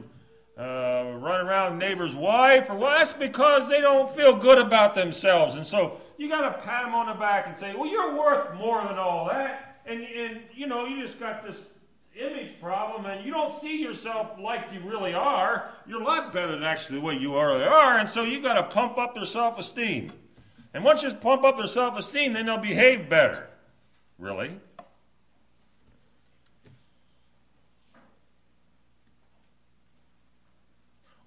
uh, 0.59 1.17
running 1.19 1.47
around 1.47 1.79
neighbor's 1.79 2.15
wife, 2.15 2.69
or 2.69 2.75
well, 2.75 2.97
that's 2.97 3.13
because 3.13 3.69
they 3.69 3.79
don't 3.79 4.13
feel 4.13 4.35
good 4.35 4.57
about 4.57 4.93
themselves. 4.93 5.55
And 5.55 5.65
so 5.65 6.01
you 6.17 6.27
got 6.27 6.41
to 6.41 6.61
pat 6.61 6.83
them 6.83 6.93
on 6.93 7.07
the 7.07 7.13
back 7.13 7.47
and 7.47 7.57
say, 7.57 7.73
well, 7.73 7.87
you're 7.89 8.17
worth 8.17 8.53
more 8.55 8.83
than 8.83 8.97
all 8.97 9.25
that. 9.27 9.81
And, 9.85 10.03
and, 10.03 10.41
you 10.53 10.67
know, 10.67 10.85
you 10.85 11.01
just 11.01 11.17
got 11.17 11.45
this 11.47 11.55
image 12.19 12.59
problem 12.59 13.05
and 13.05 13.25
you 13.25 13.31
don't 13.31 13.57
see 13.61 13.81
yourself 13.81 14.31
like 14.37 14.65
you 14.73 14.81
really 14.81 15.13
are. 15.13 15.71
You're 15.87 16.01
a 16.01 16.05
lot 16.05 16.33
better 16.33 16.51
than 16.51 16.63
actually 16.63 16.99
the 16.99 17.05
way 17.05 17.13
you 17.15 17.39
really 17.39 17.63
are. 17.63 17.97
And 17.97 18.09
so 18.09 18.23
you 18.23 18.41
got 18.41 18.55
to 18.55 18.63
pump 18.63 18.97
up 18.97 19.15
their 19.15 19.25
self 19.25 19.57
esteem. 19.57 20.11
And 20.73 20.83
once 20.83 21.01
you 21.01 21.13
pump 21.13 21.45
up 21.45 21.55
their 21.57 21.67
self 21.67 21.97
esteem, 21.97 22.33
then 22.33 22.47
they'll 22.47 22.57
behave 22.57 23.09
better. 23.09 23.47
Really? 24.17 24.59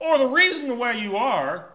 Or 0.03 0.19
the 0.19 0.27
reason 0.27 0.67
the 0.67 0.75
way 0.75 0.99
you 0.99 1.17
are 1.17 1.71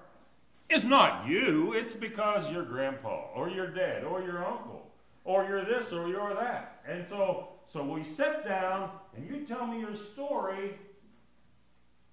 is 0.70 0.84
not 0.84 1.30
you, 1.30 1.72
it's 1.72 1.94
because 1.94 2.52
your 2.52 2.66
grandpa 2.66 3.28
or 3.34 3.48
your 3.48 3.68
dad 3.68 4.04
or 4.04 4.22
your 4.22 4.46
uncle 4.46 4.86
or 5.24 5.46
you're 5.46 5.64
this 5.64 5.94
or 5.94 6.10
you're 6.10 6.34
that. 6.34 6.82
And 6.86 7.06
so 7.08 7.48
so 7.72 7.86
we 7.86 8.04
sit 8.04 8.44
down 8.44 8.90
and 9.16 9.26
you 9.30 9.46
tell 9.46 9.66
me 9.66 9.80
your 9.80 9.96
story 9.96 10.76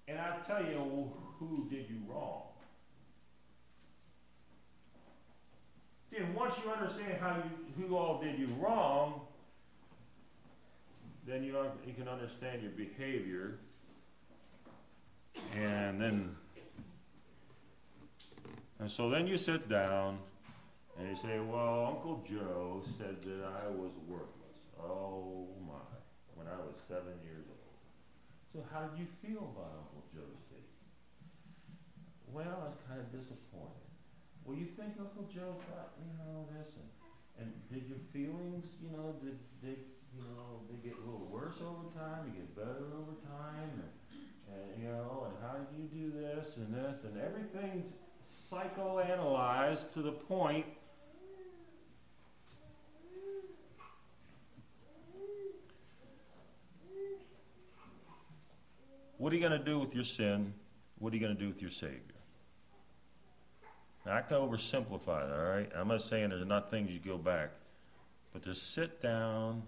and 0.07 0.17
I 0.17 0.37
tell 0.47 0.63
you 0.63 1.11
who 1.37 1.67
did 1.69 1.89
you 1.89 1.97
wrong. 2.07 2.43
See, 6.11 6.23
and 6.23 6.33
once 6.33 6.55
you 6.63 6.71
understand 6.71 7.19
how 7.19 7.35
you 7.35 7.87
who 7.87 7.97
all 7.97 8.21
did 8.21 8.39
you 8.39 8.47
wrong, 8.57 9.19
then 11.27 11.43
you, 11.43 11.57
you 11.85 11.93
can 11.93 12.07
understand 12.07 12.61
your 12.61 12.71
behavior 12.71 13.59
and 15.53 16.01
then, 16.01 16.35
and 18.79 18.89
so 18.89 19.09
then 19.09 19.27
you 19.27 19.37
sit 19.37 19.69
down 19.69 20.19
and 20.97 21.09
you 21.09 21.15
say, 21.15 21.39
well, 21.39 21.95
Uncle 21.95 22.23
Joe 22.29 22.81
said 22.97 23.21
that 23.23 23.43
I 23.43 23.67
was 23.69 23.91
worthless. 24.07 24.59
Oh 24.79 25.47
my, 25.67 25.83
when 26.35 26.47
I 26.47 26.57
was 26.57 26.75
seven 26.87 27.19
years 27.23 27.45
old. 27.47 27.75
So 28.53 28.63
how 28.71 28.87
did 28.87 28.99
you 28.99 29.07
feel 29.19 29.51
about 29.51 29.75
Uncle 29.83 30.03
Joe's 30.15 30.39
statement? 30.47 30.87
Well, 32.31 32.47
I 32.47 32.67
was 32.71 32.79
kind 32.87 32.99
of 32.99 33.11
disappointed. 33.11 33.91
Well, 34.43 34.55
you 34.55 34.69
think 34.77 34.95
Uncle 34.99 35.27
Joe 35.27 35.57
thought, 35.67 35.97
you 35.99 36.11
know, 36.21 36.45
this, 36.53 36.69
and, 36.77 36.87
and 37.41 37.49
did 37.67 37.89
your 37.89 37.99
feelings, 38.13 38.69
you 38.77 38.93
know, 38.93 39.17
did 39.19 39.35
they, 39.59 39.75
you 40.13 40.23
know, 40.23 40.63
they 40.69 40.77
get 40.85 40.95
a 40.95 41.03
little 41.03 41.27
worse 41.27 41.57
over 41.59 41.91
time, 41.97 42.29
they 42.29 42.39
get 42.39 42.55
better 42.55 42.87
over 42.95 43.17
time, 43.25 43.73
and 43.81 43.91
and 44.53 44.83
you 44.83 44.89
know, 44.89 45.27
and 45.27 45.35
how 45.41 45.57
do 45.57 45.81
you 45.81 45.87
do 45.87 46.17
this 46.17 46.57
and 46.57 46.73
this, 46.73 47.03
and 47.03 47.21
everything's 47.21 47.93
psychoanalyzed 48.51 49.91
to 49.93 50.01
the 50.01 50.11
point 50.11 50.65
What 59.17 59.31
are 59.31 59.37
you 59.37 59.41
going 59.41 59.57
to 59.57 59.65
do 59.65 59.79
with 59.79 59.95
your 59.95 60.03
sin? 60.03 60.53
What 60.99 61.13
are 61.13 61.15
you 61.15 61.21
going 61.21 61.35
to 61.35 61.41
do 61.41 61.47
with 61.47 61.61
your 61.61 61.71
Savior? 61.71 61.99
Now, 64.05 64.17
I 64.17 64.21
can 64.21 64.37
oversimplify 64.37 65.27
it, 65.27 65.33
all 65.33 65.45
right? 65.45 65.69
I'm 65.75 65.87
not 65.87 66.01
saying 66.01 66.29
there's 66.29 66.45
not 66.45 66.69
things 66.69 66.91
you 66.91 66.99
go 66.99 67.17
back, 67.17 67.49
but 68.33 68.43
to 68.43 68.53
sit 68.53 69.01
down 69.01 69.63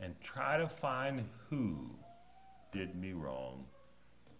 and 0.00 0.14
try 0.22 0.56
to 0.56 0.68
find 0.68 1.24
who 1.50 1.90
did 2.72 2.94
me 2.94 3.12
wrong 3.12 3.64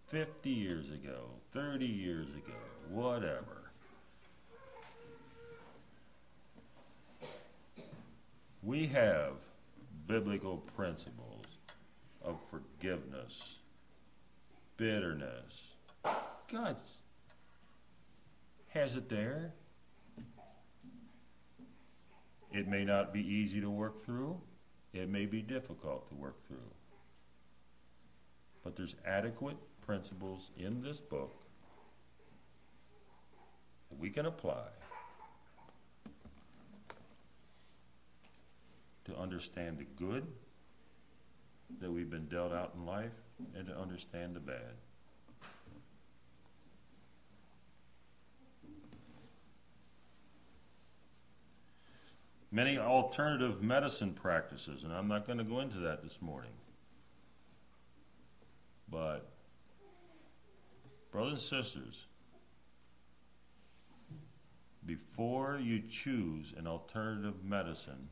50 0.08 0.50
years 0.50 0.90
ago, 0.90 1.24
30 1.52 1.86
years 1.86 2.28
ago, 2.28 2.56
whatever. 2.90 3.70
We 8.62 8.86
have 8.88 9.32
biblical 10.06 10.58
principles 10.76 11.44
of 12.22 12.36
forgiveness, 12.50 13.56
bitterness. 14.76 15.74
God's 16.50 16.80
has 18.68 18.94
it 18.94 19.08
there. 19.08 19.52
It 22.52 22.68
may 22.68 22.84
not 22.84 23.12
be 23.12 23.20
easy 23.20 23.60
to 23.60 23.70
work 23.70 24.04
through. 24.04 24.38
It 24.92 25.08
may 25.08 25.26
be 25.26 25.42
difficult 25.42 26.08
to 26.08 26.14
work 26.14 26.36
through. 26.46 26.58
But 28.68 28.76
there's 28.76 28.96
adequate 29.06 29.56
principles 29.80 30.50
in 30.58 30.82
this 30.82 30.98
book 30.98 31.34
that 33.88 33.98
we 33.98 34.10
can 34.10 34.26
apply 34.26 34.66
to 39.06 39.16
understand 39.16 39.78
the 39.78 39.86
good 39.96 40.26
that 41.80 41.90
we've 41.90 42.10
been 42.10 42.26
dealt 42.26 42.52
out 42.52 42.74
in 42.76 42.84
life 42.84 43.14
and 43.56 43.66
to 43.68 43.74
understand 43.74 44.36
the 44.36 44.40
bad. 44.40 44.74
Many 52.52 52.76
alternative 52.76 53.62
medicine 53.62 54.12
practices, 54.12 54.84
and 54.84 54.92
I'm 54.92 55.08
not 55.08 55.26
going 55.26 55.38
to 55.38 55.44
go 55.44 55.60
into 55.60 55.78
that 55.78 56.02
this 56.02 56.18
morning. 56.20 56.50
But, 58.90 59.28
brothers 61.10 61.32
and 61.32 61.40
sisters, 61.40 62.06
before 64.86 65.58
you 65.62 65.82
choose 65.90 66.54
an 66.56 66.66
alternative 66.66 67.44
medicine 67.44 68.08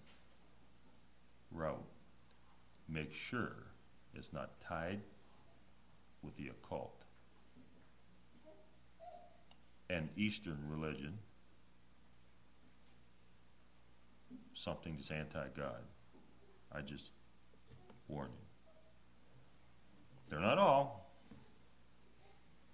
route, 1.51 1.87
make 2.89 3.13
sure 3.13 3.55
it's 4.15 4.33
not 4.33 4.61
tied 4.61 5.01
with 6.23 6.37
the 6.37 6.49
occult 6.49 7.03
and 9.89 10.09
Eastern 10.17 10.59
religion, 10.69 11.19
something 14.55 14.97
that's 14.97 15.11
anti 15.11 15.47
God. 15.57 15.83
I 16.73 16.81
just 16.81 17.11
warn 18.09 18.29
you. 18.29 18.46
They're 20.29 20.41
not 20.41 20.59
all, 20.59 21.09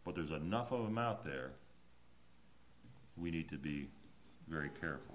but 0.04 0.14
there's 0.14 0.30
enough 0.30 0.72
of 0.72 0.84
them 0.84 0.98
out 0.98 1.24
there. 1.24 1.50
We 3.16 3.30
need 3.30 3.50
to 3.50 3.58
be 3.58 3.88
very 4.48 4.70
careful. 4.80 5.14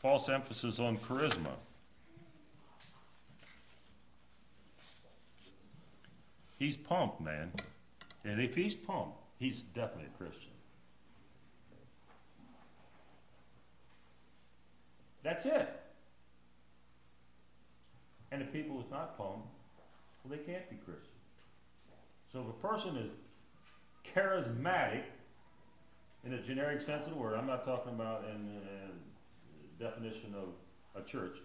False 0.00 0.28
emphasis 0.28 0.78
on 0.78 0.96
charisma. 0.98 1.52
He's 6.58 6.76
pumped, 6.76 7.20
man. 7.20 7.52
And 8.24 8.40
if 8.40 8.54
he's 8.54 8.74
pumped, 8.74 9.16
he's 9.38 9.62
definitely 9.62 10.06
a 10.14 10.22
Christian. 10.22 10.50
That's 15.22 15.46
it. 15.46 15.68
And 18.32 18.42
the 18.42 18.46
people 18.46 18.76
who's 18.76 18.90
not 18.90 19.16
pumped, 19.16 19.48
well, 20.24 20.36
they 20.36 20.44
can't 20.44 20.68
be 20.70 20.76
Christian. 20.76 21.06
So 22.32 22.40
if 22.40 22.46
a 22.48 22.66
person 22.66 22.96
is 22.96 23.10
charismatic, 24.14 25.02
in 26.24 26.34
a 26.34 26.42
generic 26.42 26.82
sense 26.82 27.06
of 27.06 27.14
the 27.14 27.18
word, 27.18 27.34
I'm 27.34 27.46
not 27.46 27.64
talking 27.64 27.94
about 27.94 28.24
in 28.24 28.46
the 28.46 29.86
uh, 29.86 29.90
definition 29.90 30.34
of 30.34 31.02
a 31.02 31.06
church. 31.06 31.38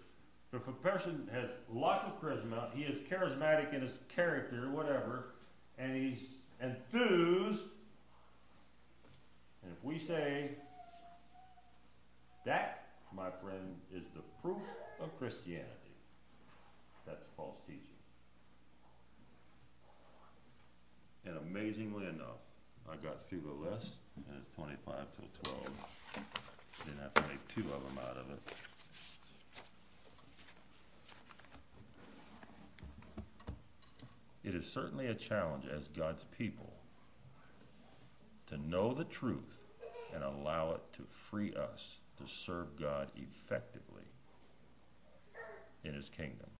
But 0.50 0.62
if 0.62 0.68
a 0.68 0.72
person 0.72 1.28
has 1.32 1.48
lots 1.72 2.04
of 2.04 2.20
charisma, 2.20 2.74
he 2.74 2.82
is 2.82 2.98
charismatic 3.10 3.74
in 3.74 3.80
his 3.80 3.92
character, 4.14 4.70
whatever, 4.70 5.34
and 5.78 5.96
he's 5.96 6.28
enthused, 6.62 7.62
and 9.62 9.74
if 9.76 9.84
we 9.84 9.98
say 9.98 10.50
that, 12.44 12.86
my 13.12 13.30
friend, 13.42 13.74
is 13.92 14.04
the 14.14 14.22
proof 14.40 14.62
of 15.00 15.16
Christianity, 15.18 15.66
that's 17.04 17.24
false 17.36 17.56
teaching. 17.66 17.95
And 21.26 21.36
amazingly 21.38 22.06
enough, 22.06 22.40
I 22.88 22.94
got 22.96 23.28
through 23.28 23.40
the 23.40 23.70
list, 23.70 23.96
and 24.16 24.36
it's 24.40 24.54
25 24.54 24.94
till 25.16 25.52
12. 25.52 25.66
Didn't 26.84 27.00
have 27.00 27.14
to 27.14 27.22
make 27.22 27.48
two 27.48 27.62
of 27.62 27.82
them 27.84 27.98
out 28.08 28.16
of 28.16 28.30
it. 28.30 28.40
It 34.44 34.54
is 34.54 34.70
certainly 34.70 35.08
a 35.08 35.14
challenge 35.14 35.64
as 35.66 35.88
God's 35.88 36.24
people 36.38 36.72
to 38.46 38.56
know 38.56 38.94
the 38.94 39.04
truth 39.04 39.58
and 40.14 40.22
allow 40.22 40.70
it 40.70 40.82
to 40.92 41.02
free 41.28 41.52
us 41.54 41.96
to 42.18 42.32
serve 42.32 42.78
God 42.80 43.10
effectively 43.16 44.04
in 45.82 45.94
His 45.94 46.08
kingdom. 46.08 46.48